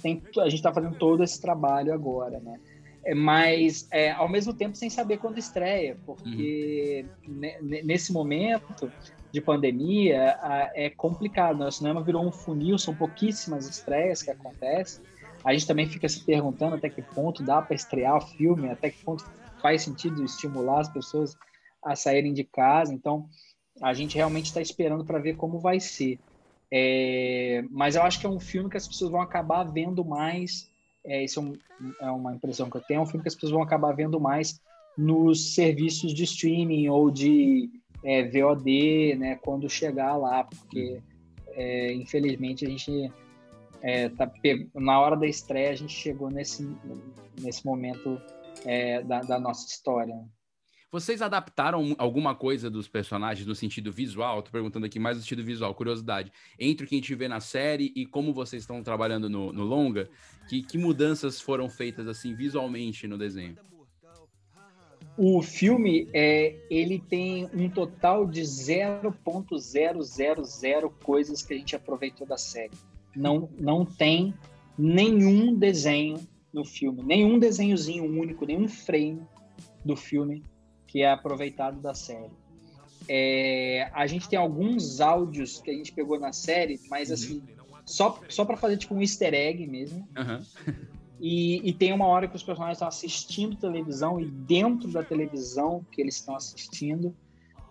tem, 0.00 0.22
a 0.38 0.44
gente 0.44 0.54
está 0.54 0.72
fazendo 0.72 0.96
todo 0.96 1.22
esse 1.22 1.40
trabalho 1.40 1.92
agora, 1.92 2.38
né? 2.40 2.58
É, 3.04 3.14
mas, 3.14 3.88
é, 3.90 4.10
ao 4.10 4.28
mesmo 4.28 4.52
tempo, 4.52 4.76
sem 4.76 4.90
saber 4.90 5.18
quando 5.18 5.38
estreia, 5.38 5.96
porque 6.04 7.06
uhum. 7.26 7.40
nesse 7.84 8.12
momento 8.12 8.92
de 9.32 9.40
pandemia 9.40 10.38
é 10.74 10.90
complicado, 10.90 11.58
né? 11.58 11.66
O 11.66 11.70
cinema 11.70 12.02
virou 12.02 12.24
um 12.24 12.32
funil, 12.32 12.78
são 12.78 12.94
pouquíssimas 12.94 13.68
estreias 13.68 14.22
que 14.22 14.30
acontecem. 14.30 15.04
A 15.44 15.52
gente 15.52 15.66
também 15.66 15.88
fica 15.88 16.08
se 16.08 16.24
perguntando 16.24 16.74
até 16.74 16.88
que 16.88 17.00
ponto 17.00 17.42
dá 17.42 17.62
para 17.62 17.74
estrear 17.74 18.16
o 18.16 18.20
filme, 18.20 18.68
até 18.70 18.90
que 18.90 19.02
ponto 19.04 19.24
faz 19.60 19.82
sentido 19.82 20.22
estimular 20.24 20.80
as 20.80 20.88
pessoas 20.88 21.36
a 21.90 21.96
saírem 21.96 22.32
de 22.32 22.44
casa. 22.44 22.92
Então, 22.92 23.28
a 23.82 23.94
gente 23.94 24.16
realmente 24.16 24.46
está 24.46 24.60
esperando 24.60 25.04
para 25.04 25.18
ver 25.18 25.36
como 25.36 25.58
vai 25.58 25.80
ser. 25.80 26.18
É, 26.70 27.64
mas 27.70 27.96
eu 27.96 28.02
acho 28.02 28.20
que 28.20 28.26
é 28.26 28.28
um 28.28 28.40
filme 28.40 28.68
que 28.68 28.76
as 28.76 28.86
pessoas 28.86 29.10
vão 29.10 29.20
acabar 29.20 29.64
vendo 29.64 30.04
mais. 30.04 30.70
É, 31.04 31.24
isso 31.24 31.40
é, 31.40 31.42
um, 31.42 31.54
é, 32.00 32.10
uma 32.10 32.34
impressão 32.34 32.68
que 32.68 32.76
eu 32.76 32.82
tenho. 32.82 32.98
É 32.98 33.02
um 33.02 33.06
filme 33.06 33.22
que 33.22 33.28
as 33.28 33.34
pessoas 33.34 33.52
vão 33.52 33.62
acabar 33.62 33.92
vendo 33.92 34.20
mais 34.20 34.60
nos 34.96 35.54
serviços 35.54 36.12
de 36.12 36.24
streaming 36.24 36.88
ou 36.88 37.10
de 37.10 37.70
é, 38.04 38.24
VOD, 38.24 39.14
né? 39.16 39.36
Quando 39.36 39.68
chegar 39.70 40.16
lá, 40.16 40.44
porque 40.44 41.00
é, 41.52 41.92
infelizmente 41.92 42.66
a 42.66 42.68
gente 42.68 43.12
é, 43.80 44.08
tá 44.08 44.30
na 44.74 45.00
hora 45.00 45.16
da 45.16 45.26
estreia 45.26 45.70
a 45.70 45.74
gente 45.74 45.92
chegou 45.92 46.30
nesse 46.30 46.68
nesse 47.40 47.64
momento 47.64 48.20
é, 48.64 49.02
da, 49.02 49.20
da, 49.20 49.38
nossa 49.38 49.66
história. 49.66 50.16
Vocês 50.90 51.20
adaptaram 51.20 51.94
alguma 51.98 52.34
coisa 52.34 52.70
dos 52.70 52.88
personagens 52.88 53.46
no 53.46 53.54
sentido 53.54 53.92
visual? 53.92 54.38
Estou 54.38 54.52
perguntando 54.52 54.86
aqui 54.86 54.98
mais 54.98 55.18
no 55.18 55.22
sentido 55.22 55.44
visual, 55.44 55.74
curiosidade. 55.74 56.32
Entre 56.58 56.86
o 56.86 56.88
que 56.88 56.94
a 56.94 56.98
gente 56.98 57.14
vê 57.14 57.28
na 57.28 57.40
série 57.40 57.92
e 57.94 58.06
como 58.06 58.32
vocês 58.32 58.62
estão 58.62 58.82
trabalhando 58.82 59.28
no, 59.28 59.52
no 59.52 59.64
longa, 59.64 60.08
que, 60.48 60.62
que 60.62 60.78
mudanças 60.78 61.42
foram 61.42 61.68
feitas 61.68 62.08
assim 62.08 62.34
visualmente 62.34 63.06
no 63.06 63.18
desenho? 63.18 63.58
O 65.14 65.42
filme 65.42 66.08
é, 66.14 66.56
ele 66.70 66.98
tem 66.98 67.50
um 67.52 67.68
total 67.68 68.24
de 68.24 68.40
0.000 68.40 70.90
coisas 71.04 71.42
que 71.42 71.52
a 71.52 71.56
gente 71.58 71.76
aproveitou 71.76 72.26
da 72.26 72.38
série. 72.38 72.72
Não, 73.14 73.50
não 73.60 73.84
tem 73.84 74.32
nenhum 74.78 75.54
desenho 75.54 76.26
no 76.50 76.64
filme, 76.64 77.02
nenhum 77.02 77.38
desenhozinho 77.38 78.04
único, 78.04 78.46
nenhum 78.46 78.66
frame 78.66 79.20
do 79.84 79.94
filme 79.94 80.42
que 80.88 81.02
é 81.02 81.12
aproveitado 81.12 81.80
da 81.80 81.94
série. 81.94 82.32
É, 83.06 83.88
a 83.94 84.06
gente 84.06 84.28
tem 84.28 84.38
alguns 84.38 85.00
áudios 85.00 85.60
que 85.60 85.70
a 85.70 85.74
gente 85.74 85.92
pegou 85.92 86.18
na 86.18 86.32
série, 86.32 86.80
mas 86.90 87.08
uhum. 87.08 87.14
assim, 87.14 87.42
só, 87.84 88.20
só 88.28 88.44
para 88.44 88.56
fazer 88.56 88.76
tipo 88.76 88.94
um 88.94 89.00
easter 89.00 89.32
egg 89.32 89.64
mesmo. 89.66 90.06
Uhum. 90.16 90.74
E, 91.20 91.68
e, 91.68 91.72
tem 91.72 91.92
uma 91.92 92.06
hora 92.06 92.28
que 92.28 92.36
os 92.36 92.44
personagens 92.44 92.76
estão 92.76 92.86
assistindo 92.86 93.56
televisão 93.56 94.20
e 94.20 94.26
dentro 94.26 94.88
da 94.88 95.02
televisão 95.02 95.84
que 95.90 96.00
eles 96.00 96.14
estão 96.14 96.36
assistindo 96.36 97.12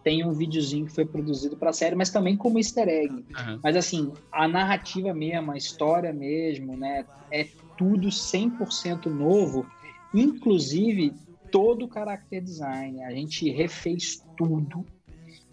tem 0.03 0.26
um 0.26 0.32
videozinho 0.32 0.86
que 0.86 0.91
foi 0.93 1.05
produzido 1.05 1.57
para 1.57 1.70
a 1.70 1.74
série, 1.74 1.95
mas 1.95 2.09
também 2.09 2.36
como 2.36 2.57
easter 2.57 2.88
egg. 2.88 3.13
Uhum. 3.13 3.59
Mas 3.63 3.76
assim, 3.76 4.13
a 4.32 4.47
narrativa 4.47 5.13
mesmo, 5.13 5.51
a 5.51 5.57
história 5.57 6.13
mesmo, 6.13 6.78
né, 6.78 7.05
é 7.32 7.45
tudo 7.78 8.07
100% 8.07 9.05
novo, 9.05 9.65
inclusive 10.13 11.13
todo 11.51 11.85
o 11.85 11.91
character 11.91 12.41
design. 12.41 13.03
A 13.03 13.11
gente 13.11 13.49
refez 13.49 14.23
tudo. 14.35 14.85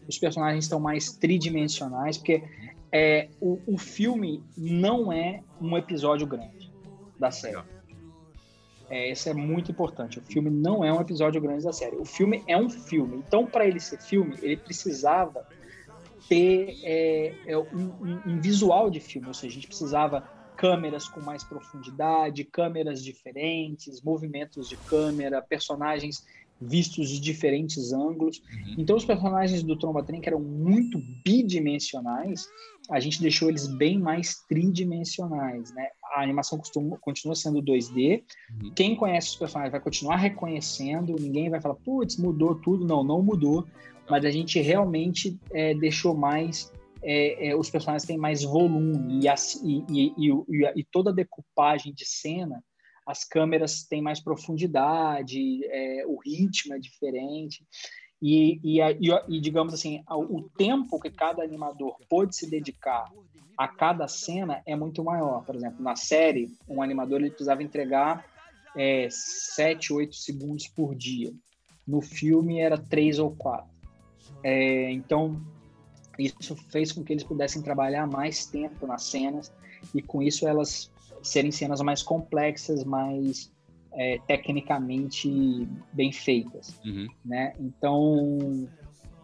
os 0.09 0.19
personagens 0.19 0.65
estão 0.65 0.79
mais 0.79 1.13
tridimensionais, 1.13 2.19
porque 2.19 2.43
é, 2.93 3.29
o, 3.41 3.59
o 3.67 3.79
filme 3.79 4.43
não 4.57 5.13
é 5.13 5.43
um 5.61 5.77
episódio 5.77 6.27
grande 6.27 6.73
da 7.19 7.31
série. 7.31 7.63
É, 8.89 9.11
isso 9.11 9.29
é 9.29 9.35
muito 9.35 9.71
importante. 9.71 10.19
O 10.19 10.23
filme 10.23 10.51
não 10.51 10.85
é 10.85 10.93
um 10.93 11.01
episódio 11.01 11.41
grande 11.41 11.65
da 11.65 11.73
série. 11.73 11.97
O 11.97 12.05
filme 12.05 12.45
é 12.47 12.57
um 12.57 12.69
filme. 12.69 13.17
Então, 13.17 13.47
para 13.47 13.67
ele 13.67 13.81
ser 13.81 14.01
filme, 14.01 14.37
ele 14.43 14.57
precisava 14.57 15.47
ter 16.29 16.79
é, 16.83 17.35
é, 17.47 17.59
um, 17.59 17.93
um, 18.01 18.23
um, 18.27 18.41
visual 18.41 18.91
de 18.91 19.01
filme, 19.01 19.29
ou 19.29 19.35
seja, 19.35 19.49
a 19.49 19.55
gente 19.55 19.67
precisava 19.67 20.29
câmeras 20.65 21.07
com 21.07 21.21
mais 21.21 21.45
profundidade, 21.45 22.43
câmeras 22.43 23.05
diferentes, 23.05 24.01
movimentos 24.01 24.67
de 24.67 24.79
câmera, 24.79 25.43
personagens 25.43 26.25
vistos 26.59 27.11
de 27.11 27.21
diferentes 27.21 27.93
ângulos. 27.93 28.39
Uhum. 28.39 28.77
Então, 28.79 28.97
os 28.97 29.05
personagens 29.05 29.63
do 29.63 29.79
Tromba 29.79 30.03
Trem, 30.03 30.23
que 30.23 30.29
eram 30.31 30.41
muito 30.41 30.99
bidimensionais, 31.23 32.49
a 32.91 32.99
gente 32.99 33.21
deixou 33.21 33.51
eles 33.51 33.67
bem 33.67 33.99
mais 33.99 34.37
tridimensionais, 34.49 35.71
né? 35.75 35.89
A 36.15 36.23
animação 36.23 36.57
costuma, 36.57 36.97
continua 36.97 37.35
sendo 37.35 37.61
2D. 37.61 38.23
Uhum. 38.63 38.73
Quem 38.75 38.97
conhece 38.97 39.29
os 39.29 39.37
personagens 39.37 39.71
vai 39.73 39.83
continuar 39.83 40.17
reconhecendo, 40.17 41.15
ninguém 41.21 41.51
vai 41.51 41.61
falar, 41.61 41.75
putz, 41.75 42.17
mudou 42.17 42.55
tudo. 42.55 42.87
Não, 42.87 43.05
não 43.05 43.21
mudou. 43.21 43.67
Mas 44.09 44.25
a 44.25 44.31
gente 44.31 44.59
realmente 44.63 45.39
é, 45.53 45.75
deixou 45.75 46.17
mais 46.17 46.73
é, 47.05 47.49
é, 47.49 47.57
os 47.57 47.69
personagens 47.69 48.07
têm 48.07 48.17
mais 48.17 48.43
volume 48.43 49.23
e, 49.23 49.29
a, 49.29 49.35
e, 49.63 50.13
e, 50.19 50.33
e, 50.77 50.85
toda 50.85 51.11
a 51.11 51.15
decupagem 51.15 51.93
de 51.93 52.07
cena 52.07 52.65
as 53.07 53.23
câmeras 53.23 53.85
têm 53.85 54.01
mais 54.01 54.19
profundidade, 54.19 55.39
é, 55.67 56.05
o 56.07 56.19
ritmo 56.19 56.75
é 56.75 56.79
diferente. 56.79 57.63
E, 58.23 58.59
e, 58.65 59.41
digamos 59.41 59.75
assim, 59.75 60.03
o 60.09 60.49
tempo 60.57 60.99
que 60.99 61.11
cada 61.11 61.43
animador 61.43 61.99
pôde 62.09 62.35
se 62.35 62.49
dedicar 62.49 63.13
a 63.59 63.69
cada 63.69 64.09
cena 64.09 64.63
é 64.65 64.75
muito 64.75 65.05
maior. 65.05 65.45
Por 65.45 65.55
exemplo, 65.55 65.83
na 65.83 65.95
série, 65.95 66.49
um 66.67 66.81
animador 66.81 67.21
ele 67.21 67.29
precisava 67.29 67.63
entregar 67.63 68.25
é, 68.75 69.09
7, 69.11 69.93
8 69.93 70.17
segundos 70.17 70.67
por 70.67 70.95
dia. 70.95 71.33
No 71.87 72.01
filme 72.01 72.61
era 72.61 72.79
3 72.79 73.19
ou 73.19 73.37
4. 73.37 73.69
É, 74.43 74.91
então, 74.91 75.41
isso 76.19 76.57
fez 76.69 76.93
com 76.93 77.03
que 77.03 77.13
eles 77.13 77.25
pudessem 77.25 77.63
trabalhar 77.63 78.07
mais 78.07 78.47
tempo 78.47 78.87
nas 78.87 79.05
cenas 79.05 79.53
e 79.95 80.01
com 80.01 80.23
isso 80.23 80.47
elas 80.47 80.91
serem 81.23 81.51
cenas 81.51 81.81
mais 81.81 82.03
complexas, 82.03 82.85
mais 82.85 83.51
é, 83.93 84.19
tecnicamente 84.27 85.69
bem 85.93 86.13
feitas, 86.13 86.79
uhum. 86.85 87.07
né? 87.25 87.55
Então, 87.59 88.69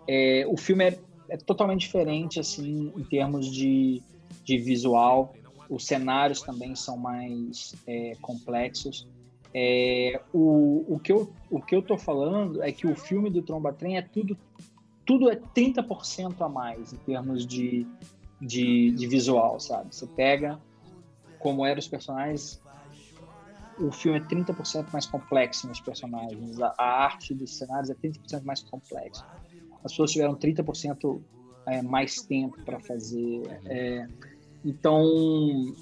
é, 0.07 0.45
o 0.49 0.57
filme 0.57 0.85
é, 0.85 0.99
é, 1.29 1.37
totalmente 1.37 1.81
diferente, 1.81 2.41
assim, 2.41 2.93
em 2.97 3.05
termos 3.05 3.51
de, 3.51 4.03
de 4.45 4.59
visual. 4.59 5.35
Os 5.69 5.85
cenários 5.87 6.41
também 6.43 6.75
são 6.75 6.97
mais 6.97 7.75
é, 7.87 8.17
complexos. 8.21 9.07
É, 9.53 10.21
o, 10.33 10.85
o, 10.95 10.99
que 10.99 11.13
eu, 11.13 11.33
o 11.51 11.61
que 11.61 11.75
eu 11.75 11.83
tô 11.83 11.99
falando 11.99 12.63
é 12.63 12.71
que 12.71 12.87
o 12.87 12.95
filme 12.95 13.29
do 13.29 13.43
Tromba 13.43 13.73
Trem 13.73 13.97
é 13.97 14.03
tudo, 14.03 14.37
tudo 15.11 15.29
é 15.29 15.35
30% 15.35 16.41
a 16.41 16.49
mais 16.49 16.93
em 16.93 16.97
termos 16.99 17.45
de, 17.45 17.85
de, 18.41 18.93
de 18.93 19.07
visual, 19.09 19.59
sabe? 19.59 19.93
Você 19.93 20.07
pega 20.07 20.57
como 21.41 21.67
eram 21.67 21.81
os 21.81 21.89
personagens, 21.89 22.63
o 23.77 23.91
filme 23.91 24.19
é 24.19 24.23
30% 24.23 24.93
mais 24.93 25.07
complexo 25.07 25.67
nos 25.67 25.81
personagens. 25.81 26.61
A, 26.61 26.73
a, 26.79 27.05
arte 27.07 27.35
dos 27.35 27.59
cenários 27.59 27.91
é 27.91 27.95
30% 27.95 28.45
mais 28.45 28.63
complexa. 28.63 29.27
As 29.83 29.91
pessoas 29.91 30.13
tiveram 30.13 30.37
30% 30.37 31.21
é, 31.67 31.83
mais 31.83 32.23
tempo 32.23 32.63
para 32.65 32.79
fazer. 32.79 33.43
É, 33.65 34.07
então, 34.65 35.75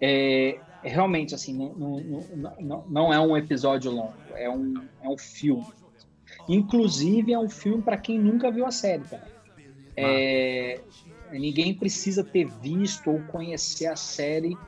é, 0.00 0.60
realmente, 0.84 1.34
assim, 1.34 1.58
não, 1.58 1.74
não, 1.74 2.56
não, 2.60 2.84
não, 2.88 3.12
é 3.12 3.18
um 3.18 3.36
episódio 3.36 3.90
longo, 3.90 4.14
é 4.36 4.48
um, 4.48 4.74
é 5.02 5.08
um 5.08 5.18
filme. 5.18 5.66
Inclusive, 6.48 7.32
é 7.32 7.38
um 7.38 7.48
filme 7.48 7.82
para 7.82 7.98
quem 7.98 8.18
nunca 8.18 8.50
viu 8.50 8.66
a 8.66 8.70
série, 8.70 9.04
cara. 9.04 9.30
É, 9.96 10.84
ninguém 11.32 11.76
precisa 11.76 12.24
ter 12.24 12.44
visto 12.44 13.10
ou 13.10 13.22
conhecer 13.24 13.86
a 13.86 13.96
série 13.96 14.58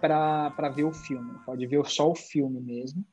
para 0.00 0.68
ver 0.74 0.84
o 0.84 0.92
filme, 0.92 1.38
pode 1.46 1.66
ver 1.66 1.84
só 1.86 2.10
o 2.10 2.14
filme 2.14 2.60
mesmo. 2.60 3.04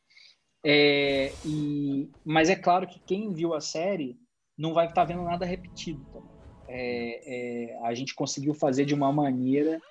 É, 0.63 1.39
e, 1.43 2.09
mas 2.23 2.49
é 2.49 2.55
claro 2.55 2.87
que 2.87 2.99
quem 3.05 3.33
viu 3.33 3.53
a 3.53 3.61
série 3.61 4.19
não 4.57 4.73
vai 4.73 4.87
estar 4.87 5.01
tá 5.01 5.05
vendo 5.05 5.23
nada 5.23 5.45
repetido 5.45 6.05
também. 6.11 6.37
É, 6.67 7.73
é, 7.73 7.79
a 7.85 7.93
gente 7.93 8.13
conseguiu 8.13 8.53
fazer 8.53 8.85
de 8.85 8.93
uma 8.93 9.11
maneira 9.11 9.81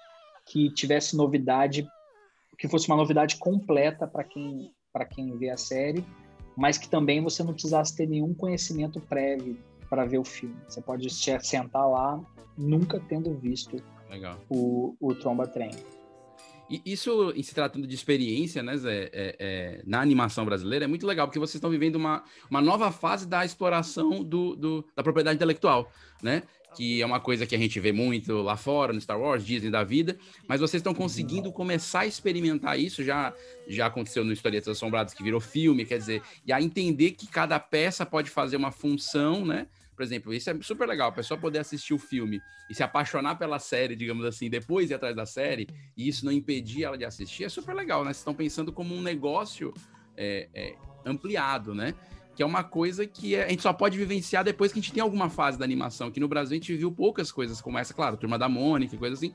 que 0.47 0.71
tivesse 0.71 1.17
novidade, 1.17 1.89
que 2.59 2.69
fosse 2.69 2.87
uma 2.89 2.97
novidade 2.97 3.37
completa 3.37 4.07
para 4.07 4.25
quem, 4.25 4.73
quem 5.11 5.37
vê 5.37 5.51
a 5.51 5.57
série, 5.57 6.05
mas 6.61 6.77
que 6.77 6.91
também 6.91 7.23
você 7.23 7.43
não 7.43 7.55
precisasse 7.55 7.97
ter 7.97 8.07
nenhum 8.07 8.35
conhecimento 8.35 9.01
prévio 9.01 9.57
para 9.89 10.05
ver 10.05 10.19
o 10.19 10.25
filme. 10.25 10.55
Você 10.69 10.83
pode 10.83 11.09
sentar 11.11 11.89
lá 11.89 12.21
nunca 12.57 13.01
tendo 13.01 13.35
visto 13.35 13.83
Legal. 14.11 14.39
O, 14.51 14.95
o 15.01 15.15
Tromba 15.15 15.47
Trem. 15.47 15.71
E 16.69 16.83
isso, 16.85 17.33
em 17.35 17.43
se 17.43 17.55
tratando 17.55 17.87
de 17.87 17.95
experiência, 17.95 18.63
né, 18.63 18.77
Zé, 18.77 19.11
é, 19.13 19.37
é, 19.39 19.83
na 19.87 20.01
animação 20.01 20.45
brasileira, 20.45 20.85
é 20.85 20.89
muito 20.89 21.07
legal, 21.07 21.27
porque 21.27 21.39
vocês 21.39 21.55
estão 21.55 21.71
vivendo 21.71 21.97
uma, 21.97 22.23
uma 22.49 22.61
nova 22.61 22.93
fase 22.93 23.27
da 23.27 23.45
exploração 23.45 24.23
do, 24.23 24.55
do, 24.55 24.85
da 24.95 25.03
propriedade 25.03 25.37
intelectual, 25.37 25.91
né? 26.23 26.43
Que 26.75 27.03
é 27.03 27.07
uma 27.07 27.19
coisa 27.21 27.47
que 27.47 27.55
a 27.55 27.59
gente 27.59 27.81
vê 27.81 27.93
muito 27.93 28.43
lá 28.43 28.57
fora, 28.57 28.93
no 28.93 29.01
Star 29.01 29.21
Wars, 29.21 29.45
Disney 29.45 29.71
da 29.71 29.83
vida, 29.83 30.17
mas 30.47 30.61
vocês 30.61 30.81
estão 30.81 30.95
conseguindo 30.95 31.53
começar 31.53 32.01
a 32.01 32.07
experimentar 32.07 32.79
isso, 32.79 33.03
já, 33.03 33.35
já 33.67 33.87
aconteceu 33.87 34.25
no 34.25 34.33
Historietas 34.33 34.69
Assombradas, 34.69 35.13
que 35.13 35.23
virou 35.23 35.41
filme, 35.41 35.85
quer 35.85 35.99
dizer, 35.99 36.23
e 36.47 36.53
a 36.53 36.63
entender 36.63 37.13
que 37.13 37.27
cada 37.27 37.59
peça 37.59 38.07
pode 38.07 38.31
fazer 38.31 38.57
uma 38.57 38.71
função, 38.71 39.45
né? 39.45 39.67
Por 40.01 40.05
exemplo, 40.05 40.33
isso 40.33 40.49
é 40.49 40.57
super 40.63 40.89
legal, 40.89 41.11
a 41.11 41.13
pessoa 41.13 41.39
poder 41.39 41.59
assistir 41.59 41.93
o 41.93 41.99
filme 41.99 42.41
e 42.71 42.75
se 42.75 42.83
apaixonar 42.83 43.35
pela 43.35 43.59
série, 43.59 43.95
digamos 43.95 44.25
assim, 44.25 44.49
depois 44.49 44.91
ir 44.91 44.95
atrás 44.95 45.15
da 45.15 45.27
série, 45.27 45.67
e 45.95 46.09
isso 46.09 46.25
não 46.25 46.33
impedir 46.33 46.85
ela 46.85 46.97
de 46.97 47.05
assistir, 47.05 47.45
é 47.45 47.49
super 47.51 47.75
legal, 47.75 48.01
né? 48.01 48.07
Vocês 48.07 48.19
estão 48.19 48.33
pensando 48.33 48.73
como 48.73 48.95
um 48.95 49.03
negócio 49.03 49.75
é, 50.17 50.49
é, 50.55 50.75
ampliado, 51.05 51.75
né? 51.75 51.95
Que 52.41 52.43
é 52.43 52.47
uma 52.47 52.65
coisa 52.65 53.07
que 53.07 53.37
a 53.37 53.51
gente 53.51 53.61
só 53.61 53.71
pode 53.71 53.99
vivenciar 53.99 54.43
depois 54.43 54.73
que 54.73 54.79
a 54.79 54.83
gente 54.83 54.95
tem 54.95 55.03
alguma 55.03 55.29
fase 55.29 55.59
da 55.59 55.65
animação. 55.67 56.11
Que 56.11 56.19
no 56.19 56.27
Brasil 56.27 56.53
a 56.53 56.59
gente 56.59 56.75
viu 56.75 56.91
poucas 56.91 57.31
coisas 57.31 57.61
como 57.61 57.77
essa, 57.77 57.93
claro, 57.93 58.17
Turma 58.17 58.39
da 58.39 58.49
Mônica, 58.49 58.97
coisa 58.97 59.13
assim, 59.13 59.35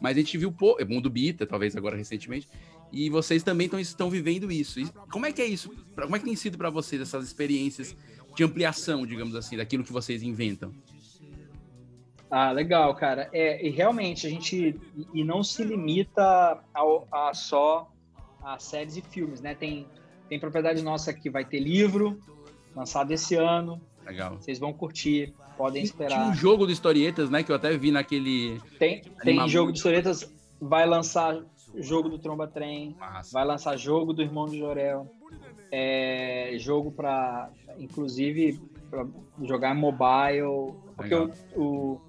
mas 0.00 0.16
a 0.16 0.20
gente 0.20 0.38
viu 0.38 0.52
pouco, 0.52 0.80
é 0.80 0.84
Mundo 0.84 1.10
Bita, 1.10 1.44
talvez 1.44 1.74
agora 1.74 1.96
recentemente, 1.96 2.48
e 2.92 3.10
vocês 3.10 3.42
também 3.42 3.68
tão, 3.68 3.80
estão 3.80 4.08
vivendo 4.08 4.52
isso. 4.52 4.78
E 4.78 4.88
como 5.10 5.26
é 5.26 5.32
que 5.32 5.42
é 5.42 5.46
isso? 5.46 5.68
Como 6.00 6.14
é 6.14 6.18
que 6.20 6.26
tem 6.26 6.36
sido 6.36 6.56
para 6.56 6.70
vocês 6.70 7.02
essas 7.02 7.26
experiências 7.26 7.96
de 8.36 8.44
ampliação, 8.44 9.04
digamos 9.04 9.34
assim, 9.34 9.56
daquilo 9.56 9.82
que 9.82 9.92
vocês 9.92 10.22
inventam. 10.22 10.72
Ah, 12.30 12.52
legal, 12.52 12.94
cara. 12.94 13.28
É, 13.32 13.66
e 13.66 13.70
realmente 13.70 14.28
a 14.28 14.30
gente 14.30 14.80
e 15.12 15.24
não 15.24 15.42
se 15.42 15.64
limita 15.64 16.60
ao, 16.72 17.08
a 17.10 17.34
só 17.34 17.90
a 18.44 18.60
séries 18.60 18.96
e 18.96 19.02
filmes, 19.02 19.40
né? 19.40 19.56
Tem 19.56 19.88
tem 20.28 20.40
propriedade 20.40 20.82
nossa 20.82 21.12
que 21.12 21.28
vai 21.28 21.44
ter 21.44 21.60
livro 21.60 22.18
lançado 22.74 23.10
esse 23.12 23.34
ano. 23.34 23.80
Legal. 24.04 24.36
Vocês 24.36 24.58
vão 24.58 24.72
curtir, 24.72 25.32
podem 25.56 25.82
esperar. 25.82 26.16
Tinha 26.16 26.28
um 26.28 26.34
jogo 26.34 26.66
de 26.66 26.72
historietas, 26.72 27.30
né? 27.30 27.42
Que 27.42 27.50
eu 27.50 27.56
até 27.56 27.76
vi 27.76 27.90
naquele. 27.90 28.60
Tem, 28.78 29.02
tem 29.22 29.48
jogo 29.48 29.72
de 29.72 29.78
historietas. 29.78 30.30
Vai 30.60 30.86
lançar 30.86 31.42
jogo 31.76 32.08
do 32.08 32.18
Tromba 32.18 32.46
Trem. 32.46 32.94
Massa. 32.98 33.30
Vai 33.32 33.44
lançar 33.46 33.76
jogo 33.76 34.12
do 34.12 34.22
Irmão 34.22 34.46
do 34.46 34.56
Jorel. 34.56 35.10
É, 35.72 36.54
jogo 36.58 36.92
para 36.92 37.50
inclusive 37.78 38.60
para 38.90 39.06
jogar 39.42 39.74
mobile, 39.74 40.74
porque 40.96 41.14
o, 41.14 41.30
o, 41.56 42.00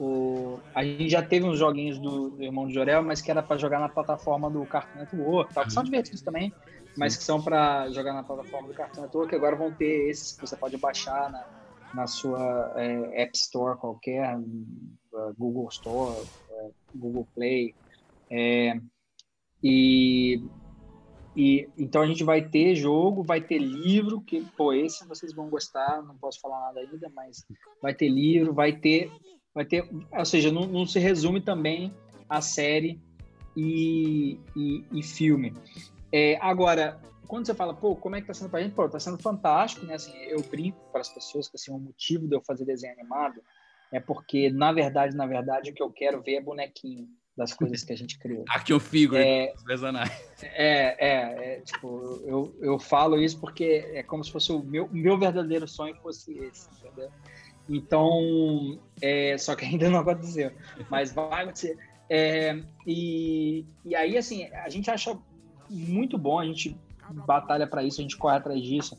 o, 0.00 0.60
a 0.74 0.82
gente 0.82 1.08
já 1.08 1.22
teve 1.22 1.46
uns 1.46 1.58
joguinhos 1.58 1.98
do, 1.98 2.30
do 2.30 2.42
Irmão 2.42 2.66
de 2.66 2.74
Jorel, 2.74 3.02
mas 3.02 3.20
que 3.20 3.30
era 3.30 3.42
para 3.42 3.56
jogar 3.56 3.78
na 3.78 3.88
plataforma 3.88 4.50
do 4.50 4.64
Cartoon 4.66 4.98
Network, 4.98 5.54
tal, 5.54 5.64
que 5.64 5.72
são 5.72 5.84
divertidos 5.84 6.22
também, 6.22 6.52
mas 6.96 7.16
que 7.16 7.22
são 7.22 7.42
para 7.42 7.90
jogar 7.90 8.12
na 8.12 8.22
plataforma 8.22 8.68
do 8.68 8.74
Cartoon 8.74 9.02
Network, 9.02 9.30
que 9.30 9.36
agora 9.36 9.56
vão 9.56 9.72
ter 9.72 10.08
esses 10.08 10.32
que 10.32 10.40
você 10.40 10.56
pode 10.56 10.76
baixar 10.76 11.30
na, 11.30 11.46
na 11.94 12.06
sua 12.06 12.72
é, 12.76 13.22
App 13.22 13.36
Store 13.36 13.78
qualquer, 13.78 14.38
Google 15.38 15.68
Store, 15.68 16.16
é, 16.50 16.70
Google 16.94 17.26
Play, 17.34 17.74
é, 18.30 18.80
e 19.62 20.42
e 21.36 21.68
então 21.76 22.00
a 22.00 22.06
gente 22.06 22.24
vai 22.24 22.48
ter 22.48 22.74
jogo, 22.74 23.22
vai 23.22 23.42
ter 23.42 23.58
livro, 23.58 24.22
que 24.22 24.40
pô, 24.56 24.72
esse 24.72 25.06
vocês 25.06 25.34
vão 25.34 25.50
gostar, 25.50 26.02
não 26.02 26.16
posso 26.16 26.40
falar 26.40 26.60
nada 26.60 26.80
ainda, 26.80 27.12
mas 27.14 27.44
vai 27.82 27.94
ter 27.94 28.08
livro, 28.08 28.54
vai 28.54 28.72
ter 28.72 29.12
vai 29.54 29.64
ter, 29.64 29.88
ou 30.12 30.24
seja, 30.24 30.50
não, 30.52 30.66
não 30.66 30.86
se 30.86 30.98
resume 30.98 31.40
também 31.40 31.92
a 32.28 32.40
série 32.40 33.00
e, 33.56 34.38
e, 34.54 34.84
e 34.92 35.02
filme. 35.02 35.54
É, 36.18 36.38
agora, 36.40 36.98
quando 37.28 37.44
você 37.44 37.54
fala, 37.54 37.74
pô, 37.74 37.94
como 37.94 38.16
é 38.16 38.22
que 38.22 38.26
tá 38.26 38.32
sendo 38.32 38.48
pra 38.48 38.62
gente? 38.62 38.74
Pô, 38.74 38.88
tá 38.88 38.98
sendo 38.98 39.18
fantástico, 39.18 39.84
né? 39.84 39.96
Assim, 39.96 40.16
eu 40.28 40.40
brinco 40.40 40.78
para 40.90 41.02
as 41.02 41.10
pessoas 41.10 41.46
que 41.46 41.56
assim, 41.56 41.70
o 41.70 41.78
motivo 41.78 42.26
de 42.26 42.34
eu 42.34 42.40
fazer 42.40 42.64
desenho 42.64 42.94
animado 42.94 43.38
é 43.92 44.00
porque, 44.00 44.48
na 44.48 44.72
verdade, 44.72 45.14
na 45.14 45.26
verdade, 45.26 45.70
o 45.70 45.74
que 45.74 45.82
eu 45.82 45.90
quero 45.90 46.22
ver 46.22 46.36
é 46.36 46.40
bonequinho 46.40 47.06
das 47.36 47.52
coisas 47.52 47.84
que 47.84 47.92
a 47.92 47.96
gente 47.96 48.18
criou. 48.18 48.44
Action 48.48 48.80
figure 48.80 49.22
É. 49.22 49.52
dos 49.52 49.62
personagens. 49.62 50.18
É, 50.42 51.06
é, 51.06 51.56
é, 51.56 51.60
tipo, 51.60 52.22
eu, 52.24 52.56
eu 52.62 52.78
falo 52.78 53.20
isso 53.20 53.38
porque 53.38 53.84
é 53.92 54.02
como 54.02 54.24
se 54.24 54.32
fosse 54.32 54.50
o 54.50 54.62
meu, 54.62 54.88
meu 54.90 55.18
verdadeiro 55.18 55.68
sonho 55.68 55.94
fosse 55.96 56.32
esse, 56.32 56.70
entendeu? 56.72 57.10
Então, 57.68 58.80
é, 59.02 59.36
só 59.36 59.54
que 59.54 59.66
ainda 59.66 59.90
não 59.90 59.98
aconteceu, 59.98 60.50
mas 60.88 61.12
vai 61.12 61.42
acontecer. 61.42 61.76
É, 62.08 62.58
e, 62.86 63.66
e 63.84 63.94
aí, 63.94 64.16
assim, 64.16 64.44
a 64.54 64.70
gente 64.70 64.90
acha 64.90 65.18
muito 65.68 66.16
bom, 66.18 66.38
a 66.38 66.46
gente 66.46 66.76
batalha 67.26 67.66
para 67.66 67.82
isso, 67.82 68.00
a 68.00 68.02
gente 68.02 68.16
corre 68.16 68.36
atrás 68.36 68.62
disso. 68.62 68.96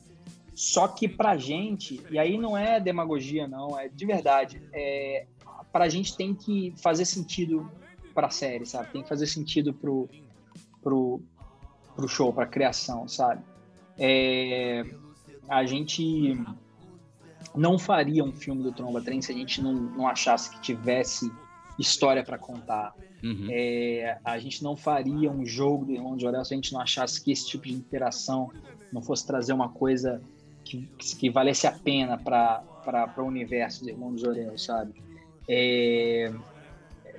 Só 0.53 0.87
que 0.87 1.07
pra 1.07 1.37
gente, 1.37 2.01
e 2.09 2.17
aí 2.17 2.37
não 2.37 2.57
é 2.57 2.79
demagogia, 2.79 3.47
não, 3.47 3.77
é 3.79 3.87
de 3.87 4.05
verdade, 4.05 4.61
é, 4.73 5.27
pra 5.71 5.87
gente 5.87 6.17
tem 6.17 6.33
que 6.33 6.73
fazer 6.77 7.05
sentido 7.05 7.69
pra 8.13 8.29
série, 8.29 8.65
sabe? 8.65 8.91
Tem 8.91 9.03
que 9.03 9.09
fazer 9.09 9.27
sentido 9.27 9.71
pro, 9.71 10.09
pro, 10.81 11.21
pro 11.95 12.07
show, 12.07 12.33
pra 12.33 12.47
criação, 12.47 13.07
sabe? 13.07 13.43
É, 13.99 14.83
a 15.47 15.63
gente 15.65 16.35
não 17.55 17.77
faria 17.77 18.23
um 18.23 18.31
filme 18.31 18.63
do 18.63 18.71
Tromba 18.71 19.01
Trem 19.01 19.21
se 19.21 19.31
a 19.31 19.35
gente 19.35 19.61
não, 19.61 19.73
não 19.73 20.07
achasse 20.07 20.49
que 20.49 20.59
tivesse 20.61 21.31
história 21.79 22.23
para 22.23 22.37
contar. 22.37 22.95
Uhum. 23.23 23.47
É, 23.49 24.19
a 24.23 24.37
gente 24.37 24.63
não 24.63 24.75
faria 24.75 25.31
um 25.31 25.45
jogo 25.45 25.85
do 25.85 25.91
Irmão 25.91 26.15
de 26.15 26.23
Jorel 26.23 26.45
se 26.45 26.53
a 26.53 26.57
gente 26.57 26.73
não 26.73 26.81
achasse 26.81 27.23
que 27.23 27.31
esse 27.31 27.47
tipo 27.47 27.65
de 27.65 27.73
interação 27.73 28.51
não 28.91 29.01
fosse 29.01 29.25
trazer 29.25 29.53
uma 29.53 29.69
coisa 29.69 30.21
que, 30.63 30.87
que 30.97 31.29
valesse 31.29 31.65
a 31.65 31.71
pena 31.71 32.17
para 32.17 32.63
o 33.17 33.23
universo 33.23 33.83
do 33.83 33.89
Irmão 33.89 34.13
de 34.13 34.21
Jorel, 34.21 34.57
sabe? 34.57 34.93
É, 35.47 36.31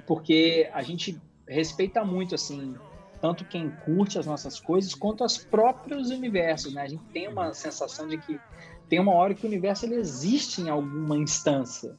porque 0.07 0.69
a 0.73 0.83
gente 0.83 1.21
respeita 1.47 2.05
muito, 2.05 2.35
assim, 2.35 2.75
tanto 3.21 3.45
quem 3.45 3.71
curte 3.71 4.19
as 4.19 4.27
nossas 4.27 4.61
coisas 4.61 4.95
quanto 4.95 5.25
os 5.25 5.39
próprios 5.39 6.11
universos, 6.11 6.75
né? 6.75 6.83
A 6.83 6.89
gente 6.89 7.05
tem 7.13 7.29
uma 7.29 7.53
sensação 7.55 8.07
de 8.07 8.19
que 8.19 8.39
tem 8.89 9.01
uma 9.01 9.15
hora 9.15 9.35
que 9.35 9.45
o 9.45 9.49
universo 9.49 9.87
ele 9.87 9.97
existe 9.97 10.61
em 10.61 10.69
alguma 10.69 11.17
instância. 11.17 11.97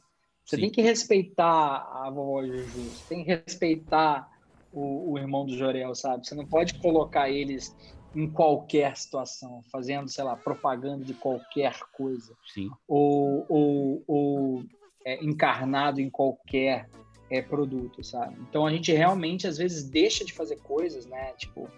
Você 0.50 0.56
Sim. 0.56 0.62
tem 0.62 0.70
que 0.72 0.82
respeitar 0.82 1.88
a 1.92 2.10
vovó 2.10 2.44
Juju, 2.44 2.82
você 2.82 3.04
tem 3.08 3.24
que 3.24 3.30
respeitar 3.30 4.28
o, 4.72 5.12
o 5.12 5.16
irmão 5.16 5.46
do 5.46 5.56
Jorel, 5.56 5.94
sabe? 5.94 6.26
Você 6.26 6.34
não 6.34 6.44
pode 6.44 6.74
colocar 6.80 7.30
eles 7.30 7.72
em 8.16 8.28
qualquer 8.28 8.96
situação, 8.96 9.62
fazendo, 9.70 10.08
sei 10.08 10.24
lá, 10.24 10.34
propaganda 10.34 11.04
de 11.04 11.14
qualquer 11.14 11.78
coisa, 11.92 12.36
Sim. 12.52 12.68
ou, 12.88 13.46
ou, 13.48 14.02
ou 14.08 14.64
é, 15.04 15.24
encarnado 15.24 16.00
em 16.00 16.10
qualquer 16.10 16.90
é, 17.30 17.40
produto, 17.40 18.02
sabe? 18.02 18.36
Então 18.40 18.66
a 18.66 18.72
gente 18.72 18.92
realmente 18.92 19.46
às 19.46 19.56
vezes 19.56 19.88
deixa 19.88 20.24
de 20.24 20.32
fazer 20.32 20.56
coisas, 20.56 21.06
né? 21.06 21.32
Tipo, 21.34 21.70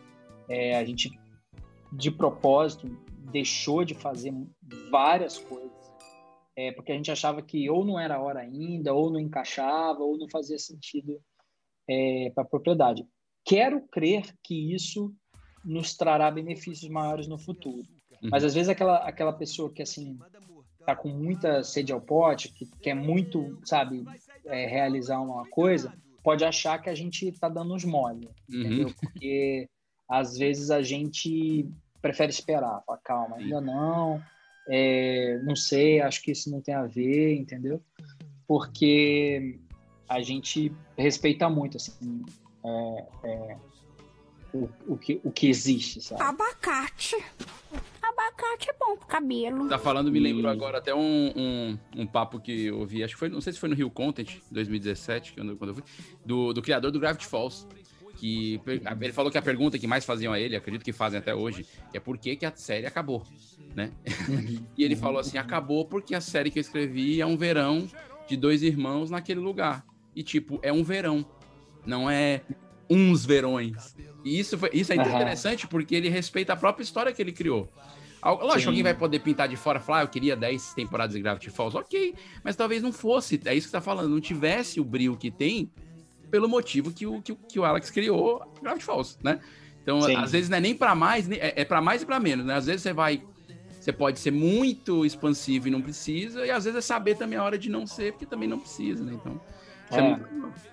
é, 0.49 0.79
a 0.79 0.85
gente 0.85 1.11
de 1.93 2.11
propósito 2.11 2.89
deixou 3.31 3.85
de 3.85 3.95
fazer 3.95 4.33
várias 4.91 5.37
coisas 5.37 5.82
é, 6.57 6.73
porque 6.73 6.93
a 6.93 6.95
gente 6.95 7.11
achava 7.11 7.43
que 7.43 7.69
ou 7.71 7.85
não 7.85 7.99
era 7.99 8.21
hora 8.21 8.41
ainda, 8.41 8.93
ou 8.93 9.11
não 9.11 9.21
encaixava, 9.21 10.03
ou 10.03 10.19
não 10.19 10.29
fazia 10.29 10.59
sentido 10.59 11.21
é, 11.89 12.31
para 12.35 12.45
a 12.45 12.47
propriedade. 12.47 13.07
Quero 13.45 13.81
crer 13.89 14.35
que 14.43 14.75
isso 14.75 15.15
nos 15.65 15.97
trará 15.97 16.31
benefícios 16.31 16.91
maiores 16.91 17.27
no 17.27 17.39
futuro. 17.39 17.87
Uhum. 18.23 18.31
Mas 18.31 18.45
às 18.45 18.55
vezes 18.55 18.69
aquela, 18.69 18.99
aquela 18.99 19.33
pessoa 19.33 19.73
que 19.73 19.83
assim 19.83 20.19
tá 20.85 20.97
com 20.97 21.09
muita 21.09 21.63
sede 21.63 21.93
ao 21.93 22.01
pote, 22.01 22.53
que 22.53 22.67
quer 22.81 22.95
muito, 22.95 23.59
sabe, 23.65 24.05
é, 24.47 24.67
realizar 24.67 25.21
uma 25.21 25.49
coisa, 25.49 25.93
pode 26.23 26.45
achar 26.45 26.81
que 26.81 26.91
a 26.91 26.95
gente 26.95 27.29
está 27.29 27.49
dando 27.49 27.75
uns 27.75 27.85
mole, 27.85 28.29
entendeu? 28.49 28.89
Uhum. 28.89 28.95
Porque 28.95 29.69
às 30.09 30.37
vezes 30.37 30.71
a 30.71 30.83
gente 30.83 31.69
prefere 32.01 32.31
esperar, 32.31 32.83
fala, 32.85 32.99
calma, 33.03 33.37
ainda 33.37 33.61
não, 33.61 34.21
é, 34.69 35.41
não 35.45 35.57
sei, 35.57 36.01
acho 36.01 36.23
que 36.23 36.31
isso 36.33 36.51
não 36.51 36.61
tem 36.61 36.75
a 36.75 36.87
ver, 36.87 37.35
entendeu? 37.35 37.81
Porque 38.47 39.59
a 40.09 40.21
gente 40.21 40.73
respeita 40.97 41.49
muito, 41.49 41.77
assim, 41.77 42.23
é, 42.65 43.05
é, 43.25 43.57
o, 44.53 44.69
o, 44.87 44.97
que, 44.99 45.21
o 45.25 45.31
que 45.31 45.49
existe, 45.49 46.01
sabe? 46.03 46.23
Abacate. 46.23 47.17
Abacate 48.03 48.69
é 48.69 48.75
bom 48.79 48.97
pro 48.97 49.07
cabelo. 49.07 49.69
Tá 49.69 49.79
falando, 49.79 50.13
me 50.13 50.21
lembrou 50.21 50.51
E- 50.51 50.55
agora 50.55 50.79
até 50.79 50.95
um, 50.95 51.33
um, 51.35 51.79
um 51.97 52.07
papo 52.07 52.39
que 52.39 52.67
eu 52.67 52.81
ouvi, 52.81 53.03
acho 53.03 53.15
que 53.15 53.19
foi, 53.21 53.29
não 53.31 53.41
sei 53.41 53.53
se 53.53 53.59
foi 53.59 53.69
no 53.71 53.75
Rio 53.75 53.91
Content, 53.91 54.39
2017, 54.51 55.33
quando, 55.33 55.57
quando 55.57 55.71
eu 55.71 55.75
fui, 55.77 55.85
do, 56.25 56.53
do 56.53 56.61
criador 56.61 56.91
do 56.91 57.01
Gravity 57.01 57.27
Falls. 57.27 57.67
Que 58.23 58.61
ele 59.01 59.13
falou 59.13 59.33
que 59.33 59.37
a 59.37 59.43
pergunta 59.43 59.77
que 59.77 59.87
mais 59.89 60.05
faziam 60.05 60.33
a 60.33 60.39
ele, 60.39 60.55
acredito 60.55 60.85
que 60.85 60.93
fazem 60.93 61.19
até 61.19 61.35
hoje, 61.35 61.67
é 61.93 61.99
por 61.99 62.17
que, 62.17 62.37
que 62.37 62.47
a 62.47 62.55
série 62.55 62.87
acabou, 62.87 63.27
né? 63.75 63.91
E 64.79 64.85
ele 64.85 64.95
falou 64.95 65.19
assim, 65.19 65.39
acabou 65.39 65.85
porque 65.87 66.15
a 66.15 66.21
série 66.21 66.49
que 66.49 66.61
eu 66.61 66.61
escrevi 66.61 67.21
é 67.21 67.27
um 67.27 67.37
verão 67.37 67.85
de 68.29 68.37
dois 68.37 68.63
irmãos 68.63 69.11
naquele 69.11 69.41
lugar. 69.41 69.85
E 70.15 70.23
tipo, 70.23 70.61
é 70.63 70.73
um 70.73 70.85
verão, 70.85 71.27
não 71.85 72.09
é 72.09 72.43
uns 72.89 73.27
verões. 73.27 73.97
E 74.25 74.39
isso, 74.39 74.57
foi, 74.57 74.71
isso 74.73 74.93
é 74.93 74.97
Aham. 74.99 75.17
interessante 75.17 75.67
porque 75.67 75.97
ele 75.97 76.09
respeita 76.09 76.53
a 76.53 76.57
própria 76.57 76.85
história 76.85 77.13
que 77.13 77.21
ele 77.21 77.33
criou. 77.33 77.69
Lógico, 78.25 78.61
Sim. 78.61 78.67
alguém 78.69 78.83
vai 78.85 78.95
poder 78.95 79.19
pintar 79.19 79.49
de 79.49 79.57
fora 79.57 79.81
e 79.81 79.83
falar, 79.83 79.99
ah, 79.99 80.03
eu 80.05 80.09
queria 80.09 80.37
10 80.37 80.75
temporadas 80.75 81.17
de 81.17 81.21
Gravity 81.21 81.51
Falls. 81.51 81.77
Ok, 81.77 82.15
mas 82.45 82.55
talvez 82.55 82.85
não 82.85 82.93
fosse, 82.93 83.41
é 83.45 83.53
isso 83.53 83.67
que 83.67 83.71
você 83.73 83.79
tá 83.79 83.81
falando, 83.81 84.11
não 84.11 84.21
tivesse 84.21 84.79
o 84.79 84.85
brilho 84.85 85.17
que 85.17 85.29
tem 85.29 85.73
pelo 86.33 86.49
motivo 86.49 86.91
que 86.91 87.07
o, 87.07 87.21
que, 87.21 87.35
que 87.35 87.61
o 87.61 87.65
Alex 87.65 87.91
criou 87.91 88.43
Gravity 88.63 88.85
Falls, 88.87 89.19
né? 89.23 89.39
Então, 89.83 90.01
Sim. 90.01 90.17
às 90.17 90.33
vezes 90.33 90.49
não 90.49 90.57
é 90.57 90.61
nem 90.61 90.75
pra 90.75 90.95
mais, 90.95 91.31
é, 91.31 91.61
é 91.61 91.65
para 91.65 91.83
mais 91.83 92.01
e 92.01 92.07
pra 92.07 92.19
menos, 92.19 92.47
né? 92.47 92.55
Às 92.55 92.65
vezes 92.67 92.83
você 92.83 92.93
vai, 92.95 93.23
você 93.79 93.93
pode 93.93 94.19
ser 94.19 94.31
muito 94.31 95.05
expansivo 95.05 95.69
e 95.69 95.71
não 95.71 95.83
precisa, 95.83 96.47
e 96.47 96.51
às 96.51 96.65
vezes 96.65 96.79
é 96.79 96.81
saber 96.81 97.17
também 97.17 97.39
a 97.39 97.45
hora 97.45 97.59
de 97.59 97.69
não 97.69 97.87
ser, 97.87 98.13
porque 98.13 98.25
também 98.25 98.49
não 98.49 98.59
precisa, 98.59 99.05
né? 99.05 99.13
Então, 99.13 99.39
é, 99.91 100.01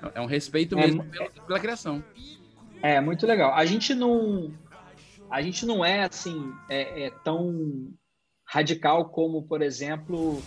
É. 0.08 0.12
É 0.16 0.22
um 0.22 0.26
respeito 0.26 0.80
É 0.80 0.86
mesmo 0.86 1.04
pela, 1.04 1.30
pela 1.30 1.60
criação. 1.60 2.02
É, 2.82 3.02
muito 3.02 3.28
legal. 3.28 3.54
A 3.54 3.66
gente 3.66 3.94
não. 3.94 4.54
A 5.30 5.42
gente 5.42 5.66
não 5.66 5.84
é 5.84 6.04
assim 6.06 6.54
é, 6.70 7.08
é 7.08 7.10
tão 7.24 7.92
radical 8.46 9.10
como, 9.10 9.44
por 9.44 9.62
exemplo, 9.62 10.42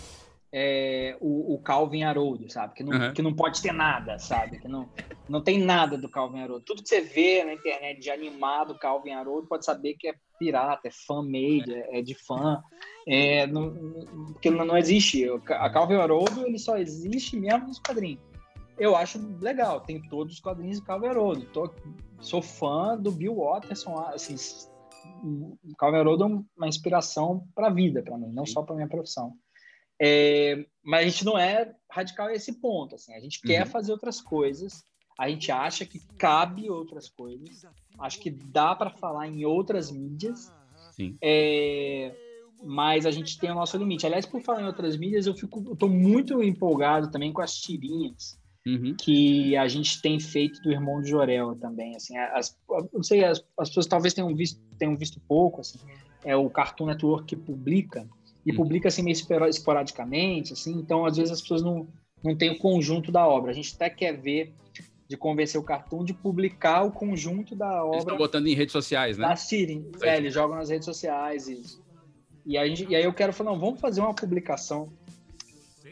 é, 0.55 1.17
o, 1.19 1.55
o 1.55 1.59
Calvin 1.59 2.03
Haroldo, 2.03 2.47
sabe? 2.51 2.75
Que 2.75 2.83
não, 2.83 2.91
Uhum. 2.93 3.13
que 3.13 3.23
não 3.23 3.33
pode 3.33 3.59
ter 3.59 3.73
nada, 3.73 4.19
sabe? 4.19 4.59
Que 4.59 4.67
não, 4.67 4.87
não 5.27 5.41
tem 5.41 5.57
nada 5.57 5.97
do 5.97 6.07
Calvin 6.07 6.41
Haroldo. 6.41 6.63
Tudo 6.63 6.83
que 6.83 6.89
você 6.89 7.01
vê 7.01 7.43
na 7.43 7.53
internet 7.53 7.99
de 7.99 8.11
animado 8.11 8.77
Calvin 8.77 9.13
Haroldo 9.13 9.47
pode 9.47 9.65
saber 9.65 9.95
que 9.95 10.07
é 10.07 10.13
pirata, 10.37 10.87
é 10.87 10.91
fan-made, 10.91 11.73
é, 11.73 11.97
é 11.97 12.01
de 12.03 12.13
fã. 12.13 12.61
É, 13.07 13.47
não, 13.47 13.73
porque 14.33 14.51
não, 14.51 14.63
não 14.63 14.77
existe. 14.77 15.25
A 15.49 15.69
Calvin 15.71 15.95
Haroldo 15.95 16.45
ele 16.45 16.59
só 16.59 16.77
existe 16.77 17.35
mesmo 17.35 17.67
nos 17.67 17.79
quadrinhos. 17.79 18.21
Eu 18.77 18.95
acho 18.95 19.19
legal, 19.39 19.81
tem 19.81 20.01
todos 20.07 20.33
os 20.35 20.39
quadrinhos 20.39 20.79
do 20.79 20.85
Calvin 20.85 21.07
Haroldo. 21.07 21.45
Tô, 21.47 21.69
sou 22.19 22.41
fã 22.43 22.95
do 22.95 23.11
Bill 23.11 23.35
Watterson, 23.35 23.97
assim, 23.99 24.35
o 25.23 25.75
Calvin 25.77 25.97
Haroldo 25.97 26.23
é 26.25 26.27
uma 26.57 26.67
inspiração 26.67 27.47
para 27.55 27.67
a 27.67 27.71
vida, 27.71 28.01
para 28.03 28.17
mim, 28.17 28.31
não 28.31 28.45
Sim. 28.45 28.53
só 28.53 28.61
para 28.61 28.75
minha 28.75 28.87
profissão. 28.87 29.33
É, 30.01 30.65
mas 30.83 31.01
a 31.05 31.09
gente 31.09 31.25
não 31.25 31.37
é 31.37 31.73
radical 31.89 32.27
a 32.27 32.33
esse 32.33 32.53
ponto, 32.53 32.95
assim, 32.95 33.13
a 33.13 33.19
gente 33.19 33.41
quer 33.41 33.65
Uhum. 33.65 33.71
fazer 33.71 33.91
outras 33.91 34.19
coisas, 34.19 34.83
a 35.17 35.29
gente 35.29 35.51
acha 35.51 35.85
que 35.85 36.01
cabe 36.17 36.69
outras 36.69 37.07
coisas, 37.09 37.65
acho 37.99 38.19
que 38.19 38.31
dá 38.31 38.75
para 38.75 38.89
falar 38.89 39.27
em 39.27 39.45
outras 39.45 39.91
mídias, 39.91 40.51
é, 41.21 42.15
mas 42.63 43.05
a 43.05 43.11
gente 43.11 43.39
tem 43.39 43.51
o 43.51 43.55
nosso 43.55 43.77
limite. 43.77 44.05
Aliás, 44.05 44.25
por 44.25 44.41
falar 44.41 44.61
em 44.61 44.65
outras 44.65 44.97
mídias, 44.97 45.25
eu 45.27 45.33
fico, 45.35 45.63
eu 45.67 45.75
tô 45.75 45.87
muito 45.87 46.41
empolgado 46.41 47.11
também 47.11 47.31
com 47.31 47.41
as 47.41 47.55
tirinhas 47.55 48.41
Uhum. 48.65 48.95
que 48.97 49.57
a 49.57 49.67
gente 49.67 50.01
tem 50.01 50.17
feito 50.21 50.61
do 50.61 50.71
irmão 50.71 51.01
de 51.01 51.09
Jorel 51.09 51.53
também, 51.55 51.95
assim, 51.97 52.17
as, 52.17 52.57
não 52.93 53.03
sei, 53.03 53.23
as, 53.25 53.43
as 53.59 53.67
pessoas 53.67 53.87
talvez 53.87 54.13
tenham 54.13 54.33
visto, 54.33 54.57
tenham 54.77 54.95
visto 54.95 55.19
pouco, 55.27 55.59
assim, 55.59 55.77
é 56.23 56.33
o 56.35 56.49
Cartoon 56.49 56.85
Network 56.85 57.25
que 57.25 57.35
publica, 57.35 58.07
e 58.45 58.51
Hum. 58.51 58.55
publica 58.55 58.87
assim 58.87 59.01
meio 59.01 59.13
espora- 59.13 59.49
esporadicamente, 59.49 60.53
assim, 60.53 60.73
então 60.73 61.05
às 61.05 61.17
vezes 61.17 61.31
as 61.31 61.41
pessoas 61.41 61.61
não, 61.61 61.87
não 62.23 62.35
têm 62.35 62.51
o 62.51 62.57
conjunto 62.59 63.11
da 63.11 63.27
obra, 63.27 63.51
a 63.51 63.53
gente 63.53 63.73
até 63.75 63.89
quer 63.89 64.13
ver 64.19 64.53
de 65.07 65.17
convencer 65.17 65.59
o 65.59 65.63
Cartoon 65.63 66.03
de 66.03 66.13
publicar 66.13 66.83
o 66.83 66.91
conjunto 66.91 67.55
da 67.55 67.67
Eles 67.67 67.83
obra 67.85 67.97
estão 67.99 68.17
botando 68.17 68.47
em 68.47 68.55
redes 68.55 68.71
sociais, 68.71 69.17
né? 69.17 69.33
tirinhas, 69.35 69.91
Certo. 69.91 70.03
é, 70.05 70.17
eles 70.17 70.33
jogam 70.33 70.55
nas 70.57 70.69
redes 70.69 70.85
sociais. 70.85 71.79
E, 72.45 72.57
a 72.57 72.67
gente, 72.67 72.85
e 72.89 72.95
aí 72.95 73.03
eu 73.03 73.13
quero 73.13 73.31
falar, 73.31 73.51
não, 73.51 73.59
vamos 73.59 73.79
fazer 73.79 74.01
uma 74.01 74.13
publicação 74.13 74.89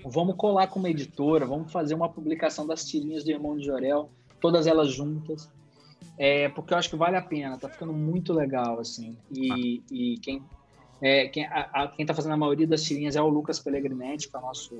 vamos 0.06 0.36
colar 0.36 0.68
com 0.68 0.80
uma 0.80 0.90
editora, 0.90 1.46
vamos 1.46 1.72
fazer 1.72 1.94
uma 1.94 2.10
publicação 2.10 2.66
das 2.66 2.86
tirinhas 2.86 3.24
do 3.24 3.32
Irmão 3.32 3.58
de 3.58 3.66
Jorel, 3.66 4.10
todas 4.40 4.66
elas 4.68 4.92
juntas, 4.92 5.50
é, 6.18 6.50
porque 6.50 6.74
eu 6.74 6.78
acho 6.78 6.90
que 6.90 6.96
vale 6.96 7.16
a 7.16 7.22
pena, 7.22 7.58
tá 7.58 7.70
ficando 7.70 7.94
muito 7.94 8.34
legal, 8.34 8.80
assim, 8.80 9.16
e, 9.32 9.82
e 9.92 10.18
quem, 10.20 10.44
é, 11.02 11.28
quem, 11.28 11.46
a, 11.46 11.70
a- 11.74 11.88
quem 11.88 12.06
tá 12.06 12.14
fazendo 12.14 12.34
a 12.34 12.38
maioria 12.38 12.68
das 12.68 12.84
tirinhas 12.84 13.16
é 13.16 13.22
o 13.22 13.28
Lucas 13.28 13.60
Pellegrinetti, 13.60 14.30
que 14.30 14.36
é 14.36 14.40
o 14.40 14.44
nosso 14.44 14.76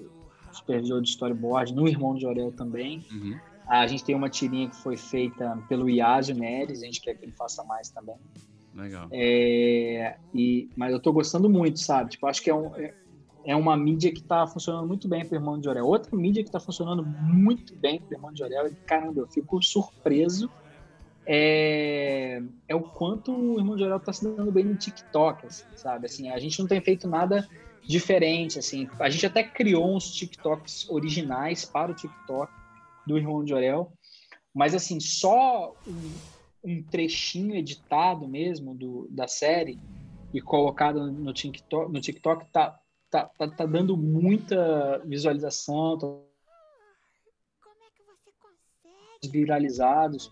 supervisor 0.52 1.02
de 1.02 1.10
storyboard, 1.10 1.74
no 1.74 1.88
Irmão 1.88 2.14
de 2.16 2.22
Jorel 2.22 2.52
também. 2.52 3.04
Uhum. 3.12 3.38
A 3.68 3.88
gente 3.88 4.04
tem 4.04 4.14
uma 4.16 4.30
tirinha 4.30 4.70
que 4.70 4.76
foi 4.76 4.98
feita 4.98 5.58
pelo 5.70 5.90
Iásio 5.90 6.36
Neres, 6.36 6.82
a 6.82 6.86
gente 6.86 7.02
quer 7.02 7.16
que 7.16 7.26
ele 7.26 7.32
faça 7.32 7.64
mais 7.64 7.90
também. 7.90 8.16
Legal. 8.76 9.08
É, 9.12 10.18
e, 10.34 10.70
mas 10.76 10.92
eu 10.94 11.00
tô 11.00 11.12
gostando 11.12 11.50
muito, 11.50 11.80
sabe? 11.80 12.12
Tipo, 12.12 12.28
acho 12.28 12.42
que 12.42 12.50
é, 12.50 12.56
um, 12.56 12.76
é, 12.76 12.94
é 13.46 13.56
uma 13.56 13.76
mídia 13.78 14.12
que 14.14 14.22
tá 14.22 14.46
funcionando 14.48 14.88
muito 14.88 15.08
bem 15.08 15.26
pro 15.26 15.36
Irmão 15.38 15.58
de 15.58 15.66
Jorel. 15.66 15.86
Outra 15.86 16.16
mídia 16.18 16.44
que 16.44 16.52
tá 16.52 16.60
funcionando 16.60 17.06
muito 17.06 17.76
bem 17.76 18.02
pro 18.02 18.16
Irmão 18.16 18.32
de 18.32 18.40
Jorel, 18.40 18.68
e 18.68 18.76
caramba, 18.86 19.22
eu 19.22 19.28
fico 19.28 19.62
surpreso 19.62 20.50
é, 21.26 22.42
é 22.68 22.76
o 22.76 22.82
quanto 22.82 23.32
o 23.32 23.60
Irmão 23.60 23.76
de 23.76 23.82
Jorel 23.82 24.00
tá 24.00 24.12
se 24.12 24.24
dando 24.24 24.52
bem 24.52 24.64
no 24.64 24.76
TikTok, 24.76 25.46
assim, 25.46 25.66
sabe? 25.76 26.06
Assim, 26.06 26.30
a 26.30 26.40
gente 26.40 26.60
não 26.60 26.68
tem 26.68 26.82
feito 26.82 27.08
nada 27.08 27.48
diferente, 27.84 28.60
assim. 28.60 28.90
A 29.00 29.10
gente 29.10 29.26
até 29.26 29.44
criou 29.44 29.96
uns 29.96 30.12
TikToks 30.12 30.90
originais 30.90 31.66
para 31.66 31.92
o 31.92 31.96
TikTok 31.96 32.52
do 33.06 33.18
Irmão 33.18 33.44
de 33.44 33.52
Jorel, 33.52 33.92
mas 34.54 34.76
assim, 34.76 35.00
só 35.00 35.74
um, 35.88 36.12
um 36.64 36.84
trechinho 36.84 37.56
editado 37.56 38.28
mesmo 38.28 38.76
do, 38.76 39.08
da 39.10 39.28
série 39.28 39.80
e 40.34 40.42
colocado 40.42 41.12
no 41.12 41.34
TikTok, 41.34 41.92
no 41.92 42.00
TikTok 42.00 42.46
tá, 42.52 42.80
tá, 43.10 43.26
tá, 43.38 43.48
tá 43.48 43.66
dando 43.66 43.98
muita 43.98 45.00
visualização, 45.06 45.98
tá 45.98 46.08
viralizados. 49.30 50.32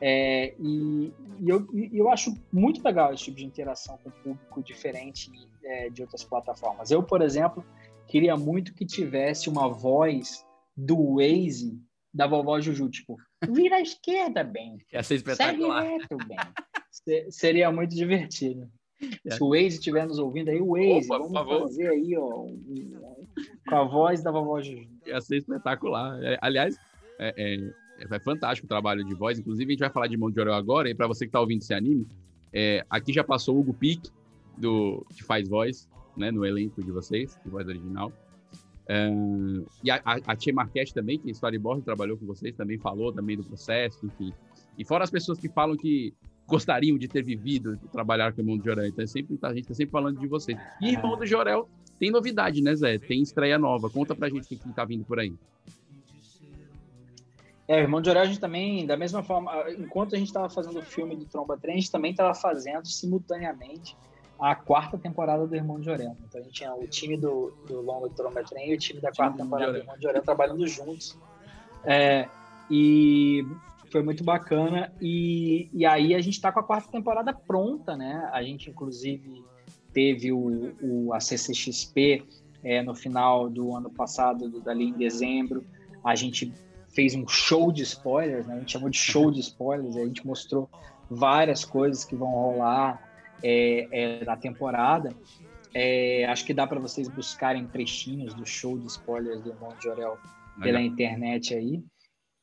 É, 0.00 0.54
e, 0.58 1.12
e, 1.40 1.48
eu, 1.48 1.66
e 1.74 1.98
eu 1.98 2.08
acho 2.08 2.36
muito 2.52 2.82
legal 2.84 3.12
esse 3.12 3.24
tipo 3.24 3.36
de 3.36 3.44
interação 3.44 3.98
com 3.98 4.10
o 4.10 4.12
público 4.12 4.62
diferente 4.62 5.30
é, 5.64 5.90
de 5.90 6.02
outras 6.02 6.22
plataformas. 6.22 6.90
Eu, 6.90 7.02
por 7.02 7.20
exemplo, 7.20 7.64
queria 8.06 8.36
muito 8.36 8.74
que 8.74 8.86
tivesse 8.86 9.48
uma 9.48 9.68
voz 9.68 10.44
do 10.76 11.16
Waze 11.16 11.80
da 12.14 12.26
vovó 12.26 12.60
Juju, 12.60 12.88
tipo, 12.88 13.16
vira 13.48 13.76
à 13.76 13.80
esquerda, 13.80 14.42
bem. 14.42 14.78
Ia 14.92 15.02
ser 15.02 15.16
espetacular. 15.16 15.82
Segue 15.82 15.98
reto, 15.98 16.16
bem. 16.26 17.30
Seria 17.30 17.70
muito 17.70 17.94
divertido. 17.94 18.68
É. 19.24 19.30
Se 19.32 19.42
o 19.42 19.50
Waze 19.50 19.76
estiver 19.76 20.06
nos 20.06 20.18
ouvindo 20.18 20.48
aí, 20.48 20.60
o 20.60 20.72
Waze, 20.72 21.06
Opa, 21.06 21.18
vamos 21.18 21.62
fazer 21.62 21.88
aí, 21.88 22.16
ó, 22.16 22.46
com 23.68 23.76
a 23.76 23.84
voz 23.84 24.22
da 24.22 24.30
vovó 24.30 24.60
Juju. 24.60 24.88
Ia 25.06 25.20
ser 25.20 25.36
espetacular. 25.36 26.20
É, 26.22 26.38
aliás, 26.40 26.76
é, 27.20 27.34
é, 27.36 27.72
é, 27.98 28.18
fantástico 28.20 28.66
o 28.66 28.68
trabalho 28.68 29.04
de 29.04 29.14
voz. 29.14 29.38
Inclusive, 29.38 29.70
a 29.70 29.72
gente 29.72 29.80
vai 29.80 29.90
falar 29.90 30.06
de 30.06 30.16
Mão 30.16 30.30
de 30.30 30.40
agora, 30.40 30.88
e 30.88 30.94
para 30.94 31.06
você 31.06 31.24
que 31.24 31.28
está 31.28 31.40
ouvindo 31.40 31.62
esse 31.62 31.74
anime, 31.74 32.06
é, 32.52 32.84
aqui 32.88 33.12
já 33.12 33.24
passou 33.24 33.56
o 33.56 33.60
Hugo 33.60 33.74
Pique, 33.74 34.10
do, 34.56 35.04
que 35.14 35.22
faz 35.22 35.48
voz, 35.48 35.88
né, 36.16 36.30
no 36.30 36.44
elenco 36.44 36.82
de 36.82 36.90
vocês, 36.90 37.38
de 37.44 37.50
voz 37.50 37.66
original. 37.66 38.12
Uh, 38.88 39.66
e 39.84 39.90
a, 39.90 40.00
a, 40.04 40.18
a 40.28 40.36
Tia 40.36 40.52
Marquette 40.52 40.94
também, 40.94 41.18
que 41.18 41.30
Storyboard 41.30 41.82
trabalhou 41.82 42.16
com 42.16 42.24
vocês, 42.24 42.56
também 42.56 42.78
falou 42.78 43.12
também 43.12 43.36
do 43.36 43.44
processo, 43.44 44.04
enfim. 44.04 44.32
E 44.78 44.84
fora 44.84 45.04
as 45.04 45.10
pessoas 45.10 45.38
que 45.38 45.48
falam 45.48 45.76
que 45.76 46.14
gostariam 46.46 46.96
de 46.96 47.06
ter 47.06 47.22
vivido, 47.22 47.76
de 47.76 47.86
trabalhar 47.88 48.32
com 48.32 48.40
o 48.40 48.42
Irmão 48.42 48.56
do 48.56 48.64
Jorel. 48.64 48.86
Então, 48.86 49.04
é 49.04 49.06
sempre, 49.06 49.38
a 49.42 49.48
gente 49.48 49.60
está 49.60 49.74
sempre 49.74 49.92
falando 49.92 50.18
de 50.18 50.26
vocês. 50.26 50.58
E 50.80 50.88
Irmão 50.88 51.16
do 51.18 51.26
Jorel 51.26 51.68
tem 51.98 52.10
novidade, 52.10 52.62
né, 52.62 52.74
Zé? 52.74 52.98
Tem 52.98 53.20
estreia 53.20 53.58
nova. 53.58 53.90
Conta 53.90 54.14
pra 54.14 54.30
gente 54.30 54.44
o 54.44 54.58
que 54.58 54.68
está 54.68 54.84
vindo 54.84 55.04
por 55.04 55.18
aí. 55.18 55.34
É, 57.68 57.76
o 57.76 57.80
Irmão 57.80 58.00
de 58.00 58.10
gente 58.10 58.40
também, 58.40 58.86
da 58.86 58.96
mesma 58.96 59.22
forma, 59.22 59.52
enquanto 59.72 60.14
a 60.14 60.18
gente 60.18 60.28
estava 60.28 60.48
fazendo 60.48 60.78
o 60.78 60.82
filme 60.82 61.14
do 61.14 61.26
Tromba 61.26 61.58
Trem, 61.58 61.74
a 61.74 61.78
gente 61.78 61.92
também 61.92 62.12
estava 62.12 62.34
fazendo 62.34 62.86
simultaneamente 62.86 63.94
a 64.40 64.54
quarta 64.54 64.96
temporada 64.96 65.46
do 65.46 65.54
Irmão 65.54 65.78
de 65.78 65.84
Jorel. 65.84 66.16
Então 66.26 66.40
a 66.40 66.44
gente 66.44 66.54
tinha 66.54 66.74
o 66.74 66.86
time 66.86 67.18
do, 67.18 67.52
do 67.66 67.82
Longo 67.82 68.08
Trem 68.08 68.70
e 68.70 68.74
o 68.74 68.78
time 68.78 69.00
da 69.00 69.12
quarta 69.12 69.34
time 69.34 69.44
temporada 69.44 69.72
do 69.72 69.78
Irmão 69.78 69.96
de 69.96 70.02
Jorel 70.02 70.22
trabalhando 70.22 70.66
juntos. 70.66 71.18
É, 71.84 72.26
e 72.70 73.44
foi 73.90 74.02
muito 74.02 74.24
bacana. 74.24 74.90
E, 74.98 75.68
e 75.72 75.84
aí 75.84 76.14
a 76.14 76.20
gente 76.22 76.34
está 76.34 76.50
com 76.50 76.60
a 76.60 76.62
quarta 76.62 76.90
temporada 76.90 77.34
pronta, 77.34 77.96
né? 77.96 78.30
A 78.32 78.42
gente, 78.42 78.70
inclusive, 78.70 79.44
teve 79.92 80.32
o, 80.32 80.74
o 80.80 81.12
a 81.12 81.20
CCXP 81.20 82.24
é, 82.64 82.82
no 82.82 82.94
final 82.94 83.50
do 83.50 83.76
ano 83.76 83.90
passado, 83.90 84.48
dali 84.60 84.84
em 84.84 84.92
dezembro. 84.92 85.64
A 86.02 86.14
gente 86.14 86.50
fez 86.94 87.14
um 87.14 87.26
show 87.26 87.70
de 87.70 87.82
spoilers, 87.82 88.46
né? 88.46 88.54
A 88.54 88.58
gente 88.58 88.72
chamou 88.72 88.90
de 88.90 88.98
show 88.98 89.30
de 89.30 89.40
spoilers. 89.40 89.96
A 89.96 90.04
gente 90.04 90.26
mostrou 90.26 90.68
várias 91.10 91.64
coisas 91.64 92.04
que 92.04 92.16
vão 92.16 92.30
rolar 92.30 93.02
é, 93.42 93.88
é, 93.90 94.24
da 94.24 94.36
temporada. 94.36 95.14
É, 95.74 96.24
acho 96.26 96.44
que 96.44 96.54
dá 96.54 96.66
para 96.66 96.80
vocês 96.80 97.08
buscarem 97.08 97.66
trechinhos 97.66 98.34
do 98.34 98.44
show 98.44 98.78
de 98.78 98.86
spoilers 98.86 99.42
do 99.42 99.50
Irmão 99.50 99.74
de 99.78 99.84
Jorel 99.84 100.18
pela 100.60 100.80
internet 100.80 101.54
aí. 101.54 101.82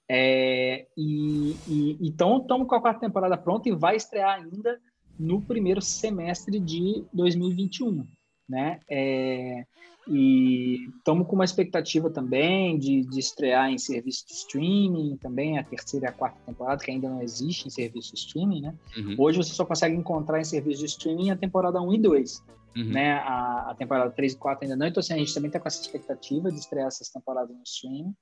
É, 0.07 0.85
e, 0.95 1.55
e, 1.67 1.97
então 1.99 2.37
estamos 2.37 2.67
com 2.67 2.75
a 2.75 2.81
quarta 2.81 2.99
temporada 2.99 3.37
pronta 3.37 3.67
e 3.67 3.75
vai 3.75 3.95
estrear 3.95 4.35
ainda 4.35 4.79
no 5.17 5.41
primeiro 5.41 5.81
semestre 5.81 6.59
de 6.59 7.03
2021, 7.11 8.05
né? 8.47 8.79
É, 8.89 9.65
e 10.07 10.87
estamos 10.97 11.27
com 11.27 11.35
uma 11.35 11.45
expectativa 11.45 12.09
também 12.09 12.77
de, 12.77 13.01
de 13.01 13.19
estrear 13.19 13.71
em 13.71 13.77
serviço 13.77 14.27
de 14.27 14.33
streaming, 14.33 15.17
também 15.17 15.57
a 15.57 15.63
terceira 15.63 16.05
e 16.05 16.09
a 16.09 16.13
quarta 16.13 16.39
temporada, 16.45 16.83
que 16.83 16.91
ainda 16.91 17.09
não 17.09 17.21
existe 17.21 17.67
em 17.67 17.71
serviço 17.71 18.13
de 18.13 18.19
streaming, 18.19 18.61
né? 18.61 18.75
Uhum. 18.95 19.15
Hoje 19.17 19.37
você 19.37 19.53
só 19.53 19.65
consegue 19.65 19.95
encontrar 19.95 20.39
em 20.39 20.43
serviço 20.43 20.81
de 20.81 20.85
streaming 20.85 21.31
a 21.31 21.35
temporada 21.35 21.81
1 21.81 21.93
e 21.93 21.97
2. 21.99 22.43
Uhum. 22.75 22.91
Né? 22.91 23.13
A, 23.13 23.71
a, 23.71 23.75
temporada 23.75 24.11
3 24.11 24.33
e 24.33 24.37
4 24.37 24.65
ainda 24.65 24.75
não, 24.75 24.85
então 24.85 24.99
assim, 24.99 25.13
a 25.13 25.17
gente 25.17 25.33
também 25.33 25.47
está 25.47 25.59
com 25.59 25.67
essa 25.67 25.81
expectativa 25.81 26.51
de 26.51 26.59
estrear 26.59 26.87
essas 26.87 27.09
temporadas 27.09 27.55
no 27.55 27.63
streaming. 27.63 28.13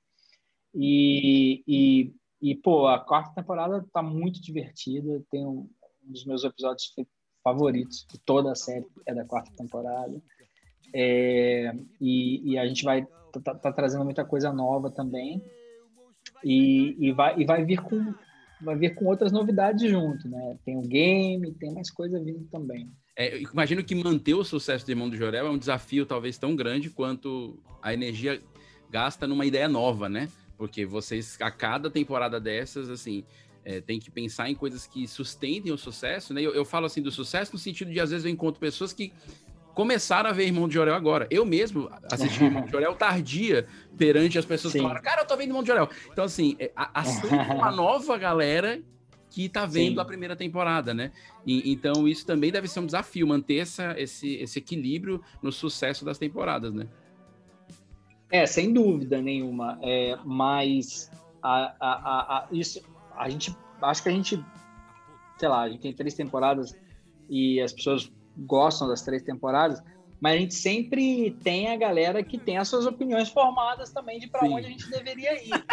E, 0.74 1.62
e, 1.68 2.14
e, 2.40 2.54
pô, 2.54 2.86
a 2.86 2.98
quarta 2.98 3.34
temporada 3.34 3.78
está 3.78 4.02
muito 4.02 4.40
divertida, 4.40 5.22
tem 5.30 5.44
um, 5.44 5.68
um 6.06 6.12
dos 6.12 6.24
meus 6.24 6.44
episódios 6.44 6.94
favoritos 7.42 8.06
de 8.10 8.18
toda 8.20 8.52
a 8.52 8.54
série, 8.54 8.86
é 9.06 9.14
da 9.14 9.24
quarta 9.24 9.52
temporada. 9.54 10.20
É, 10.96 11.74
e, 12.00 12.52
e, 12.52 12.58
a 12.58 12.64
gente 12.68 12.84
vai 12.84 13.04
tá, 13.42 13.52
tá, 13.52 13.72
trazendo 13.72 14.04
muita 14.04 14.24
coisa 14.24 14.52
nova 14.52 14.92
também 14.92 15.42
e, 16.44 16.94
e, 17.00 17.10
vai, 17.10 17.36
e 17.40 17.44
vai 17.44 17.64
vir 17.64 17.80
com 17.80 18.14
vai 18.62 18.76
vir 18.76 18.94
com 18.94 19.06
outras 19.06 19.32
novidades 19.32 19.90
junto, 19.90 20.28
né? 20.28 20.56
Tem 20.64 20.76
o 20.76 20.82
game, 20.82 21.52
tem 21.54 21.74
mais 21.74 21.90
coisa 21.90 22.18
vindo 22.22 22.46
também. 22.50 22.88
É, 23.16 23.40
imagino 23.42 23.82
que 23.82 23.94
manter 23.94 24.34
o 24.34 24.44
sucesso 24.44 24.86
do 24.86 24.92
Irmão 24.92 25.10
do 25.10 25.16
Jorel 25.16 25.48
é 25.48 25.50
um 25.50 25.58
desafio 25.58 26.06
talvez 26.06 26.38
tão 26.38 26.54
grande 26.54 26.88
quanto 26.88 27.58
a 27.82 27.92
energia 27.92 28.40
gasta 28.88 29.26
numa 29.26 29.44
ideia 29.44 29.68
nova, 29.68 30.08
né? 30.08 30.28
Porque 30.56 30.86
vocês, 30.86 31.36
a 31.40 31.50
cada 31.50 31.90
temporada 31.90 32.40
dessas, 32.40 32.88
assim, 32.88 33.24
é, 33.64 33.80
tem 33.80 33.98
que 33.98 34.10
pensar 34.10 34.48
em 34.50 34.54
coisas 34.54 34.86
que 34.86 35.06
sustentem 35.08 35.72
o 35.72 35.78
sucesso, 35.78 36.32
né? 36.32 36.40
Eu, 36.40 36.54
eu, 36.54 36.64
falo 36.64 36.86
assim 36.86 37.02
do 37.02 37.10
sucesso 37.10 37.52
no 37.52 37.58
sentido 37.58 37.90
de, 37.90 37.98
às 37.98 38.10
vezes, 38.10 38.24
eu 38.24 38.30
encontro 38.30 38.60
pessoas 38.60 38.92
que 38.92 39.12
começaram 39.74 40.30
a 40.30 40.32
ver 40.32 40.46
Irmão 40.46 40.68
de 40.68 40.74
Jorel 40.74 40.94
agora. 40.94 41.26
Eu 41.30 41.44
mesmo 41.44 41.90
assisti 42.10 42.44
Irmão 42.44 42.64
de 42.64 42.70
Jorel 42.70 42.94
tardia 42.94 43.66
perante 43.98 44.38
as 44.38 44.44
pessoas 44.44 44.72
Sim. 44.72 44.78
que 44.78 44.84
falaram, 44.84 45.02
cara, 45.02 45.22
eu 45.22 45.26
tô 45.26 45.36
vendo 45.36 45.48
Irmão 45.48 45.62
de 45.62 45.68
Jorel. 45.68 45.88
Então, 46.10 46.24
assim, 46.24 46.56
é, 46.58 46.70
assim 46.74 47.26
uma 47.54 47.70
nova 47.70 48.16
galera 48.16 48.80
que 49.28 49.48
tá 49.48 49.66
vendo 49.66 49.96
Sim. 49.96 50.00
a 50.00 50.04
primeira 50.04 50.36
temporada, 50.36 50.94
né? 50.94 51.10
E, 51.44 51.72
então, 51.72 52.06
isso 52.06 52.24
também 52.24 52.52
deve 52.52 52.68
ser 52.68 52.80
um 52.80 52.86
desafio, 52.86 53.26
manter 53.26 53.56
essa, 53.56 53.94
esse, 53.98 54.36
esse 54.36 54.60
equilíbrio 54.60 55.20
no 55.42 55.50
sucesso 55.50 56.04
das 56.04 56.18
temporadas, 56.18 56.72
né? 56.72 56.86
É, 58.30 58.46
sem 58.46 58.72
dúvida 58.72 59.20
nenhuma. 59.20 59.78
É, 59.82 60.16
mas 60.24 61.10
a, 61.42 61.74
a, 61.80 61.92
a, 61.92 62.38
a, 62.38 62.48
isso, 62.52 62.80
a 63.16 63.28
gente, 63.28 63.54
acho 63.82 64.02
que 64.02 64.08
a 64.08 64.12
gente, 64.12 64.44
sei 65.36 65.48
lá, 65.48 65.62
a 65.62 65.68
gente 65.68 65.80
tem 65.80 65.92
três 65.92 66.14
temporadas 66.14 66.74
e 67.28 67.60
as 67.60 67.72
pessoas 67.72 68.12
gostam 68.36 68.88
das 68.88 69.02
três 69.02 69.22
temporadas, 69.22 69.82
mas 70.20 70.36
a 70.36 70.38
gente 70.38 70.54
sempre 70.54 71.32
tem 71.42 71.68
a 71.68 71.76
galera 71.76 72.22
que 72.22 72.38
tem 72.38 72.56
as 72.56 72.68
suas 72.68 72.86
opiniões 72.86 73.28
formadas 73.28 73.92
também 73.92 74.18
de 74.18 74.28
para 74.28 74.46
onde 74.46 74.66
a 74.66 74.70
gente 74.70 74.88
deveria 74.88 75.42
ir. 75.42 75.64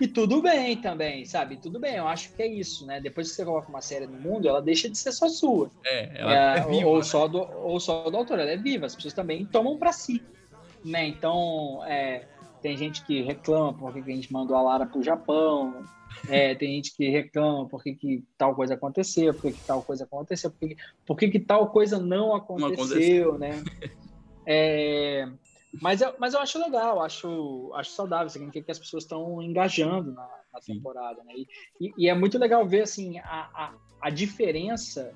E 0.00 0.08
tudo 0.08 0.40
bem 0.40 0.78
também, 0.78 1.26
sabe? 1.26 1.58
Tudo 1.58 1.78
bem, 1.78 1.96
eu 1.96 2.08
acho 2.08 2.34
que 2.34 2.42
é 2.42 2.46
isso, 2.46 2.86
né? 2.86 3.00
Depois 3.00 3.28
que 3.28 3.36
você 3.36 3.44
coloca 3.44 3.68
uma 3.68 3.82
série 3.82 4.06
no 4.06 4.18
mundo, 4.18 4.48
ela 4.48 4.62
deixa 4.62 4.88
de 4.88 4.96
ser 4.96 5.12
só 5.12 5.28
sua. 5.28 5.70
É, 5.84 6.20
ela 6.20 6.32
é, 6.32 6.58
é 6.58 6.66
viva, 6.66 6.88
ou, 6.88 6.96
né? 6.96 7.02
só 7.02 7.28
do, 7.28 7.38
ou 7.38 7.78
só 7.78 8.08
do 8.08 8.16
autor, 8.16 8.38
ela 8.38 8.50
é 8.50 8.56
viva. 8.56 8.86
As 8.86 8.94
pessoas 8.94 9.12
também 9.12 9.44
tomam 9.44 9.76
para 9.76 9.92
si, 9.92 10.22
né? 10.82 11.06
Então, 11.06 11.84
é, 11.84 12.26
tem 12.60 12.76
gente 12.76 13.04
que 13.04 13.22
reclama 13.22 13.72
porque 13.74 14.10
a 14.10 14.14
gente 14.14 14.32
mandou 14.32 14.56
a 14.56 14.62
Lara 14.62 14.86
pro 14.86 15.02
Japão, 15.02 15.84
é, 16.28 16.54
tem 16.54 16.76
gente 16.76 16.94
que 16.96 17.08
reclama 17.08 17.66
por 17.66 17.82
que, 17.82 18.24
tal 18.36 18.54
coisa 18.54 18.74
aconteceu, 18.74 19.32
por 19.32 19.52
que, 19.52 19.60
tal 19.66 19.82
coisa 19.82 20.04
aconteceu, 20.04 20.50
por 20.50 20.68
que, 20.68 20.76
por 21.06 21.16
que, 21.16 21.28
que 21.28 21.40
tal 21.40 21.70
coisa 21.70 21.98
não 21.98 22.34
aconteceu, 22.34 22.68
não 22.68 22.76
aconteceu. 22.76 23.38
né? 23.38 23.64
É, 24.46 25.28
mas, 25.80 26.00
eu, 26.00 26.14
mas 26.18 26.34
eu 26.34 26.40
acho 26.40 26.58
legal, 26.58 27.02
acho, 27.02 27.70
acho 27.74 27.92
saudável, 27.92 28.28
significa 28.28 28.64
que 28.64 28.72
as 28.72 28.78
pessoas 28.78 29.04
estão 29.04 29.40
engajando 29.40 30.12
na, 30.12 30.28
na 30.52 30.60
temporada, 30.60 31.22
né? 31.24 31.32
E, 31.80 31.92
e, 31.96 32.08
é 32.08 32.14
muito 32.14 32.38
legal 32.38 32.66
ver, 32.66 32.82
assim, 32.82 33.18
a, 33.20 33.50
a, 33.54 33.74
a 34.00 34.10
diferença 34.10 35.12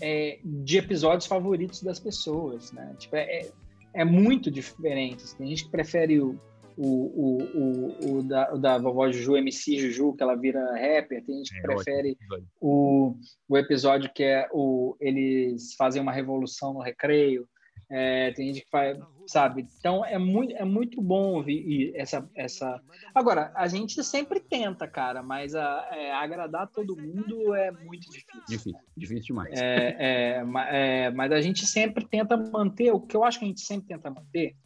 é, 0.00 0.40
de 0.44 0.78
episódios 0.78 1.26
favoritos 1.26 1.82
das 1.82 2.00
pessoas, 2.00 2.72
né? 2.72 2.96
Tipo, 2.98 3.16
é, 3.16 3.22
é, 3.22 3.52
é 3.94 4.04
muito 4.04 4.50
diferente. 4.50 5.36
Tem 5.36 5.46
gente 5.46 5.64
que 5.64 5.70
prefere 5.70 6.20
o, 6.20 6.38
o, 6.76 6.86
o, 6.86 7.42
o, 7.54 8.18
o, 8.18 8.22
da, 8.22 8.54
o 8.54 8.58
da 8.58 8.78
vovó 8.78 9.10
Juju, 9.10 9.36
MC 9.36 9.78
Juju, 9.78 10.14
que 10.14 10.22
ela 10.22 10.36
vira 10.36 10.60
rapper. 10.72 11.24
Tem 11.24 11.36
gente 11.36 11.50
que 11.50 11.58
É, 11.58 11.62
prefere 11.62 12.16
ótimo 12.30 12.48
o, 12.60 13.16
o 13.48 13.56
episódio 13.56 14.10
que 14.12 14.22
é 14.22 14.48
o 14.52 14.96
eles 15.00 15.74
fazem 15.74 16.02
uma 16.02 16.12
revolução 16.12 16.72
no 16.72 16.80
recreio. 16.80 17.48
É, 17.88 18.32
tem 18.32 18.48
gente 18.48 18.64
que 18.64 18.70
faz, 18.70 18.98
sabe? 19.28 19.64
Então 19.78 20.04
é 20.04 20.18
muito, 20.18 20.52
é 20.56 20.64
muito 20.64 21.00
bom 21.00 21.34
ouvir 21.34 21.92
essa, 21.94 22.28
essa. 22.34 22.80
Agora, 23.14 23.52
a 23.54 23.68
gente 23.68 24.02
sempre 24.02 24.40
tenta, 24.40 24.88
cara, 24.88 25.22
mas 25.22 25.54
a, 25.54 25.88
é, 25.92 26.12
agradar 26.12 26.68
todo 26.68 26.96
mundo 26.96 27.54
é 27.54 27.70
muito 27.70 28.10
difícil. 28.10 28.42
Difícil, 28.48 28.80
difícil 28.96 29.26
demais. 29.26 29.60
É, 29.60 29.96
é, 29.98 30.44
é, 30.70 31.10
mas 31.10 31.30
a 31.30 31.40
gente 31.40 31.64
sempre 31.64 32.04
tenta 32.04 32.36
manter, 32.36 32.90
o 32.92 33.00
que 33.00 33.16
eu 33.16 33.22
acho 33.22 33.38
que 33.38 33.44
a 33.44 33.48
gente 33.48 33.60
sempre 33.60 33.86
tenta 33.86 34.10
manter 34.10 34.56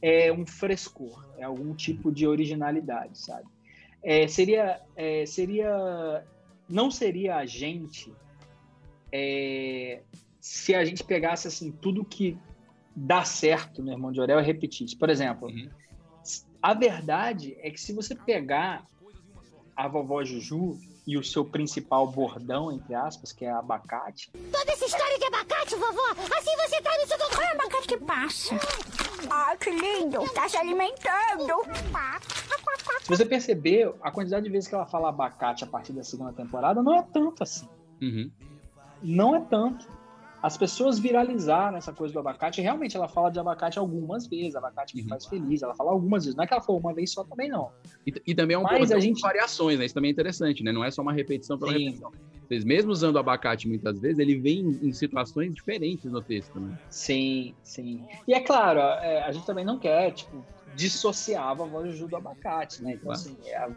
é 0.00 0.32
um 0.32 0.46
frescor, 0.46 1.24
é 1.36 1.44
algum 1.44 1.74
tipo 1.74 2.12
de 2.12 2.26
originalidade, 2.26 3.18
sabe? 3.18 3.46
É, 4.02 4.28
seria, 4.28 4.80
é, 4.96 5.26
seria, 5.26 6.24
não 6.68 6.90
seria 6.90 7.36
a 7.36 7.46
gente 7.46 8.12
é, 9.12 10.02
se 10.40 10.74
a 10.74 10.84
gente 10.84 11.02
pegasse 11.02 11.48
assim 11.48 11.70
tudo 11.72 12.04
que 12.04 12.38
dá 12.94 13.24
certo 13.24 13.82
no 13.82 13.90
Irmão 13.90 14.12
de 14.12 14.20
Orel 14.20 14.40
e 14.40 14.44
repetisse. 14.44 14.96
Por 14.96 15.10
exemplo, 15.10 15.48
Uhum. 15.48 15.68
a 16.62 16.74
verdade 16.74 17.56
é 17.60 17.70
que 17.70 17.80
se 17.80 17.92
você 17.92 18.14
pegar 18.14 18.86
a 19.76 19.86
vovó 19.88 20.24
Juju 20.24 20.78
e 21.06 21.16
o 21.16 21.24
seu 21.24 21.44
principal 21.44 22.06
bordão, 22.06 22.72
entre 22.72 22.94
aspas, 22.94 23.32
que 23.32 23.44
é 23.44 23.50
abacate, 23.50 24.30
Toda 24.30 24.72
essa 24.72 24.84
história 24.84 25.18
de 25.18 25.24
abacate, 25.24 25.74
vovó, 25.76 26.10
assim 26.36 26.56
você 26.56 26.82
tá 26.82 26.90
no 27.00 27.06
seu 27.06 27.18
Qual 27.18 27.42
é 27.42 27.52
abacate 27.52 27.88
que 27.88 27.96
passa? 27.98 28.54
Ah, 29.30 29.56
que 29.56 29.70
lindo! 29.70 30.28
Tá 30.32 30.48
se 30.48 30.56
alimentando. 30.56 31.64
se 33.02 33.08
você 33.08 33.24
perceber, 33.24 33.92
a 34.02 34.10
quantidade 34.10 34.44
de 34.44 34.50
vezes 34.50 34.68
que 34.68 34.74
ela 34.74 34.86
fala 34.86 35.08
abacate 35.08 35.64
a 35.64 35.66
partir 35.66 35.92
da 35.92 36.02
segunda 36.02 36.32
temporada 36.32 36.82
não 36.82 36.94
é 36.94 37.02
tanto 37.02 37.42
assim. 37.42 37.68
Uhum. 38.02 38.30
Não 39.02 39.36
é 39.36 39.40
tanto. 39.40 39.86
As 40.40 40.56
pessoas 40.56 41.00
viralizaram 41.00 41.76
essa 41.78 41.92
coisa 41.92 42.14
do 42.14 42.20
abacate. 42.20 42.60
Realmente, 42.60 42.96
ela 42.96 43.08
fala 43.08 43.28
de 43.28 43.40
abacate 43.40 43.76
algumas 43.76 44.28
vezes. 44.28 44.54
Abacate 44.54 44.94
me 44.94 45.02
Uhum. 45.02 45.08
faz 45.08 45.26
feliz. 45.26 45.62
Ela 45.62 45.74
fala 45.74 45.90
algumas 45.90 46.24
vezes. 46.24 46.36
Não 46.36 46.44
é 46.44 46.46
que 46.46 46.54
ela 46.54 46.62
falou 46.62 46.80
uma 46.80 46.94
vez 46.94 47.12
só 47.12 47.24
também, 47.24 47.48
não. 47.48 47.72
E, 48.06 48.12
e 48.24 48.34
também 48.36 48.54
é 48.54 48.58
um 48.58 48.62
Mas 48.62 48.78
bordão 48.78 48.96
a 48.96 49.00
com 49.00 49.04
gente- 49.04 49.20
variações, 49.20 49.78
né? 49.80 49.84
Isso 49.86 49.94
também 49.94 50.10
é 50.10 50.12
interessante, 50.12 50.62
né? 50.62 50.70
Não 50.70 50.84
é 50.84 50.90
só 50.92 51.02
uma 51.02 51.12
repetição 51.12 51.58
pela 51.58 51.72
Sim. 51.72 51.78
repetição. 51.86 52.12
Vocês 52.48 52.64
mesmo 52.64 52.90
usando 52.90 53.16
o 53.16 53.18
abacate 53.18 53.68
muitas 53.68 54.00
vezes, 54.00 54.18
ele 54.18 54.38
vem 54.38 54.60
em 54.82 54.92
situações 54.92 55.52
diferentes 55.52 56.10
no 56.10 56.22
texto, 56.22 56.58
né? 56.58 56.74
Sim, 56.88 57.54
sim. 57.62 58.06
E 58.26 58.32
é 58.32 58.40
claro, 58.40 58.80
é, 58.80 59.22
a 59.22 59.30
gente 59.30 59.44
também 59.44 59.66
não 59.66 59.78
quer, 59.78 60.12
tipo, 60.12 60.42
dissociar 60.74 61.48
a 61.48 61.54
vovó 61.54 61.84
Juju 61.84 62.08
do 62.08 62.16
abacate, 62.16 62.82
né? 62.82 62.94
Então, 62.94 63.08
Claro. 63.08 63.20
assim, 63.20 63.36
é 63.48 63.68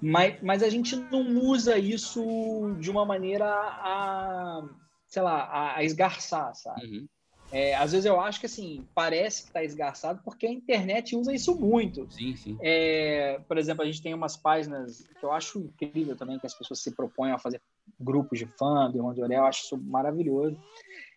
mas, 0.00 0.40
mas 0.42 0.62
a 0.62 0.68
gente 0.68 0.94
não 1.10 1.36
usa 1.38 1.78
isso 1.78 2.76
de 2.78 2.90
uma 2.90 3.04
maneira 3.04 3.46
a, 3.46 4.62
sei 5.06 5.22
lá, 5.22 5.44
a, 5.44 5.76
a 5.78 5.84
esgarçar, 5.84 6.54
sabe? 6.54 6.86
Uhum. 6.86 7.06
É, 7.50 7.74
às 7.76 7.92
vezes 7.92 8.04
eu 8.04 8.20
acho 8.20 8.40
que, 8.40 8.46
assim, 8.46 8.86
parece 8.94 9.46
que 9.46 9.52
tá 9.52 9.64
esgarçado 9.64 10.20
porque 10.24 10.46
a 10.46 10.52
internet 10.52 11.16
usa 11.16 11.32
isso 11.32 11.58
muito. 11.58 12.06
Sim, 12.10 12.36
sim. 12.36 12.58
É, 12.60 13.38
por 13.48 13.56
exemplo, 13.56 13.82
a 13.82 13.86
gente 13.86 14.02
tem 14.02 14.12
umas 14.12 14.36
páginas 14.36 14.98
que 15.18 15.24
eu 15.24 15.32
acho 15.32 15.60
incrível 15.60 16.16
também, 16.16 16.38
que 16.38 16.46
as 16.46 16.54
pessoas 16.54 16.82
se 16.82 16.94
propõem 16.94 17.32
a 17.32 17.38
fazer 17.38 17.60
grupos 17.98 18.38
de 18.38 18.46
fã 18.46 18.90
do 18.90 18.98
Irmão 18.98 19.14
de 19.14 19.22
Orel, 19.22 19.40
eu 19.40 19.46
acho 19.46 19.64
isso 19.64 19.78
maravilhoso. 19.78 20.58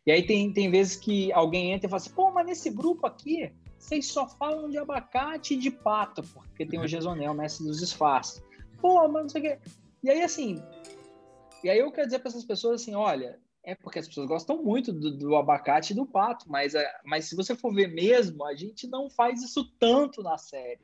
E 0.06 0.12
aí 0.12 0.26
tem, 0.26 0.52
tem 0.52 0.72
vezes 0.72 0.96
que 0.96 1.32
alguém 1.34 1.72
entra 1.72 1.88
e 1.88 1.90
fala 1.90 2.02
assim, 2.02 2.12
pô, 2.12 2.32
mas 2.32 2.46
nesse 2.46 2.70
grupo 2.70 3.06
aqui, 3.06 3.52
vocês 3.78 4.08
só 4.08 4.28
falam 4.28 4.70
de 4.70 4.78
abacate 4.78 5.54
e 5.54 5.58
de 5.58 5.70
pato, 5.70 6.24
porque 6.34 6.66
tem 6.66 6.80
o 6.80 6.88
Gesonel, 6.88 7.34
mestre 7.34 7.66
dos 7.66 7.80
disfarces. 7.80 8.44
Pô, 8.82 9.08
mas 9.08 9.24
não 9.24 9.30
sei 9.30 9.42
o 9.42 9.44
quê. 9.44 9.60
E 10.04 10.10
aí, 10.10 10.22
assim, 10.22 10.62
e 11.64 11.70
aí 11.70 11.80
eu 11.80 11.92
quero 11.92 12.08
dizer 12.08 12.20
para 12.20 12.30
essas 12.30 12.46
pessoas 12.46 12.82
assim, 12.82 12.96
olha, 12.96 13.38
é 13.64 13.76
porque 13.76 14.00
as 14.00 14.08
pessoas 14.08 14.28
gostam 14.28 14.64
muito 14.64 14.94
do, 14.94 15.18
do 15.18 15.36
abacate 15.36 15.94
e 15.94 15.96
do 15.96 16.06
pato, 16.06 16.50
mas, 16.50 16.74
é, 16.74 16.90
mas 17.06 17.26
se 17.26 17.36
você 17.36 17.56
for 17.56 17.74
ver 17.74 17.94
mesmo, 17.94 18.46
a 18.46 18.56
gente 18.56 18.88
não 18.88 19.10
faz 19.10 19.44
isso 19.44 19.72
tanto 19.78 20.24
na 20.24 20.38
série, 20.38 20.80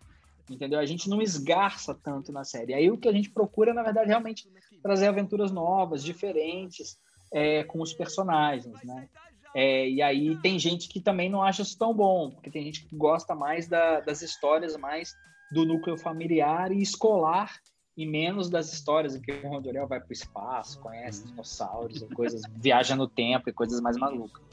entendeu? 0.50 0.80
A 0.80 0.86
gente 0.86 1.10
não 1.10 1.22
esgarça 1.22 1.96
tanto 1.96 2.32
na 2.32 2.44
série. 2.44 2.74
Aí 2.74 2.92
o 2.92 2.98
que 2.98 3.08
a 3.08 3.14
gente 3.14 3.30
procura, 3.30 3.74
na 3.74 3.84
verdade, 3.84 4.10
realmente 4.10 4.50
trazer 4.86 5.08
aventuras 5.08 5.52
novas, 5.52 6.04
diferentes, 6.04 7.00
é, 7.34 7.64
com 7.64 7.82
os 7.82 7.92
personagens, 7.92 8.84
né? 8.84 9.10
É, 9.52 9.90
e 9.90 10.00
aí 10.00 10.38
tem 10.38 10.60
gente 10.60 10.88
que 10.88 11.02
também 11.02 11.28
não 11.28 11.42
acha 11.42 11.64
isso 11.64 11.76
tão 11.76 11.92
bom, 11.92 12.30
porque 12.30 12.52
tem 12.52 12.64
gente 12.66 12.86
que 12.86 12.96
gosta 12.96 13.34
mais 13.34 13.68
da- 13.68 14.00
das 14.02 14.22
histórias 14.22 14.78
mais 14.78 15.18
do 15.52 15.66
núcleo 15.66 15.98
familiar 15.98 16.72
e 16.72 16.84
escolar 16.84 17.52
e 17.98 18.06
menos 18.06 18.48
das 18.48 18.72
histórias 18.72 19.16
em 19.16 19.22
que 19.22 19.32
o 19.32 19.48
Rondorel 19.48 19.88
vai 19.88 20.00
para 20.00 20.10
o 20.10 20.14
espaço, 20.14 20.80
conhece 20.80 21.26
dinossauros 21.26 22.04
e 22.04 22.08
coisas, 22.14 22.44
viaja 22.56 22.96
no 22.96 23.08
tempo 23.08 23.50
e 23.50 23.54
coisas 23.54 23.82
mais 23.82 23.98
malucas. 23.98 24.44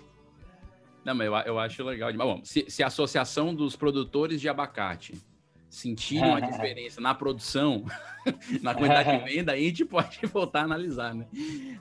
Não, 1.04 1.14
mas 1.14 1.26
eu, 1.26 1.34
eu 1.34 1.58
acho 1.58 1.84
legal 1.84 2.10
demais. 2.10 2.30
Bom, 2.30 2.42
se, 2.42 2.64
se 2.70 2.82
a 2.82 2.86
associação 2.86 3.54
dos 3.54 3.76
produtores 3.76 4.40
de 4.40 4.48
abacate 4.48 5.14
sentirem 5.72 6.28
uma 6.28 6.40
diferença 6.42 7.00
na 7.00 7.14
produção, 7.14 7.84
na 8.60 8.74
quantidade 8.74 9.18
de 9.18 9.24
venda, 9.34 9.52
aí 9.52 9.64
a 9.64 9.68
gente 9.68 9.86
pode 9.86 10.18
voltar 10.26 10.60
a 10.60 10.64
analisar, 10.64 11.14
né? 11.14 11.26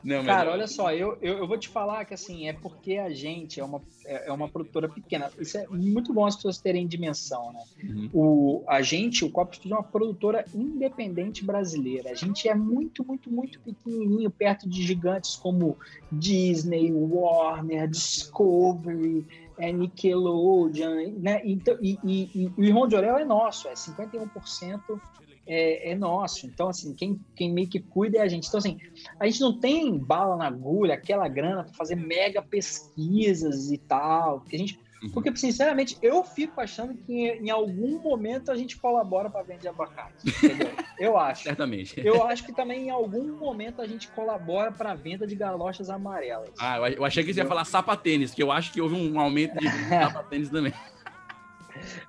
Não, 0.01 0.23
Cara, 0.23 0.49
eu- 0.49 0.53
olha 0.53 0.65
só, 0.67 0.93
eu, 0.93 1.17
eu, 1.21 1.39
eu 1.39 1.47
vou 1.47 1.57
te 1.57 1.67
falar 1.67 2.05
que 2.05 2.13
assim, 2.13 2.47
é 2.47 2.53
porque 2.53 2.93
a 2.97 3.09
gente 3.09 3.59
é 3.59 3.63
uma, 3.63 3.81
é 4.05 4.29
é 4.29 4.31
uma 4.31 4.47
produtora 4.47 4.87
pequena. 4.87 5.29
Isso 5.37 5.57
é 5.57 5.67
muito 5.67 6.13
bom 6.13 6.25
as 6.25 6.35
pessoas 6.37 6.57
terem 6.57 6.87
dimensão, 6.87 7.51
né? 7.51 7.63
Uhum. 7.83 8.09
O, 8.13 8.63
a 8.67 8.81
gente, 8.81 9.25
o 9.25 9.29
Copo 9.29 9.55
Studio 9.55 9.75
é 9.75 9.77
uma 9.79 9.83
produtora 9.83 10.45
independente 10.55 11.43
brasileira. 11.43 12.11
A 12.11 12.15
gente 12.15 12.47
é 12.47 12.55
muito, 12.55 13.05
muito, 13.05 13.29
muito 13.29 13.59
pequenininho, 13.59 14.31
perto 14.31 14.69
de 14.69 14.81
gigantes 14.83 15.35
como 15.35 15.77
Disney, 16.11 16.91
Warner, 16.93 17.87
Discovery, 17.89 19.25
é, 19.61 19.71
Nickelodeon, 19.71 21.19
né? 21.19 21.41
Então, 21.45 21.77
e, 21.81 21.97
e, 22.03 22.29
e 22.35 22.47
o 22.57 22.63
Irmão 22.63 22.87
de 22.87 22.95
Orel 22.95 23.17
é 23.17 23.25
nosso, 23.25 23.67
é 23.67 23.73
51% 23.73 24.99
é, 25.47 25.91
é 25.91 25.95
nosso. 25.95 26.45
Então, 26.45 26.69
assim, 26.69 26.93
quem, 26.93 27.19
quem 27.35 27.51
meio 27.51 27.69
que 27.69 27.79
cuida 27.79 28.17
é 28.17 28.21
a 28.21 28.27
gente. 28.27 28.47
Então, 28.47 28.57
assim, 28.57 28.77
a 29.19 29.25
gente 29.25 29.41
não 29.41 29.59
tem 29.59 29.97
bala 29.97 30.35
na 30.35 30.47
agulha, 30.47 30.95
aquela 30.95 31.27
grana 31.27 31.63
para 31.63 31.73
fazer 31.73 31.95
mega 31.95 32.41
pesquisas 32.41 33.71
e 33.71 33.77
tal. 33.77 34.41
Porque 34.41 34.55
a 34.55 34.59
gente 34.59 34.79
Uhum. 35.01 35.09
porque, 35.09 35.35
sinceramente, 35.35 35.97
eu 36.01 36.23
fico 36.23 36.61
achando 36.61 36.93
que 36.93 37.11
em, 37.11 37.47
em 37.47 37.49
algum 37.49 37.99
momento 37.99 38.51
a 38.51 38.55
gente 38.55 38.77
colabora 38.77 39.29
para 39.29 39.41
vender 39.41 39.67
abacate. 39.67 40.27
Entendeu? 40.27 40.69
Eu 41.01 41.17
acho. 41.17 41.43
Certamente. 41.43 41.99
Eu 42.05 42.23
acho 42.27 42.45
que 42.45 42.53
também 42.53 42.87
em 42.87 42.89
algum 42.91 43.23
momento 43.37 43.81
a 43.81 43.87
gente 43.87 44.07
colabora 44.09 44.71
para 44.71 44.91
a 44.91 44.95
venda 44.95 45.25
de 45.25 45.35
galochas 45.35 45.89
amarelas. 45.89 46.49
Ah, 46.59 46.77
eu- 46.91 47.03
achei 47.03 47.23
que 47.23 47.33
você 47.33 47.39
ia 47.41 47.45
falar 47.47 47.65
sapatênis, 47.65 48.33
que 48.33 48.43
eu 48.43 48.51
acho 48.51 48.71
que 48.71 48.79
houve 48.79 48.95
um 48.95 49.19
aumento 49.19 49.57
de 49.57 49.65
sapatênis 49.89 50.49
também. 50.49 50.73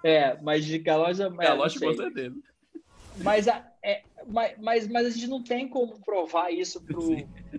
É, 0.05 0.37
mas 0.43 0.65
de 0.65 0.79
galocha 0.79 1.27
amarela. 1.27 1.57
Galocha 1.57 1.81
não 1.81 1.89
com 1.89 1.95
certeza. 1.97 2.37
Mas, 3.19 3.49
a, 3.49 3.65
é, 3.83 4.03
mas, 4.27 4.55
mas, 4.59 4.89
mas 4.89 5.07
a 5.07 5.11
gente 5.11 5.27
não 5.27 5.43
tem 5.43 5.69
como 5.69 5.99
provar 6.01 6.51
isso 6.51 6.83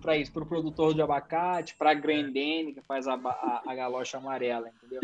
para 0.01 0.17
isso, 0.17 0.31
pro 0.31 0.45
produtor 0.45 0.93
de 0.93 1.01
abacate, 1.01 1.75
para 1.75 1.91
a 1.91 1.93
Grendene, 1.93 2.73
que 2.73 2.81
faz 2.81 3.07
a, 3.07 3.13
a, 3.13 3.63
a 3.65 3.75
galocha 3.75 4.17
amarela, 4.17 4.69
entendeu? 4.69 5.01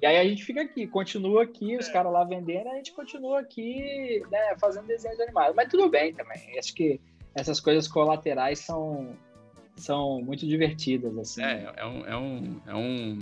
E 0.00 0.06
aí 0.06 0.16
a 0.16 0.24
gente 0.24 0.44
fica 0.44 0.62
aqui, 0.62 0.86
continua 0.86 1.42
aqui, 1.42 1.76
os 1.76 1.88
caras 1.88 2.12
lá 2.12 2.24
vendendo, 2.24 2.68
a 2.68 2.76
gente 2.76 2.92
continua 2.92 3.40
aqui 3.40 4.22
né, 4.30 4.56
fazendo 4.60 4.86
desenhos 4.86 5.18
animados. 5.20 5.56
Mas 5.56 5.68
tudo 5.68 5.88
bem 5.88 6.12
também. 6.12 6.58
Acho 6.58 6.74
que 6.74 7.00
essas 7.34 7.58
coisas 7.60 7.88
colaterais 7.88 8.60
são, 8.60 9.16
são 9.76 10.20
muito 10.22 10.46
divertidas, 10.46 11.16
assim. 11.18 11.42
É, 11.42 11.72
é 11.76 11.86
um, 11.86 12.06
é 12.06 12.16
um, 12.16 12.60
é 12.66 12.74
um 12.74 13.18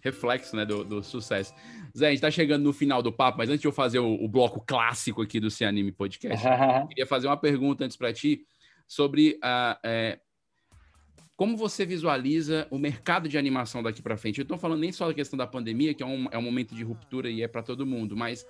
reflexo 0.00 0.56
né, 0.56 0.64
do, 0.64 0.84
do 0.84 1.02
sucesso. 1.02 1.54
Zé, 1.96 2.08
a 2.08 2.10
gente 2.10 2.20
tá 2.20 2.30
chegando 2.30 2.62
no 2.62 2.72
final 2.72 3.02
do 3.02 3.12
papo, 3.12 3.38
mas 3.38 3.48
antes 3.48 3.60
de 3.60 3.66
eu 3.66 3.72
fazer 3.72 3.98
o, 3.98 4.14
o 4.14 4.28
bloco 4.28 4.60
clássico 4.66 5.22
aqui 5.22 5.40
do 5.40 5.50
Se 5.50 5.64
Anime 5.64 5.92
Podcast, 5.92 6.46
eu 6.46 6.86
queria 6.88 7.06
fazer 7.06 7.26
uma 7.26 7.36
pergunta 7.36 7.84
antes 7.84 7.96
para 7.96 8.12
ti 8.12 8.42
sobre 8.86 9.38
a, 9.42 9.78
é, 9.84 10.18
como 11.36 11.56
você 11.56 11.86
visualiza 11.86 12.66
o 12.70 12.78
mercado 12.78 13.28
de 13.28 13.38
animação 13.38 13.82
daqui 13.82 14.02
para 14.02 14.16
frente. 14.16 14.38
Eu 14.38 14.42
estou 14.42 14.58
falando 14.58 14.80
nem 14.80 14.92
só 14.92 15.06
da 15.06 15.14
questão 15.14 15.38
da 15.38 15.46
pandemia, 15.46 15.94
que 15.94 16.02
é 16.02 16.06
um, 16.06 16.28
é 16.30 16.36
um 16.36 16.42
momento 16.42 16.74
de 16.74 16.82
ruptura 16.82 17.30
e 17.30 17.42
é 17.42 17.48
para 17.48 17.62
todo 17.62 17.86
mundo, 17.86 18.16
mas 18.16 18.44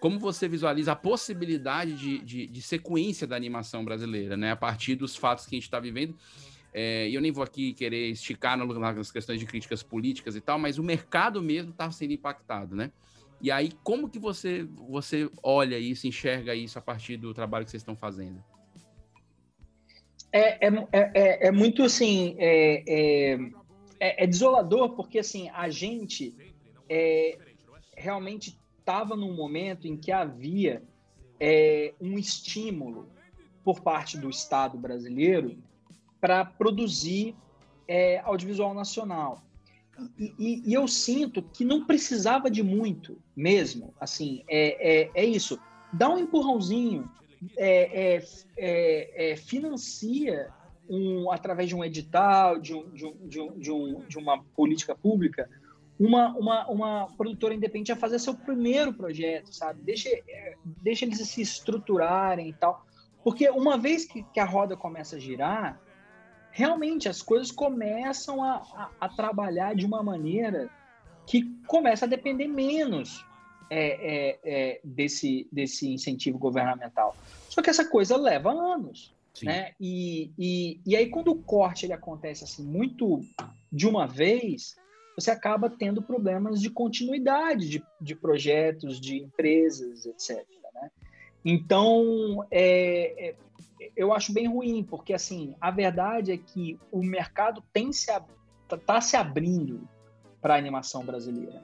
como 0.00 0.18
você 0.18 0.48
visualiza 0.48 0.92
a 0.92 0.96
possibilidade 0.96 1.92
de, 1.92 2.18
de, 2.20 2.46
de 2.46 2.62
sequência 2.62 3.26
da 3.26 3.36
animação 3.36 3.84
brasileira, 3.84 4.36
né? 4.36 4.50
A 4.50 4.56
partir 4.56 4.96
dos 4.96 5.14
fatos 5.14 5.46
que 5.46 5.54
a 5.54 5.56
gente 5.58 5.64
está 5.64 5.78
vivendo. 5.78 6.16
É, 6.72 7.08
eu 7.10 7.20
nem 7.20 7.30
vou 7.30 7.44
aqui 7.44 7.74
querer 7.74 8.08
esticar 8.08 8.56
nas 8.56 9.12
questões 9.12 9.38
de 9.38 9.44
críticas 9.44 9.82
políticas 9.82 10.34
e 10.34 10.40
tal, 10.40 10.58
mas 10.58 10.78
o 10.78 10.82
mercado 10.82 11.42
mesmo 11.42 11.70
está 11.70 11.90
sendo 11.90 12.12
impactado, 12.12 12.74
né? 12.74 12.90
E 13.40 13.50
aí, 13.50 13.72
como 13.82 14.08
que 14.08 14.18
você, 14.18 14.64
você 14.88 15.28
olha 15.42 15.78
isso, 15.78 16.06
enxerga 16.06 16.54
isso 16.54 16.78
a 16.78 16.82
partir 16.82 17.16
do 17.16 17.34
trabalho 17.34 17.64
que 17.64 17.70
vocês 17.70 17.82
estão 17.82 17.96
fazendo? 17.96 18.42
É, 20.32 20.66
é, 20.66 20.70
é, 20.92 21.10
é- 21.14 21.46
é 21.48 21.50
muito 21.50 21.82
assim, 21.82 22.36
é, 22.38 22.84
é, 22.86 23.32
é- 24.00 24.24
é 24.24 24.26
desolador 24.26 24.94
porque 24.94 25.18
assim 25.18 25.50
a 25.50 25.68
gente 25.68 26.34
realmente 27.96 28.58
estava 28.78 29.16
num 29.16 29.34
momento 29.34 29.86
em 29.86 29.96
que 29.96 30.12
havia 30.12 30.82
um 32.00 32.18
estímulo 32.18 33.10
por 33.64 33.80
parte 33.80 34.18
do 34.18 34.28
Estado 34.28 34.76
brasileiro 34.78 35.56
para 36.22 36.44
produzir 36.44 37.34
é, 37.88 38.20
audiovisual 38.20 38.72
nacional. 38.72 39.42
E, 40.16 40.32
e, 40.38 40.70
e, 40.70 40.72
eu 40.72 40.86
sinto 40.86 41.42
que 41.42 41.64
não 41.64 41.84
precisava 41.84 42.48
de 42.48 42.62
muito 42.62 43.18
mesmo. 43.34 43.92
Assim, 43.98 44.44
é, 44.48 45.02
é, 45.02 45.10
é 45.14 45.24
isso. 45.24 45.58
Dá 45.92 46.08
um 46.08 46.18
empurrãozinho, 46.18 47.10
é, 47.56 48.14
é, 48.14 48.24
é, 48.56 49.32
é 49.32 49.36
financia 49.36 50.48
um, 50.88 51.28
através 51.30 51.68
de 51.68 51.74
um 51.74 51.84
edital, 51.84 52.60
de, 52.60 52.72
um, 52.72 52.88
de, 52.90 53.40
um, 53.40 53.58
de, 53.58 54.06
de 54.06 54.16
uma 54.16 54.44
política 54.54 54.94
pública, 54.94 55.50
uma, 55.98 56.28
uma, 56.36 56.66
uma 56.68 57.06
produtora 57.16 57.52
independente 57.52 57.90
a 57.90 57.96
fazer 57.96 58.20
seu 58.20 58.34
primeiro 58.34 58.92
projeto, 58.92 59.52
sabe? 59.52 59.82
Deixa, 59.82 60.08
deixa 60.64 61.04
eles 61.04 61.18
se 61.18 61.42
estruturarem 61.42 62.48
e 62.48 62.52
tal. 62.52 62.86
Porque 63.24 63.50
uma 63.50 63.76
vez 63.76 64.04
que, 64.04 64.22
que 64.22 64.38
a 64.38 64.44
roda 64.44 64.76
começa 64.76 65.16
a 65.16 65.18
girar, 65.18 65.80
realmente 66.52 67.08
as 67.08 67.20
coisas 67.20 67.50
começam 67.50 68.44
a, 68.44 68.56
a, 68.74 68.90
a 69.00 69.08
trabalhar 69.08 69.74
de 69.74 69.84
uma 69.84 70.02
maneira 70.02 70.70
que 71.26 71.50
começa 71.66 72.04
a 72.04 72.08
depender 72.08 72.46
menos 72.46 73.24
é, 73.70 73.78
é, 73.80 74.38
é, 74.44 74.80
desse, 74.84 75.48
desse 75.50 75.90
incentivo 75.90 76.38
governamental. 76.38 77.16
Só 77.48 77.62
que 77.62 77.70
essa 77.70 77.88
coisa 77.88 78.16
leva 78.16 78.52
anos. 78.52 79.14
Né? 79.42 79.72
E, 79.80 80.30
e, 80.38 80.78
e 80.84 80.94
aí, 80.94 81.08
quando 81.08 81.28
o 81.28 81.42
corte 81.42 81.86
ele 81.86 81.94
acontece 81.94 82.44
assim 82.44 82.62
muito 82.62 83.22
de 83.72 83.88
uma 83.88 84.06
vez, 84.06 84.76
você 85.16 85.30
acaba 85.30 85.70
tendo 85.70 86.02
problemas 86.02 86.60
de 86.60 86.68
continuidade 86.68 87.66
de, 87.66 87.82
de 87.98 88.14
projetos, 88.14 89.00
de 89.00 89.16
empresas, 89.16 90.04
etc. 90.04 90.46
Né? 90.74 90.90
Então, 91.42 92.46
é, 92.50 93.28
é, 93.28 93.34
eu 93.96 94.12
acho 94.12 94.32
bem 94.32 94.46
ruim, 94.46 94.84
porque 94.84 95.12
assim, 95.12 95.54
a 95.60 95.70
verdade 95.70 96.32
é 96.32 96.36
que 96.36 96.78
o 96.90 97.02
mercado 97.02 97.62
tem 97.72 97.92
se 97.92 98.06
tá, 98.68 98.76
tá 98.76 99.00
se 99.00 99.16
abrindo 99.16 99.88
para 100.40 100.54
a 100.54 100.58
animação 100.58 101.04
brasileira. 101.04 101.60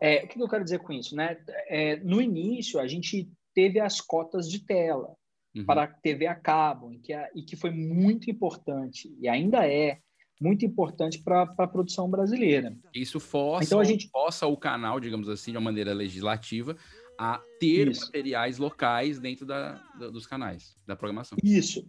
É, 0.00 0.24
o 0.24 0.28
que 0.28 0.42
eu 0.42 0.48
quero 0.48 0.64
dizer 0.64 0.80
com 0.80 0.92
isso? 0.92 1.14
Né? 1.14 1.36
É, 1.68 1.96
no 1.96 2.20
início, 2.20 2.80
a 2.80 2.86
gente 2.86 3.30
teve 3.54 3.78
as 3.78 4.00
cotas 4.00 4.50
de 4.50 4.58
tela 4.60 5.14
uhum. 5.54 5.64
para 5.64 5.84
a 5.84 5.86
TV 5.86 6.26
a 6.26 6.34
cabo, 6.34 6.90
em 6.90 6.98
que 6.98 7.12
a, 7.12 7.28
e 7.34 7.42
que 7.42 7.56
foi 7.56 7.70
muito 7.70 8.30
importante, 8.30 9.14
e 9.20 9.28
ainda 9.28 9.66
é 9.66 9.98
muito 10.40 10.64
importante 10.66 11.22
para 11.22 11.42
a 11.42 11.66
produção 11.66 12.10
brasileira. 12.10 12.76
Isso 12.92 13.20
força, 13.20 13.64
então, 13.64 13.80
a 13.80 13.84
gente... 13.84 14.08
força 14.08 14.46
o 14.46 14.56
canal, 14.56 14.98
digamos 14.98 15.28
assim, 15.28 15.52
de 15.52 15.56
uma 15.56 15.64
maneira 15.64 15.94
legislativa, 15.94 16.76
a 17.18 17.42
ter 17.60 17.88
isso. 17.88 18.06
materiais 18.06 18.58
locais 18.58 19.18
dentro 19.18 19.46
da, 19.46 19.74
da, 19.98 20.10
dos 20.10 20.26
canais, 20.26 20.76
da 20.86 20.96
programação. 20.96 21.38
Isso. 21.42 21.86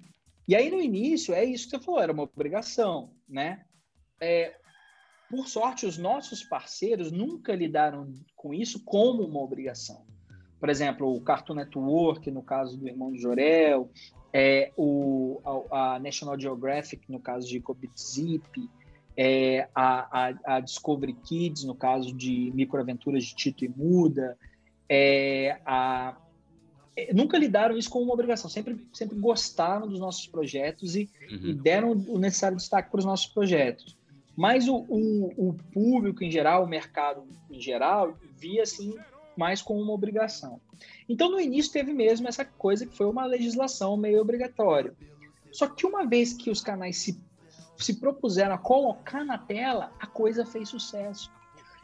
E 0.47 0.55
aí, 0.55 0.69
no 0.69 0.82
início, 0.82 1.34
é 1.34 1.43
isso 1.43 1.65
que 1.65 1.78
você 1.78 1.84
falou, 1.84 2.01
era 2.01 2.13
uma 2.13 2.23
obrigação, 2.23 3.11
né? 3.28 3.65
É, 4.21 4.55
por 5.30 5.47
sorte, 5.47 5.86
os 5.86 5.97
nossos 5.97 6.43
parceiros 6.43 7.11
nunca 7.11 7.55
lidaram 7.55 8.13
com 8.36 8.53
isso 8.53 8.84
como 8.84 9.23
uma 9.23 9.41
obrigação. 9.41 10.05
Por 10.59 10.69
exemplo, 10.69 11.13
o 11.13 11.21
Cartoon 11.21 11.55
Network, 11.55 12.30
no 12.32 12.43
caso 12.43 12.78
do 12.78 12.88
Irmão 12.88 13.11
de 13.11 13.19
Jorel, 13.19 13.89
é, 14.32 14.71
o, 14.78 15.41
a, 15.71 15.95
a, 15.95 15.99
National 15.99 16.39
Geographic, 16.39 17.11
no 17.11 17.19
caso 17.19 17.47
de 17.47 17.59
Cobit 17.59 17.93
Zip, 17.99 18.69
é, 19.17 19.67
a, 19.73 20.28
a, 20.28 20.55
a, 20.55 20.59
Discovery 20.59 21.13
Kids, 21.13 21.63
no 21.63 21.76
caso 21.76 22.13
de 22.13 22.51
Microaventuras 22.53 23.23
de 23.23 23.36
Tito 23.36 23.65
e 23.65 23.69
Muda, 23.69 24.38
é, 24.90 25.60
a, 25.66 26.16
é, 26.96 27.14
nunca 27.14 27.38
lidaram 27.38 27.78
isso 27.78 27.90
como 27.90 28.06
uma 28.06 28.14
obrigação, 28.14 28.50
sempre, 28.50 28.88
sempre 28.94 29.18
gostaram 29.20 29.88
dos 29.88 30.00
nossos 30.00 30.28
projetos 30.28 30.96
e, 30.96 31.10
uhum. 31.30 31.50
e 31.50 31.54
deram 31.54 31.92
o 31.92 32.18
necessário 32.18 32.58
destaque 32.58 32.90
para 32.90 33.00
os 33.00 33.06
nossos 33.06 33.28
projetos. 33.28 33.98
Mas 34.36 34.68
o, 34.68 34.78
o, 34.90 35.50
o, 35.50 35.54
público 35.74 36.24
em 36.24 36.32
geral, 36.32 36.64
o 36.64 36.68
mercado 36.68 37.24
em 37.50 37.60
geral, 37.60 38.18
via 38.38 38.64
assim 38.64 38.94
mais 39.36 39.62
como 39.62 39.82
uma 39.82 39.94
obrigação. 39.94 40.62
Então, 41.08 41.30
no 41.30 41.40
início, 41.40 41.72
teve 41.72 41.94
mesmo 41.94 42.28
essa 42.28 42.46
coisa 42.46 42.86
que 42.86 42.96
foi 42.96 43.06
uma 43.06 43.26
legislação 43.26 43.98
meio 43.98 44.22
obrigatória. 44.22 44.94
Só 45.52 45.68
que 45.68 45.86
uma 45.86 46.06
vez 46.06 46.34
que 46.34 46.50
os 46.50 46.62
canais 46.62 46.98
se, 46.98 47.20
se 47.78 47.94
propuseram 48.00 48.56
a 48.56 48.58
colocar 48.58 49.24
na 49.24 49.38
tela, 49.38 49.92
a 50.00 50.08
coisa 50.08 50.46
fez 50.46 50.70
sucesso. 50.70 51.32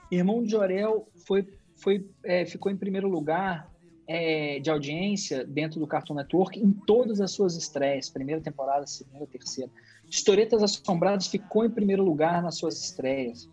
Irmão 0.10 0.43
de 0.43 0.52
Jorel 0.52 1.08
foi 1.26 1.47
foi, 1.82 2.07
é, 2.23 2.45
ficou 2.45 2.71
em 2.71 2.77
primeiro 2.77 3.09
lugar 3.09 3.69
é, 4.07 4.59
de 4.59 4.69
audiência 4.69 5.43
dentro 5.45 5.79
do 5.79 5.88
Cartoon 5.88 6.13
Network 6.15 6.59
em 6.59 6.71
todas 6.71 7.19
as 7.19 7.32
suas 7.32 7.55
estreias, 7.55 8.09
primeira 8.09 8.41
temporada, 8.41 8.86
segunda, 8.86 9.25
terceira. 9.25 9.71
Historietas 10.09 10.61
Assombradas 10.61 11.27
ficou 11.27 11.65
em 11.65 11.69
primeiro 11.69 12.03
lugar 12.03 12.41
nas 12.41 12.57
suas 12.57 12.84
estreias. 12.84 13.49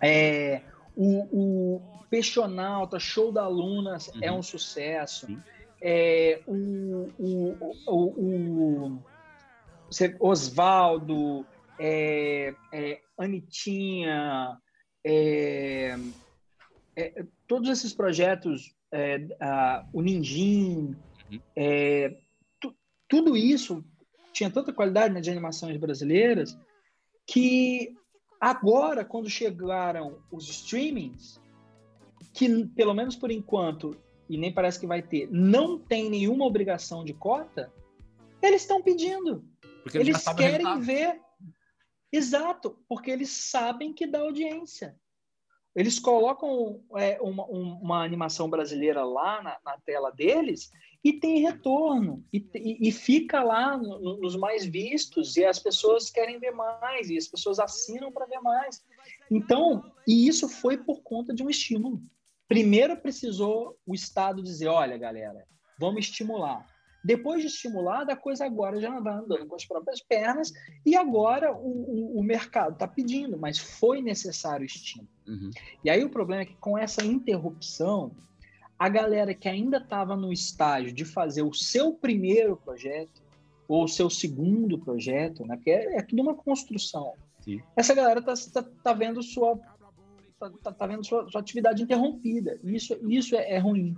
É, 0.00 0.62
o, 0.96 1.76
o 1.76 1.82
Peixonauta, 2.08 2.98
Show 2.98 3.32
da 3.32 3.46
Luna 3.48 3.98
uhum. 4.14 4.20
é 4.22 4.32
um 4.32 4.42
sucesso. 4.42 5.26
É, 5.82 6.40
o, 6.46 7.10
o, 7.18 7.74
o, 7.86 9.00
o 10.20 10.28
Osvaldo, 10.28 11.44
é, 11.78 12.54
é, 12.72 13.00
Anitinha, 13.18 14.56
é, 16.96 17.24
todos 17.46 17.68
esses 17.68 17.92
projetos, 17.92 18.74
é, 18.90 19.26
a, 19.40 19.86
o 19.92 20.00
Ninjin, 20.00 20.96
uhum. 21.30 21.40
é, 21.56 22.16
tu, 22.60 22.74
tudo 23.08 23.36
isso 23.36 23.84
tinha 24.32 24.50
tanta 24.50 24.72
qualidade 24.72 25.14
né, 25.14 25.20
de 25.20 25.30
animações 25.30 25.76
brasileiras 25.76 26.58
que 27.26 27.94
agora, 28.40 29.04
quando 29.04 29.30
chegaram 29.30 30.18
os 30.30 30.48
streamings, 30.48 31.40
que 32.32 32.66
pelo 32.68 32.94
menos 32.94 33.16
por 33.16 33.30
enquanto, 33.30 33.96
e 34.28 34.36
nem 34.36 34.52
parece 34.52 34.80
que 34.80 34.86
vai 34.86 35.02
ter, 35.02 35.28
não 35.30 35.78
tem 35.78 36.10
nenhuma 36.10 36.44
obrigação 36.44 37.04
de 37.04 37.14
cota, 37.14 37.72
eles 38.42 38.62
estão 38.62 38.82
pedindo. 38.82 39.44
Porque 39.82 39.98
eles, 39.98 40.26
eles 40.26 40.36
querem 40.36 40.80
ver. 40.80 41.20
Exato, 42.12 42.78
porque 42.88 43.10
eles 43.10 43.30
sabem 43.30 43.92
que 43.92 44.06
dá 44.06 44.20
audiência. 44.20 44.96
Eles 45.74 45.98
colocam 45.98 46.80
é, 46.96 47.20
uma, 47.20 47.44
uma, 47.46 48.04
animação 48.04 48.48
brasileira 48.48 49.04
lá 49.04 49.42
na, 49.42 49.58
na, 49.64 49.78
tela 49.78 50.10
deles 50.10 50.70
e 51.02 51.12
tem 51.12 51.40
retorno, 51.40 52.24
e, 52.32 52.38
e, 52.54 52.88
e 52.88 52.92
fica 52.92 53.42
lá 53.42 53.76
no, 53.76 54.20
nos 54.20 54.36
mais 54.36 54.64
vistos, 54.64 55.36
e 55.36 55.44
as 55.44 55.58
pessoas 55.58 56.10
querem 56.10 56.38
ver 56.38 56.52
mais, 56.52 57.10
e 57.10 57.18
as 57.18 57.26
pessoas 57.26 57.58
assinam 57.58 58.12
para 58.12 58.26
ver 58.26 58.40
mais. 58.40 58.82
Então, 59.30 59.84
e 60.06 60.28
isso 60.28 60.48
foi 60.48 60.78
por 60.78 61.02
conta 61.02 61.34
de 61.34 61.42
um 61.42 61.50
estímulo. 61.50 62.00
Primeiro 62.48 62.96
precisou 62.96 63.76
o 63.86 63.94
Estado 63.94 64.42
dizer: 64.42 64.68
olha, 64.68 64.96
galera, 64.96 65.44
vamos 65.78 66.06
estimular. 66.06 66.66
Depois 67.04 67.42
de 67.42 67.48
estimulada, 67.48 68.14
a 68.14 68.16
coisa 68.16 68.46
agora 68.46 68.80
já 68.80 68.98
vai 68.98 69.14
andando 69.14 69.46
com 69.46 69.54
as 69.54 69.66
próprias 69.66 70.00
pernas 70.00 70.52
e 70.86 70.96
agora 70.96 71.52
o, 71.52 72.16
o, 72.16 72.20
o 72.20 72.22
mercado 72.22 72.72
está 72.72 72.88
pedindo, 72.88 73.38
mas 73.38 73.58
foi 73.58 74.00
necessário 74.00 74.64
estímulo. 74.64 75.08
Uhum. 75.28 75.50
E 75.84 75.90
aí 75.90 76.02
o 76.02 76.08
problema 76.08 76.42
é 76.42 76.46
que 76.46 76.56
com 76.56 76.78
essa 76.78 77.04
interrupção, 77.04 78.10
a 78.78 78.88
galera 78.88 79.34
que 79.34 79.48
ainda 79.48 79.76
estava 79.76 80.16
no 80.16 80.32
estágio 80.32 80.92
de 80.92 81.04
fazer 81.04 81.42
o 81.42 81.52
seu 81.52 81.92
primeiro 81.92 82.56
projeto 82.56 83.22
ou 83.68 83.84
o 83.84 83.88
seu 83.88 84.08
segundo 84.08 84.78
projeto, 84.78 85.46
né? 85.46 85.56
Porque 85.56 85.70
é, 85.70 85.96
é 85.96 86.02
tudo 86.02 86.22
uma 86.22 86.34
construção. 86.34 87.12
Sim. 87.40 87.60
Essa 87.76 87.94
galera 87.94 88.20
está 88.20 88.62
tá, 88.62 88.68
tá 88.82 88.92
vendo 88.94 89.22
sua 89.22 89.58
tá, 90.38 90.50
tá, 90.62 90.72
tá 90.72 90.86
vendo 90.86 91.04
sua, 91.04 91.28
sua, 91.30 91.40
atividade 91.40 91.82
interrompida. 91.82 92.58
Isso, 92.64 92.98
isso 93.08 93.36
é, 93.36 93.52
é 93.52 93.58
ruim. 93.58 93.94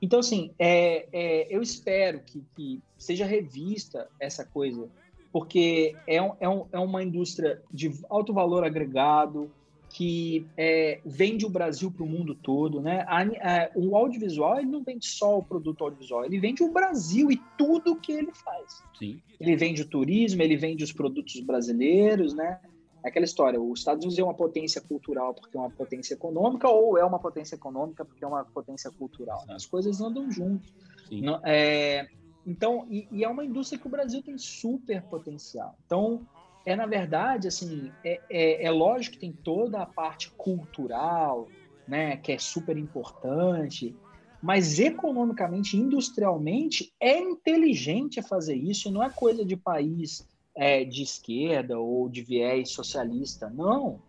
Então, 0.00 0.20
assim, 0.20 0.50
é, 0.58 1.06
é, 1.12 1.54
eu 1.54 1.62
espero 1.62 2.20
que, 2.20 2.44
que, 2.54 2.82
seja 2.98 3.24
revista 3.24 4.08
essa 4.20 4.44
coisa, 4.44 4.88
porque 5.32 5.94
é, 6.06 6.20
um, 6.20 6.32
é, 6.40 6.48
um, 6.48 6.66
é 6.72 6.78
uma 6.78 7.02
indústria 7.02 7.62
de 7.72 7.92
alto 8.08 8.32
valor 8.32 8.64
agregado, 8.64 9.50
que 9.88 10.46
é, 10.56 11.00
vende 11.06 11.46
o 11.46 11.50
Brasil 11.50 11.90
para 11.90 12.04
o 12.04 12.06
mundo 12.06 12.34
todo, 12.34 12.82
né? 12.82 13.04
A, 13.08 13.22
a, 13.22 13.70
o 13.74 13.96
audiovisual 13.96 14.58
ele 14.58 14.68
não 14.68 14.82
vende 14.82 15.06
só 15.06 15.38
o 15.38 15.42
produto 15.42 15.84
audiovisual, 15.84 16.24
ele 16.24 16.38
vende 16.38 16.62
o 16.62 16.70
Brasil 16.70 17.30
e 17.30 17.40
tudo 17.56 17.96
que 17.96 18.12
ele 18.12 18.32
faz. 18.32 18.82
Sim. 18.98 19.20
Ele 19.40 19.56
vende 19.56 19.82
o 19.82 19.88
turismo, 19.88 20.42
ele 20.42 20.56
vende 20.56 20.84
os 20.84 20.92
produtos 20.92 21.40
brasileiros, 21.40 22.34
né? 22.34 22.60
É 23.06 23.08
aquela 23.08 23.24
história, 23.24 23.60
os 23.60 23.78
Estados 23.78 24.04
Unidos 24.04 24.18
é 24.18 24.24
uma 24.24 24.34
potência 24.34 24.80
cultural 24.80 25.32
porque 25.32 25.56
é 25.56 25.60
uma 25.60 25.70
potência 25.70 26.12
econômica 26.14 26.68
ou 26.68 26.98
é 26.98 27.04
uma 27.04 27.20
potência 27.20 27.54
econômica 27.54 28.04
porque 28.04 28.24
é 28.24 28.26
uma 28.26 28.44
potência 28.44 28.90
cultural. 28.90 29.46
Né? 29.46 29.54
As 29.54 29.64
coisas 29.64 30.00
andam 30.00 30.28
juntos. 30.28 30.74
Não, 31.12 31.40
é, 31.44 32.08
então, 32.44 32.84
e, 32.90 33.06
e, 33.12 33.22
é 33.22 33.28
uma 33.28 33.44
indústria 33.44 33.78
que 33.78 33.86
o 33.86 33.90
Brasil 33.90 34.20
tem 34.24 34.36
super 34.36 35.02
potencial. 35.02 35.78
Então, 35.86 36.26
é 36.66 36.74
na 36.74 36.84
verdade, 36.84 37.46
assim, 37.46 37.92
é, 38.02 38.20
é, 38.28 38.64
é 38.64 38.70
lógico 38.72 39.14
que 39.14 39.20
tem 39.20 39.32
toda 39.32 39.80
a 39.80 39.86
parte 39.86 40.32
cultural, 40.32 41.46
né, 41.86 42.16
que 42.16 42.32
é 42.32 42.38
super 42.38 42.76
importante, 42.76 43.94
mas 44.42 44.80
economicamente, 44.80 45.76
industrialmente, 45.76 46.92
é 46.98 47.16
inteligente 47.20 48.20
fazer 48.20 48.56
isso, 48.56 48.90
não 48.90 49.00
é 49.00 49.08
coisa 49.08 49.44
de 49.44 49.56
país 49.56 50.26
é, 50.56 50.84
de 50.84 51.02
esquerda 51.02 51.78
ou 51.78 52.08
de 52.08 52.22
viés 52.22 52.70
socialista, 52.70 53.50
não. 53.50 54.00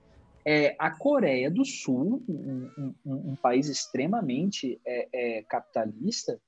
É, 0.46 0.76
a 0.80 0.90
Coreia 0.90 1.52
do 1.52 1.66
Sul, 1.66 2.24
um, 2.28 2.70
um, 2.78 2.94
um 3.06 3.36
país 3.36 3.68
extremamente 3.68 4.80
é, 4.86 5.10
é, 5.14 5.44
capitalista, 5.44 6.40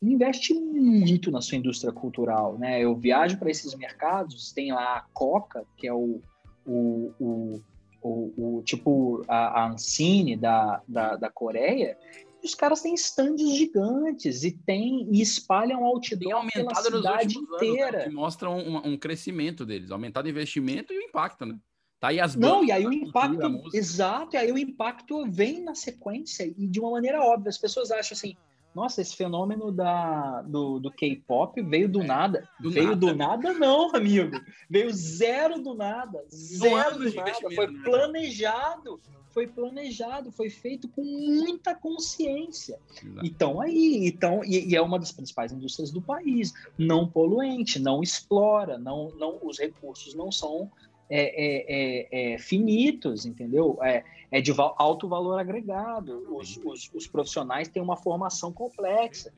investe 0.00 0.54
muito 0.54 1.30
na 1.32 1.40
sua 1.40 1.58
indústria 1.58 1.92
cultural. 1.92 2.56
Né? 2.56 2.80
Eu 2.80 2.94
viajo 2.94 3.36
para 3.36 3.50
esses 3.50 3.74
mercados, 3.74 4.52
tem 4.52 4.72
lá 4.72 4.98
a 4.98 5.04
Coca, 5.12 5.64
que 5.76 5.88
é 5.88 5.92
o, 5.92 6.20
o, 6.64 7.12
o, 7.18 7.60
o, 8.00 8.58
o 8.58 8.62
tipo 8.62 9.24
a, 9.26 9.62
a 9.62 9.72
Ancine 9.72 10.36
da, 10.36 10.80
da, 10.86 11.16
da 11.16 11.28
Coreia, 11.28 11.98
os 12.46 12.54
caras 12.54 12.80
têm 12.80 12.94
estandes 12.94 13.56
gigantes 13.56 14.42
e 14.44 14.50
tem 14.50 15.08
e 15.12 15.20
espalham 15.20 15.84
outdoor 15.84 16.46
pela 16.52 16.74
cidade 16.74 17.38
inteira. 17.38 17.98
Anos, 17.98 18.14
né, 18.14 18.20
mostram 18.20 18.58
um, 18.58 18.92
um, 18.92 18.96
crescimento 18.96 19.66
deles, 19.66 19.90
aumentado 19.90 20.26
o 20.26 20.30
investimento 20.30 20.92
e 20.92 20.98
o 20.98 21.02
impacto, 21.02 21.44
né? 21.44 21.58
Tá 22.00 22.08
aí 22.08 22.20
as 22.20 22.36
Não, 22.36 22.64
e 22.64 22.70
aí 22.70 22.86
o 22.86 22.92
impacto, 22.92 23.62
exato, 23.72 24.36
e 24.36 24.38
aí 24.38 24.52
o 24.52 24.58
impacto 24.58 25.24
vem 25.30 25.62
na 25.62 25.74
sequência 25.74 26.44
e 26.44 26.66
de 26.66 26.78
uma 26.78 26.90
maneira 26.90 27.22
óbvia. 27.22 27.48
As 27.48 27.58
pessoas 27.58 27.90
acham 27.90 28.14
assim, 28.14 28.36
nossa, 28.74 29.00
esse 29.00 29.16
fenômeno 29.16 29.72
da, 29.72 30.42
do, 30.42 30.78
do 30.78 30.90
K-pop 30.90 31.62
veio 31.62 31.88
do 31.88 32.02
é, 32.02 32.06
nada. 32.06 32.48
Do 32.60 32.70
veio 32.70 32.88
nada. 32.88 33.00
do 33.00 33.14
nada, 33.16 33.52
não, 33.54 33.96
amigo. 33.96 34.38
Veio 34.68 34.92
zero 34.92 35.62
do 35.62 35.74
nada. 35.74 36.22
Zero 36.30 36.98
do 36.98 37.14
nada. 37.14 37.32
Foi 37.54 37.66
né? 37.68 37.80
Foi 39.36 39.46
planejado, 39.46 40.32
foi 40.32 40.48
feito 40.48 40.88
com 40.88 41.04
muita 41.04 41.74
consciência. 41.74 42.78
Exato. 43.04 43.26
Então, 43.26 43.60
aí, 43.60 44.06
então, 44.06 44.42
e, 44.42 44.70
e, 44.70 44.74
é 44.74 44.80
uma 44.80 44.98
das 44.98 45.12
principais 45.12 45.52
indústrias 45.52 45.90
do 45.90 46.00
país. 46.00 46.54
Não 46.78 47.06
poluente, 47.06 47.78
não 47.78 48.02
explora, 48.02 48.78
não, 48.78 49.10
não, 49.18 49.38
os 49.42 49.58
recursos 49.58 50.14
não 50.14 50.32
são 50.32 50.72
é, 51.10 51.20
é, 51.20 51.66
é, 51.68 52.32
é, 52.32 52.38
finitos, 52.38 53.26
entendeu? 53.26 53.78
É, 53.82 54.04
é 54.30 54.40
de 54.40 54.54
alto 54.56 55.06
valor 55.06 55.38
agregado. 55.38 56.34
Os, 56.34 56.56
os, 56.64 56.90
os, 56.94 57.06
profissionais 57.06 57.68
têm 57.68 57.82
uma 57.82 57.98
formação 57.98 58.50
complexa. 58.50 59.34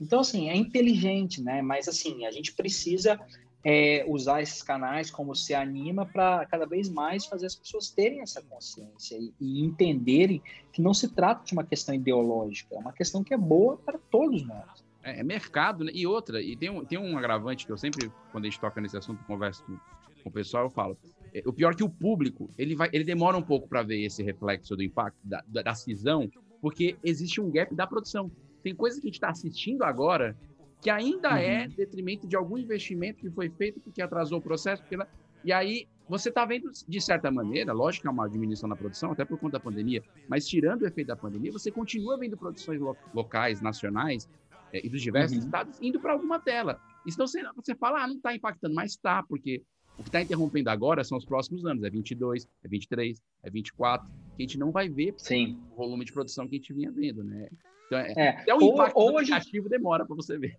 Então, 0.00 0.20
assim, 0.20 0.48
é 0.48 0.56
inteligente, 0.56 1.42
né? 1.42 1.60
Mas, 1.60 1.88
assim, 1.88 2.24
a 2.24 2.30
gente 2.30 2.54
precisa 2.54 3.20
é, 3.64 4.04
usar 4.08 4.42
esses 4.42 4.62
canais 4.62 5.10
como 5.10 5.34
se 5.34 5.54
anima 5.54 6.04
para 6.04 6.44
cada 6.46 6.66
vez 6.66 6.88
mais 6.88 7.26
fazer 7.26 7.46
as 7.46 7.54
pessoas 7.54 7.90
terem 7.90 8.20
essa 8.20 8.42
consciência 8.42 9.16
e, 9.16 9.32
e, 9.40 9.64
entenderem 9.64 10.42
que 10.72 10.82
não 10.82 10.92
se 10.92 11.08
trata 11.08 11.44
de 11.44 11.52
uma 11.52 11.64
questão 11.64 11.94
ideológica, 11.94 12.74
é 12.74 12.78
uma 12.78 12.92
questão 12.92 13.22
que 13.22 13.32
é 13.32 13.38
boa 13.38 13.76
para 13.76 13.98
todos 14.10 14.44
nós. 14.44 14.84
É, 15.02 15.20
é 15.20 15.22
mercado, 15.22 15.84
né? 15.84 15.92
E 15.94 16.06
outra, 16.06 16.42
e 16.42 16.56
tem 16.56 16.70
um, 16.70 16.84
tem 16.84 16.98
um 16.98 17.16
agravante 17.16 17.66
que 17.66 17.72
eu 17.72 17.78
sempre, 17.78 18.10
quando 18.32 18.44
a 18.44 18.48
gente 18.48 18.60
toca 18.60 18.80
nesse 18.80 18.96
assunto, 18.96 19.22
converso 19.24 19.64
com, 19.64 19.76
com 20.22 20.28
o 20.28 20.32
pessoal, 20.32 20.64
eu 20.64 20.70
falo. 20.70 20.96
É, 21.32 21.42
o 21.46 21.52
pior 21.52 21.72
é 21.72 21.76
que 21.76 21.84
o 21.84 21.88
público, 21.88 22.50
ele, 22.58 22.74
vai, 22.74 22.88
ele 22.92 23.04
demora 23.04 23.36
um 23.36 23.42
pouco 23.42 23.68
para 23.68 23.82
ver 23.82 24.02
esse 24.04 24.22
reflexo 24.22 24.76
do 24.76 24.82
impacto, 24.82 25.18
da, 25.22 25.42
da, 25.46 25.62
da 25.62 25.74
cisão, 25.74 26.30
porque 26.60 26.96
existe 27.02 27.40
um 27.40 27.50
gap 27.50 27.74
da 27.74 27.86
produção. 27.86 28.30
Tem 28.62 28.74
coisas 28.74 29.00
que 29.00 29.06
a 29.06 29.08
gente 29.08 29.16
está 29.16 29.30
assistindo 29.30 29.82
agora 29.82 30.36
que 30.82 30.90
ainda 30.90 31.30
uhum. 31.30 31.36
é 31.36 31.68
detrimento 31.68 32.26
de 32.26 32.34
algum 32.34 32.58
investimento 32.58 33.20
que 33.20 33.30
foi 33.30 33.48
feito 33.48 33.80
porque 33.80 34.02
atrasou 34.02 34.38
o 34.38 34.42
processo. 34.42 34.82
Porque... 34.82 34.98
E 35.44 35.52
aí 35.52 35.86
você 36.08 36.28
está 36.28 36.44
vendo, 36.44 36.70
de 36.86 37.00
certa 37.00 37.30
maneira, 37.30 37.72
lógico 37.72 38.02
que 38.02 38.08
é 38.08 38.10
uma 38.10 38.28
diminuição 38.28 38.68
na 38.68 38.74
produção, 38.74 39.12
até 39.12 39.24
por 39.24 39.38
conta 39.38 39.52
da 39.52 39.60
pandemia, 39.60 40.02
mas 40.28 40.46
tirando 40.46 40.82
o 40.82 40.86
efeito 40.86 41.06
da 41.06 41.16
pandemia, 41.16 41.52
você 41.52 41.70
continua 41.70 42.18
vendo 42.18 42.36
produções 42.36 42.80
lo 42.80 42.96
locais, 43.14 43.60
nacionais 43.60 44.28
é, 44.72 44.84
e 44.84 44.88
dos 44.88 45.00
diversos 45.00 45.38
uhum. 45.38 45.44
estados 45.44 45.78
indo 45.80 46.00
para 46.00 46.12
alguma 46.12 46.40
tela. 46.40 46.80
Então 47.06 47.26
você, 47.28 47.42
você 47.54 47.76
fala, 47.76 48.02
ah, 48.02 48.08
não 48.08 48.16
está 48.16 48.34
impactando, 48.34 48.74
mas 48.74 48.90
está, 48.90 49.22
porque 49.22 49.62
o 49.96 50.02
que 50.02 50.08
está 50.08 50.20
interrompendo 50.20 50.68
agora 50.68 51.04
são 51.04 51.16
os 51.16 51.24
próximos 51.24 51.64
anos, 51.64 51.84
é 51.84 51.90
22, 51.90 52.48
é 52.64 52.68
23, 52.68 53.22
é 53.44 53.50
24, 53.50 54.08
que 54.36 54.42
a 54.42 54.46
gente 54.46 54.58
não 54.58 54.72
vai 54.72 54.88
ver 54.88 55.14
Sim. 55.16 55.56
o 55.72 55.76
volume 55.76 56.04
de 56.04 56.12
produção 56.12 56.48
que 56.48 56.56
a 56.56 56.58
gente 56.58 56.72
vinha 56.72 56.90
vendo, 56.90 57.22
né? 57.22 57.48
Então, 57.86 57.98
é, 57.98 58.12
é. 58.16 58.28
até 58.30 58.54
o 58.54 58.58
ou, 58.58 58.74
impacto 58.74 58.96
ou 58.96 59.18
aplicativo 59.18 59.64
gente... 59.64 59.70
demora 59.70 60.04
para 60.04 60.16
você 60.16 60.38
ver. 60.38 60.58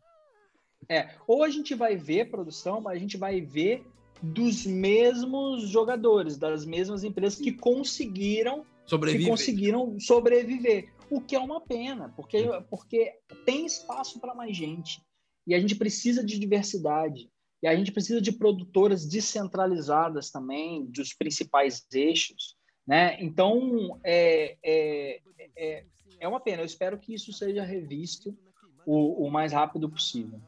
É, 0.90 1.16
ou 1.28 1.44
a 1.44 1.50
gente 1.50 1.74
vai 1.76 1.96
ver 1.96 2.30
produção, 2.30 2.82
mas 2.82 2.98
a 2.98 3.00
gente 3.00 3.18
vai 3.18 3.42
ver 3.42 3.86
dos 4.22 4.66
mesmos 4.66 5.68
jogadores, 5.68 6.38
das 6.38 6.66
mesmas 6.66 7.04
empresas 7.04 7.40
que 7.40 7.52
conseguiram 7.52 8.66
sobreviver. 8.86 9.26
Que 9.26 9.30
conseguiram 9.30 10.00
sobreviver. 10.00 10.94
O 11.10 11.20
que 11.20 11.36
é 11.36 11.40
uma 11.40 11.60
pena, 11.60 12.14
porque, 12.16 12.48
porque 12.70 13.14
tem 13.46 13.66
espaço 13.66 14.20
para 14.20 14.34
mais 14.34 14.56
gente. 14.56 15.02
E 15.46 15.54
a 15.54 15.60
gente 15.60 15.76
precisa 15.76 16.24
de 16.24 16.40
diversidade. 16.40 17.30
E 17.62 17.68
a 17.68 17.76
gente 17.76 17.92
precisa 17.92 18.22
de 18.22 18.32
produtoras 18.32 19.06
descentralizadas 19.06 20.32
também, 20.32 20.86
dos 20.86 21.14
principais 21.14 21.86
eixos. 21.94 22.56
Né? 22.88 23.22
Então, 23.22 24.00
é, 24.04 24.58
é, 24.64 25.22
é, 25.56 25.86
é 26.20 26.28
uma 26.28 26.40
pena. 26.40 26.62
Eu 26.62 26.66
espero 26.66 26.98
que 26.98 27.14
isso 27.14 27.32
seja 27.32 27.64
revisto 27.64 28.38
o, 28.86 29.26
o 29.26 29.32
mais 29.32 29.54
rápido 29.54 29.90
possível. 29.90 30.42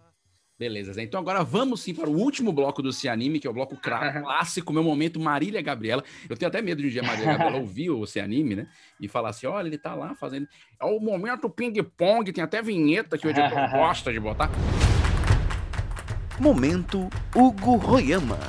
Beleza, 0.57 0.93
Zé. 0.93 1.03
Então 1.03 1.19
agora 1.19 1.43
vamos 1.43 1.81
sim 1.81 1.93
para 1.93 2.09
o 2.09 2.17
último 2.17 2.53
bloco 2.53 2.81
do 2.81 2.93
Cianime, 2.93 3.41
que 3.41 3.47
é 3.47 3.49
o 3.49 3.53
bloco 3.53 3.75
clássico, 3.75 4.71
meu 4.71 4.83
momento 4.83 5.19
Marília 5.19 5.61
Gabriela. 5.61 6.01
Eu 6.29 6.37
tenho 6.37 6.47
até 6.47 6.61
medo 6.61 6.81
de 6.81 6.87
um 6.87 6.91
dia 6.91 7.01
a 7.01 7.05
Marília 7.05 7.33
Gabriela 7.33 7.57
ouvir 7.57 7.89
o 7.89 8.05
Cianime, 8.05 8.55
né? 8.55 8.67
E 8.97 9.07
falar 9.09 9.29
assim: 9.29 9.47
olha, 9.47 9.67
ele 9.67 9.77
tá 9.77 9.93
lá 9.93 10.15
fazendo. 10.15 10.47
É 10.79 10.85
o 10.85 10.97
momento 10.97 11.49
ping-pong, 11.49 12.31
tem 12.31 12.41
até 12.41 12.61
vinheta 12.61 13.17
que 13.17 13.27
o 13.27 13.29
editor 13.29 13.51
gosta 13.69 14.13
de 14.13 14.19
botar. 14.19 14.49
Momento 16.39 17.09
Hugo 17.35 17.75
Royama. 17.75 18.39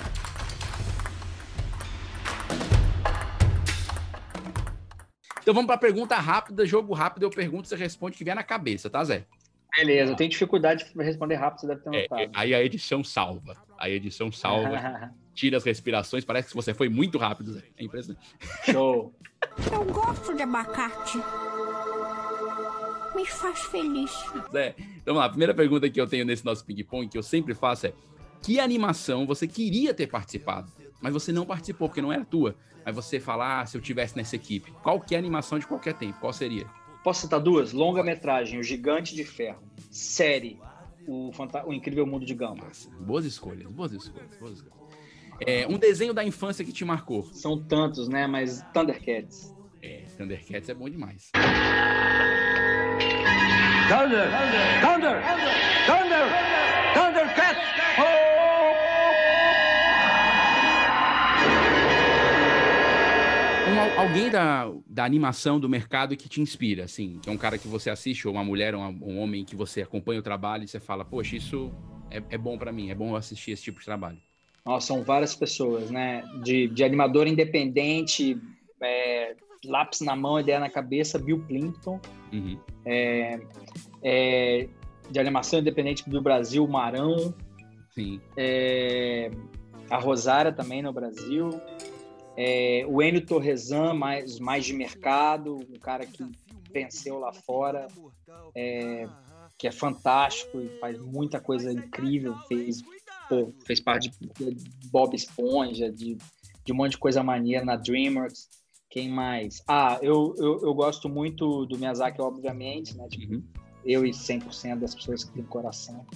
Então 5.42 5.54
vamos 5.54 5.66
para 5.66 5.76
a 5.76 5.78
pergunta 5.78 6.16
rápida, 6.16 6.66
jogo 6.66 6.92
rápido, 6.92 7.22
eu 7.22 7.30
pergunto, 7.30 7.68
você 7.68 7.76
responde 7.76 8.14
o 8.14 8.18
que 8.18 8.24
vier 8.24 8.34
na 8.34 8.42
cabeça, 8.42 8.90
tá, 8.90 9.04
Zé? 9.04 9.26
Beleza, 9.74 10.12
eu 10.12 10.16
tenho 10.16 10.30
dificuldade 10.30 10.84
de 10.84 11.02
responder 11.02 11.36
rápido, 11.36 11.60
você 11.60 11.66
deve 11.66 11.80
ter 11.80 11.90
notado. 11.90 12.20
É, 12.20 12.24
é, 12.24 12.30
aí 12.34 12.54
a 12.54 12.62
edição 12.62 13.02
salva. 13.04 13.56
Aí 13.78 13.92
a 13.92 13.96
edição 13.96 14.32
salva, 14.32 15.12
tira 15.34 15.56
as 15.56 15.64
respirações, 15.64 16.24
parece 16.24 16.48
que 16.48 16.54
você 16.54 16.72
foi 16.72 16.88
muito 16.88 17.18
rápido, 17.18 17.52
Zé. 17.52 17.62
É 17.76 17.84
impressionante. 17.84 18.26
Show. 18.64 19.14
Eu 19.72 19.84
gosto 19.84 20.34
de 20.34 20.42
abacate 20.42 21.18
me 23.16 23.24
faz 23.24 23.60
feliz. 23.60 24.12
Zé, 24.52 24.74
então 24.78 25.14
vamos 25.14 25.20
lá. 25.20 25.24
A 25.24 25.30
primeira 25.30 25.54
pergunta 25.54 25.88
que 25.88 25.98
eu 25.98 26.06
tenho 26.06 26.24
nesse 26.24 26.44
nosso 26.44 26.64
ping-pong, 26.64 27.08
que 27.08 27.16
eu 27.16 27.22
sempre 27.22 27.54
faço 27.54 27.86
é: 27.86 27.94
que 28.42 28.60
animação 28.60 29.26
você 29.26 29.48
queria 29.48 29.94
ter 29.94 30.06
participado, 30.06 30.70
mas 31.00 31.12
você 31.12 31.32
não 31.32 31.46
participou 31.46 31.88
porque 31.88 32.02
não 32.02 32.12
era 32.12 32.24
tua? 32.24 32.54
Aí 32.84 32.92
você 32.92 33.18
fala, 33.18 33.60
ah, 33.62 33.66
se 33.66 33.76
eu 33.76 33.80
tivesse 33.80 34.16
nessa 34.16 34.36
equipe. 34.36 34.70
Qual 34.82 35.00
que 35.00 35.14
é 35.14 35.18
a 35.18 35.20
animação 35.20 35.58
de 35.58 35.66
qualquer 35.66 35.94
tempo? 35.94 36.20
Qual 36.20 36.32
seria? 36.32 36.66
Posso 37.06 37.20
citar 37.20 37.38
duas? 37.38 37.72
Longa-metragem, 37.72 38.58
O 38.58 38.64
Gigante 38.64 39.14
de 39.14 39.22
Ferro. 39.22 39.62
Série, 39.92 40.58
O, 41.06 41.30
Fanta 41.32 41.64
o 41.64 41.72
Incrível 41.72 42.04
Mundo 42.04 42.26
de 42.26 42.34
Gumball. 42.34 42.66
Boas 42.98 43.24
escolhas, 43.24 43.70
boas 43.70 43.92
escolhas, 43.92 44.36
boas 44.40 44.54
escolhas. 44.54 44.76
É, 45.46 45.68
um 45.68 45.78
desenho 45.78 46.12
da 46.12 46.24
infância 46.24 46.64
que 46.64 46.72
te 46.72 46.84
marcou? 46.84 47.22
São 47.32 47.62
tantos, 47.62 48.08
né? 48.08 48.26
Mas 48.26 48.60
Thundercats. 48.74 49.54
É, 49.80 50.02
Thundercats 50.18 50.68
é 50.68 50.74
bom 50.74 50.90
demais. 50.90 51.30
Thunder! 53.88 54.26
Thunder! 54.80 54.82
Thunder! 54.82 55.22
Thundercats! 55.86 56.45
Alguém 63.96 64.30
da, 64.30 64.70
da 64.86 65.04
animação 65.04 65.58
do 65.58 65.68
mercado 65.68 66.16
que 66.16 66.28
te 66.28 66.40
inspira, 66.40 66.84
assim, 66.84 67.18
que 67.22 67.28
é 67.28 67.32
um 67.32 67.36
cara 67.36 67.58
que 67.58 67.66
você 67.66 67.90
assiste, 67.90 68.28
ou 68.28 68.34
uma 68.34 68.44
mulher, 68.44 68.74
ou 68.74 68.80
um 68.82 69.18
homem 69.18 69.44
que 69.44 69.56
você 69.56 69.82
acompanha 69.82 70.20
o 70.20 70.22
trabalho 70.22 70.64
e 70.64 70.68
você 70.68 70.78
fala, 70.78 71.04
poxa, 71.04 71.36
isso 71.36 71.72
é, 72.10 72.22
é 72.30 72.38
bom 72.38 72.58
para 72.58 72.70
mim, 72.72 72.90
é 72.90 72.94
bom 72.94 73.16
assistir 73.16 73.52
esse 73.52 73.62
tipo 73.62 73.78
de 73.78 73.84
trabalho. 73.84 74.18
Nossa, 74.64 74.88
são 74.88 75.02
várias 75.02 75.34
pessoas, 75.34 75.90
né? 75.90 76.22
De, 76.42 76.68
de 76.68 76.84
animador 76.84 77.26
independente, 77.26 78.36
é, 78.82 79.36
lápis 79.64 80.00
na 80.00 80.14
mão, 80.16 80.40
ideia 80.40 80.60
na 80.60 80.68
cabeça, 80.68 81.18
Bill 81.18 81.38
Plimpton. 81.46 82.00
Uhum. 82.32 82.58
É, 82.84 83.40
é, 84.02 84.68
de 85.10 85.20
animação 85.20 85.60
independente 85.60 86.08
do 86.08 86.20
Brasil, 86.20 86.66
Marão. 86.66 87.32
Sim. 87.90 88.20
É, 88.36 89.30
a 89.88 89.98
Rosária 89.98 90.52
também 90.52 90.82
no 90.82 90.92
Brasil. 90.92 91.50
É, 92.36 92.84
o 92.86 93.02
Enio 93.02 93.24
Torresan, 93.24 93.94
mais, 93.94 94.38
mais 94.38 94.64
de 94.64 94.74
mercado, 94.74 95.56
um 95.56 95.78
cara 95.78 96.04
que 96.04 96.24
venceu 96.70 97.18
lá 97.18 97.32
fora, 97.32 97.88
é, 98.54 99.08
que 99.58 99.66
é 99.66 99.72
fantástico 99.72 100.60
e 100.60 100.68
faz 100.78 100.98
muita 101.00 101.40
coisa 101.40 101.72
incrível. 101.72 102.36
Fez, 102.46 102.82
pô, 103.28 103.52
fez 103.64 103.80
parte 103.80 104.10
de 104.10 104.56
Bob 104.90 105.14
Esponja, 105.14 105.90
de, 105.90 106.18
de 106.64 106.72
um 106.72 106.76
monte 106.76 106.92
de 106.92 106.98
coisa 106.98 107.22
maneira 107.22 107.64
na 107.64 107.76
DreamWorks. 107.76 108.48
Quem 108.90 109.08
mais? 109.08 109.62
Ah, 109.66 109.98
eu, 110.02 110.34
eu, 110.38 110.60
eu 110.62 110.74
gosto 110.74 111.08
muito 111.08 111.64
do 111.66 111.78
Miyazaki, 111.78 112.20
obviamente, 112.20 112.96
né? 112.96 113.08
Tipo, 113.08 113.34
Uhum. 113.34 113.42
eu 113.84 114.04
e 114.04 114.10
100% 114.10 114.78
das 114.78 114.94
pessoas 114.94 115.24
que 115.24 115.32
têm 115.32 115.44
coração. 115.44 116.06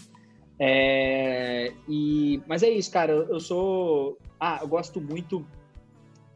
É, 0.58 1.72
e, 1.88 2.42
mas 2.46 2.62
é 2.62 2.70
isso, 2.70 2.90
cara. 2.90 3.12
Eu, 3.12 3.28
eu 3.30 3.40
sou. 3.40 4.18
Ah, 4.38 4.58
eu 4.60 4.68
gosto 4.68 5.00
muito 5.00 5.46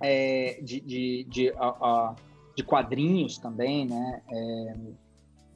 é, 0.00 0.58
de, 0.62 0.80
de, 0.80 1.24
de, 1.28 1.50
a- 1.50 1.76
a- 1.80 2.14
de 2.56 2.62
quadrinhos 2.62 3.38
também, 3.38 3.86
né? 3.86 4.22
É, 4.30 4.74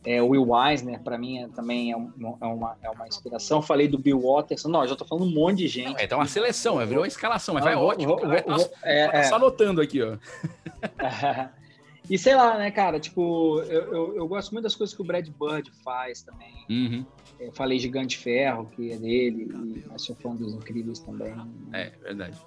é, 0.04 0.22
o 0.22 0.28
Will 0.28 0.48
Eisner, 0.56 1.00
para 1.02 1.18
mim, 1.18 1.38
é- 1.38 1.48
também 1.48 1.92
é, 1.92 1.96
um- 1.96 2.12
é 2.40 2.46
uma, 2.46 2.76
é 2.82 2.88
uma 2.90 3.06
inspiração. 3.08 3.60
Falei 3.60 3.88
do 3.88 3.98
Bill 3.98 4.20
Watterson. 4.20 4.68
Não, 4.68 4.82
eu 4.82 4.88
já 4.88 4.96
tô 4.96 5.04
falando 5.04 5.26
um 5.26 5.34
monte 5.34 5.58
de 5.58 5.68
gente. 5.68 6.00
É, 6.00 6.06
tá 6.06 6.16
uma 6.16 6.26
seleção, 6.26 6.80
é, 6.80 6.86
virou 6.86 7.02
uma 7.02 7.08
escalação, 7.08 7.54
mas 7.54 7.62
Ah, 7.64 7.66
vai 7.70 7.76
vou- 7.76 7.86
ótimo. 7.88 8.16
vou- 8.16 8.20
vou- 8.26 8.70
é, 8.82 9.08
tá 9.08 9.18
é. 9.18 9.22
só 9.24 9.36
anotando 9.36 9.80
aqui, 9.80 10.00
ó. 10.02 10.16
e 12.08 12.16
sei 12.16 12.34
lá, 12.34 12.56
né, 12.58 12.70
cara? 12.70 12.98
Tipo, 13.00 13.60
eu, 13.62 13.92
eu, 13.94 14.16
eu 14.16 14.28
gosto 14.28 14.52
muito 14.52 14.64
das 14.64 14.74
coisas 14.74 14.94
que 14.94 15.02
o 15.02 15.04
Brad 15.04 15.28
Bird 15.28 15.70
faz 15.84 16.22
também. 16.22 16.54
Uhum. 16.70 17.04
Eu 17.38 17.52
falei 17.52 17.78
Gigante 17.78 18.16
Ferro, 18.18 18.66
que 18.74 18.92
é 18.92 18.96
dele, 18.96 19.48
e 19.94 19.98
sou 19.98 20.16
fã 20.16 20.34
dos 20.34 20.54
Incríveis 20.54 20.98
também. 21.00 21.34
É, 21.72 21.90
verdade. 22.02 22.38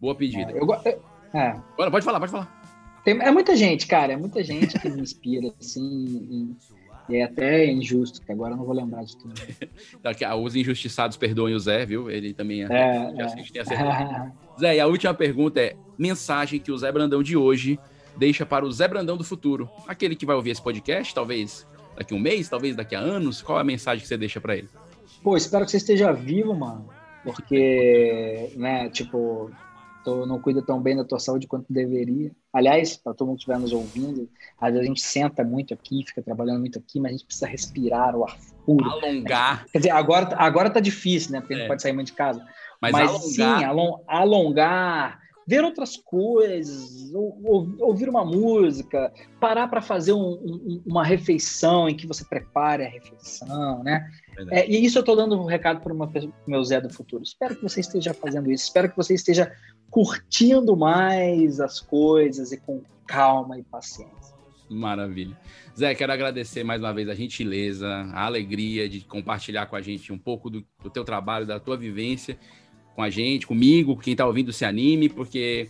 Boa 0.00 0.14
pedida. 0.14 0.50
Eu, 0.52 0.66
eu- 0.66 1.02
é, 1.36 1.56
pode 1.90 2.04
falar, 2.04 2.18
pode 2.20 2.32
falar. 2.32 2.62
tem- 3.04 3.20
é 3.20 3.30
muita 3.30 3.54
gente, 3.56 3.86
cara, 3.86 4.12
é 4.12 4.16
muita 4.16 4.42
gente 4.42 4.78
que 4.78 4.88
me 4.88 5.00
inspira, 5.00 5.52
assim, 5.60 6.56
e, 7.10 7.14
e 7.14 7.16
é 7.16 7.24
até 7.24 7.66
injusto, 7.66 8.20
que 8.20 8.32
agora 8.32 8.54
eu 8.54 8.56
não 8.56 8.64
vou 8.64 8.74
lembrar 8.74 9.04
de 9.04 9.16
tudo. 9.16 9.34
Ah, 10.24 10.36
os 10.36 10.54
injustiçados 10.56 11.16
perdoem 11.16 11.54
o 11.54 11.58
Zé, 11.58 11.84
viu? 11.84 12.10
Ele 12.10 12.32
também 12.32 12.62
é. 12.62 12.66
É, 12.66 13.14
já 13.16 13.26
é. 13.26 14.32
Zé, 14.60 14.76
e 14.76 14.80
a 14.80 14.86
última 14.86 15.12
pergunta 15.14 15.60
é: 15.60 15.76
mensagem 15.98 16.58
que 16.60 16.70
o 16.72 16.78
Zé 16.78 16.90
Brandão 16.90 17.22
de 17.22 17.36
hoje 17.36 17.78
deixa 18.16 18.46
para 18.46 18.64
o 18.64 18.72
Zé 18.72 18.88
Brandão 18.88 19.16
do 19.16 19.24
futuro? 19.24 19.68
Aquele 19.86 20.16
que 20.16 20.24
vai 20.26 20.34
ouvir 20.36 20.50
esse 20.50 20.62
podcast, 20.62 21.14
talvez 21.14 21.66
daqui 21.96 22.14
a 22.14 22.16
um 22.16 22.20
mês, 22.20 22.48
talvez 22.48 22.74
daqui 22.76 22.94
a 22.94 23.00
anos. 23.00 23.42
Qual 23.42 23.58
é 23.58 23.60
a 23.60 23.64
mensagem 23.64 24.00
que 24.02 24.08
você 24.08 24.16
deixa 24.16 24.40
para 24.40 24.56
ele? 24.56 24.68
Pô, 25.22 25.36
espero 25.36 25.64
que 25.64 25.70
você 25.70 25.76
esteja 25.78 26.12
vivo, 26.12 26.54
mano, 26.54 26.88
porque, 27.24 28.50
né, 28.56 28.88
tipo, 28.90 29.50
tu 30.06 30.24
não 30.24 30.40
cuida 30.40 30.62
tão 30.62 30.80
bem 30.80 30.94
da 30.96 31.04
tua 31.04 31.18
saúde 31.18 31.48
quanto 31.48 31.66
deveria. 31.72 32.30
Aliás, 32.52 32.96
para 32.96 33.12
todo 33.12 33.26
mundo 33.26 33.36
que 33.38 33.40
estiver 33.42 33.58
nos 33.58 33.72
ouvindo, 33.72 34.28
às 34.60 34.70
vezes 34.72 34.84
a 34.84 34.88
gente 34.88 35.00
senta 35.00 35.42
muito 35.42 35.74
aqui, 35.74 36.04
fica 36.06 36.22
trabalhando 36.22 36.60
muito 36.60 36.78
aqui, 36.78 37.00
mas 37.00 37.08
a 37.10 37.12
gente 37.16 37.26
precisa 37.26 37.46
respirar 37.48 38.14
o 38.14 38.24
ar 38.24 38.36
puro. 38.64 38.88
Alongar, 38.88 39.66
Quer 39.72 39.78
dizer, 39.78 39.90
agora, 39.90 40.28
agora 40.38 40.70
tá 40.70 40.78
difícil, 40.78 41.32
né? 41.32 41.40
Porque 41.40 41.54
É. 41.54 41.66
pode 41.66 41.82
sair 41.82 41.92
muito 41.92 42.06
de 42.08 42.12
casa. 42.12 42.40
mas, 42.80 42.92
Mas, 42.92 43.10
alongar. 43.10 43.58
sim, 43.58 43.64
alon- 43.64 43.98
alongar, 44.06 45.18
ver 45.46 45.62
outras 45.62 45.96
coisas, 45.96 47.14
ou- 47.14 47.40
ou- 47.44 47.74
ouvir 47.78 48.08
uma 48.08 48.24
música, 48.24 49.12
parar 49.40 49.68
para 49.68 49.80
fazer 49.80 50.12
um- 50.12 50.32
um- 50.42 50.82
uma 50.84 51.04
refeição 51.04 51.88
em 51.88 51.94
que 51.94 52.06
você 52.06 52.24
prepare 52.24 52.84
a 52.84 52.88
refeição, 52.88 53.82
né? 53.84 54.10
É, 54.50 54.68
e 54.68 54.84
isso 54.84 54.98
eu 54.98 55.00
estou 55.00 55.14
dando 55.14 55.40
um 55.40 55.44
recado 55.44 55.80
para 55.80 55.94
o 55.94 56.30
meu 56.46 56.64
Zé 56.64 56.80
do 56.80 56.92
futuro. 56.92 57.22
Espero 57.22 57.54
que 57.54 57.62
você 57.62 57.80
esteja 57.80 58.12
fazendo 58.12 58.50
isso. 58.50 58.64
Espero 58.64 58.90
que 58.90 58.96
você 58.96 59.14
esteja 59.14 59.52
curtindo 59.88 60.76
mais 60.76 61.60
as 61.60 61.80
coisas 61.80 62.50
e 62.50 62.56
com 62.58 62.82
calma 63.06 63.58
e 63.58 63.62
paciência. 63.62 64.34
Maravilha. 64.68 65.38
Zé, 65.78 65.94
quero 65.94 66.12
agradecer 66.12 66.64
mais 66.64 66.82
uma 66.82 66.92
vez 66.92 67.08
a 67.08 67.14
gentileza, 67.14 67.86
a 67.88 68.24
alegria 68.26 68.88
de 68.88 69.00
compartilhar 69.02 69.66
com 69.66 69.76
a 69.76 69.80
gente 69.80 70.12
um 70.12 70.18
pouco 70.18 70.50
do, 70.50 70.66
do 70.82 70.90
teu 70.90 71.04
trabalho, 71.04 71.46
da 71.46 71.60
tua 71.60 71.76
vivência 71.76 72.36
com 72.96 73.02
a 73.02 73.10
gente, 73.10 73.46
comigo, 73.46 73.94
com 73.94 74.00
quem 74.00 74.12
está 74.12 74.26
ouvindo 74.26 74.50
se 74.54 74.64
anime, 74.64 75.10
porque 75.10 75.68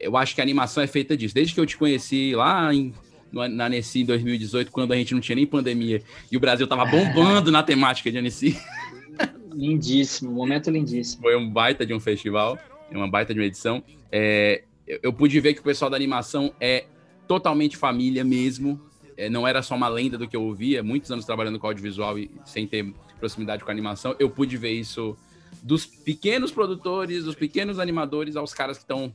eu 0.00 0.16
acho 0.16 0.34
que 0.34 0.40
a 0.40 0.44
animação 0.44 0.82
é 0.82 0.88
feita 0.88 1.16
disso. 1.16 1.32
Desde 1.32 1.54
que 1.54 1.60
eu 1.60 1.64
te 1.64 1.78
conheci 1.78 2.34
lá 2.34 2.74
em, 2.74 2.92
na 3.32 3.66
Annecy 3.66 4.00
em 4.00 4.04
2018, 4.04 4.72
quando 4.72 4.92
a 4.92 4.96
gente 4.96 5.14
não 5.14 5.20
tinha 5.20 5.36
nem 5.36 5.46
pandemia 5.46 6.02
e 6.30 6.36
o 6.36 6.40
Brasil 6.40 6.66
tava 6.66 6.84
bombando 6.84 7.52
na 7.52 7.62
temática 7.62 8.10
de 8.10 8.18
Annecy, 8.18 8.58
Lindíssimo, 9.54 10.32
momento 10.32 10.68
lindíssimo. 10.68 11.22
foi 11.22 11.36
um 11.36 11.48
baita 11.48 11.86
de 11.86 11.94
um 11.94 12.00
festival, 12.00 12.58
uma 12.90 13.08
baita 13.08 13.32
de 13.32 13.38
uma 13.38 13.46
edição. 13.46 13.80
É, 14.10 14.64
eu, 14.84 14.98
eu 15.04 15.12
pude 15.12 15.38
ver 15.38 15.54
que 15.54 15.60
o 15.60 15.62
pessoal 15.62 15.88
da 15.88 15.96
animação 15.96 16.52
é 16.60 16.86
totalmente 17.28 17.76
família 17.76 18.24
mesmo. 18.24 18.80
É, 19.16 19.30
não 19.30 19.46
era 19.46 19.62
só 19.62 19.76
uma 19.76 19.86
lenda 19.86 20.18
do 20.18 20.26
que 20.26 20.34
eu 20.34 20.42
ouvia, 20.42 20.82
muitos 20.82 21.08
anos 21.12 21.24
trabalhando 21.24 21.60
com 21.60 21.68
audiovisual 21.68 22.18
e 22.18 22.28
sem 22.44 22.66
ter 22.66 22.92
proximidade 23.20 23.62
com 23.62 23.70
a 23.70 23.72
animação. 23.72 24.16
Eu 24.18 24.28
pude 24.28 24.56
ver 24.56 24.72
isso 24.72 25.16
dos 25.62 25.86
pequenos 25.86 26.50
produtores, 26.50 27.24
dos 27.24 27.34
pequenos 27.34 27.78
animadores, 27.78 28.36
aos 28.36 28.52
caras 28.52 28.76
que 28.76 28.84
estão 28.84 29.12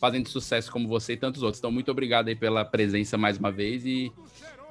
fazendo 0.00 0.28
sucesso 0.28 0.70
como 0.70 0.88
você 0.88 1.12
e 1.12 1.16
tantos 1.16 1.42
outros. 1.42 1.58
Então, 1.58 1.70
muito 1.70 1.90
obrigado 1.90 2.28
aí 2.28 2.34
pela 2.34 2.64
presença 2.64 3.16
mais 3.16 3.38
uma 3.38 3.52
vez 3.52 3.86
e 3.86 4.12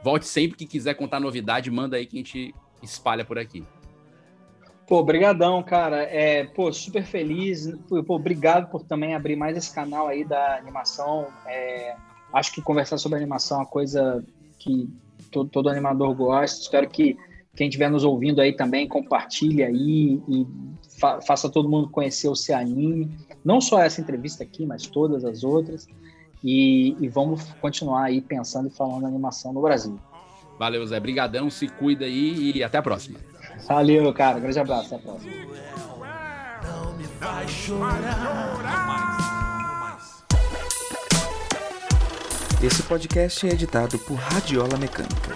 volte 0.04 0.28
sempre 0.28 0.58
que 0.58 0.66
quiser 0.66 0.94
contar 0.96 1.20
novidade, 1.20 1.72
manda 1.72 1.96
aí 1.96 2.06
que 2.06 2.18
a 2.18 2.20
gente 2.20 2.56
espalha 2.84 3.24
por 3.24 3.40
aqui. 3.40 3.64
Pô, 4.88 5.02
brigadão, 5.02 5.64
cara. 5.64 6.04
É, 6.04 6.44
pô, 6.44 6.74
super 6.74 7.06
feliz. 7.06 7.74
Pô, 7.88 8.16
obrigado 8.16 8.70
por 8.70 8.84
também 8.84 9.16
abrir 9.16 9.38
mais 9.38 9.56
esse 9.56 9.74
canal 9.74 10.10
aí 10.10 10.26
da 10.26 10.58
animação. 10.58 11.28
É, 11.46 11.96
acho 12.34 12.52
que 12.52 12.62
conversar 12.62 12.98
sobre 12.98 13.18
animação 13.18 13.58
é 13.58 13.60
uma 13.62 13.66
coisa 13.66 14.22
que 14.60 14.90
todo, 15.32 15.50
todo 15.50 15.70
animador 15.70 16.14
gosta. 16.14 16.62
Espero 16.62 16.90
que 16.90 17.18
quem 17.56 17.68
estiver 17.68 17.89
nos 17.89 18.04
ouvindo 18.04 18.39
aí 18.41 18.54
também 18.54 18.88
compartilhe 18.88 19.62
aí 19.64 20.22
e 20.28 20.47
fa- 20.99 21.20
faça 21.22 21.49
todo 21.49 21.68
mundo 21.70 21.89
conhecer 21.89 22.28
o 22.30 22.36
Se 22.36 22.54
Anime. 22.54 23.12
Não 23.43 23.60
só 23.60 23.82
essa 23.82 23.99
entrevista 23.99 24.43
aqui, 24.43 24.66
mas 24.66 24.88
todas 24.88 25.26
as 25.26 25.43
outras. 25.43 25.88
E, 26.43 26.95
e 26.99 27.08
vamos 27.08 27.43
continuar 27.62 28.06
aí 28.06 28.22
pensando 28.22 28.68
e 28.68 28.72
falando 28.72 29.06
animação 29.06 29.52
no 29.54 29.62
Brasil. 29.62 29.99
Valeu, 30.58 30.86
Zé. 30.86 30.99
Brigadão, 30.99 31.49
se 31.49 31.68
cuida 31.68 32.06
aí 32.06 32.54
e 32.56 32.64
até 32.64 32.78
a 32.78 32.82
próxima. 32.82 33.20
Valeu, 33.68 34.12
cara. 34.14 34.39
Grande 34.39 34.60
abraço. 34.60 34.95
Até 34.95 34.95
a 34.95 34.99
próxima. 34.99 35.32
Não 36.64 36.97
me 36.97 37.04
faz 37.04 37.49
chorar. 37.52 38.62
Esse 42.64 42.84
podcast 42.84 43.47
é 43.47 43.52
editado 43.54 43.97
por 43.99 44.16
Radiola 44.16 44.78
Mecânica. 44.78 45.36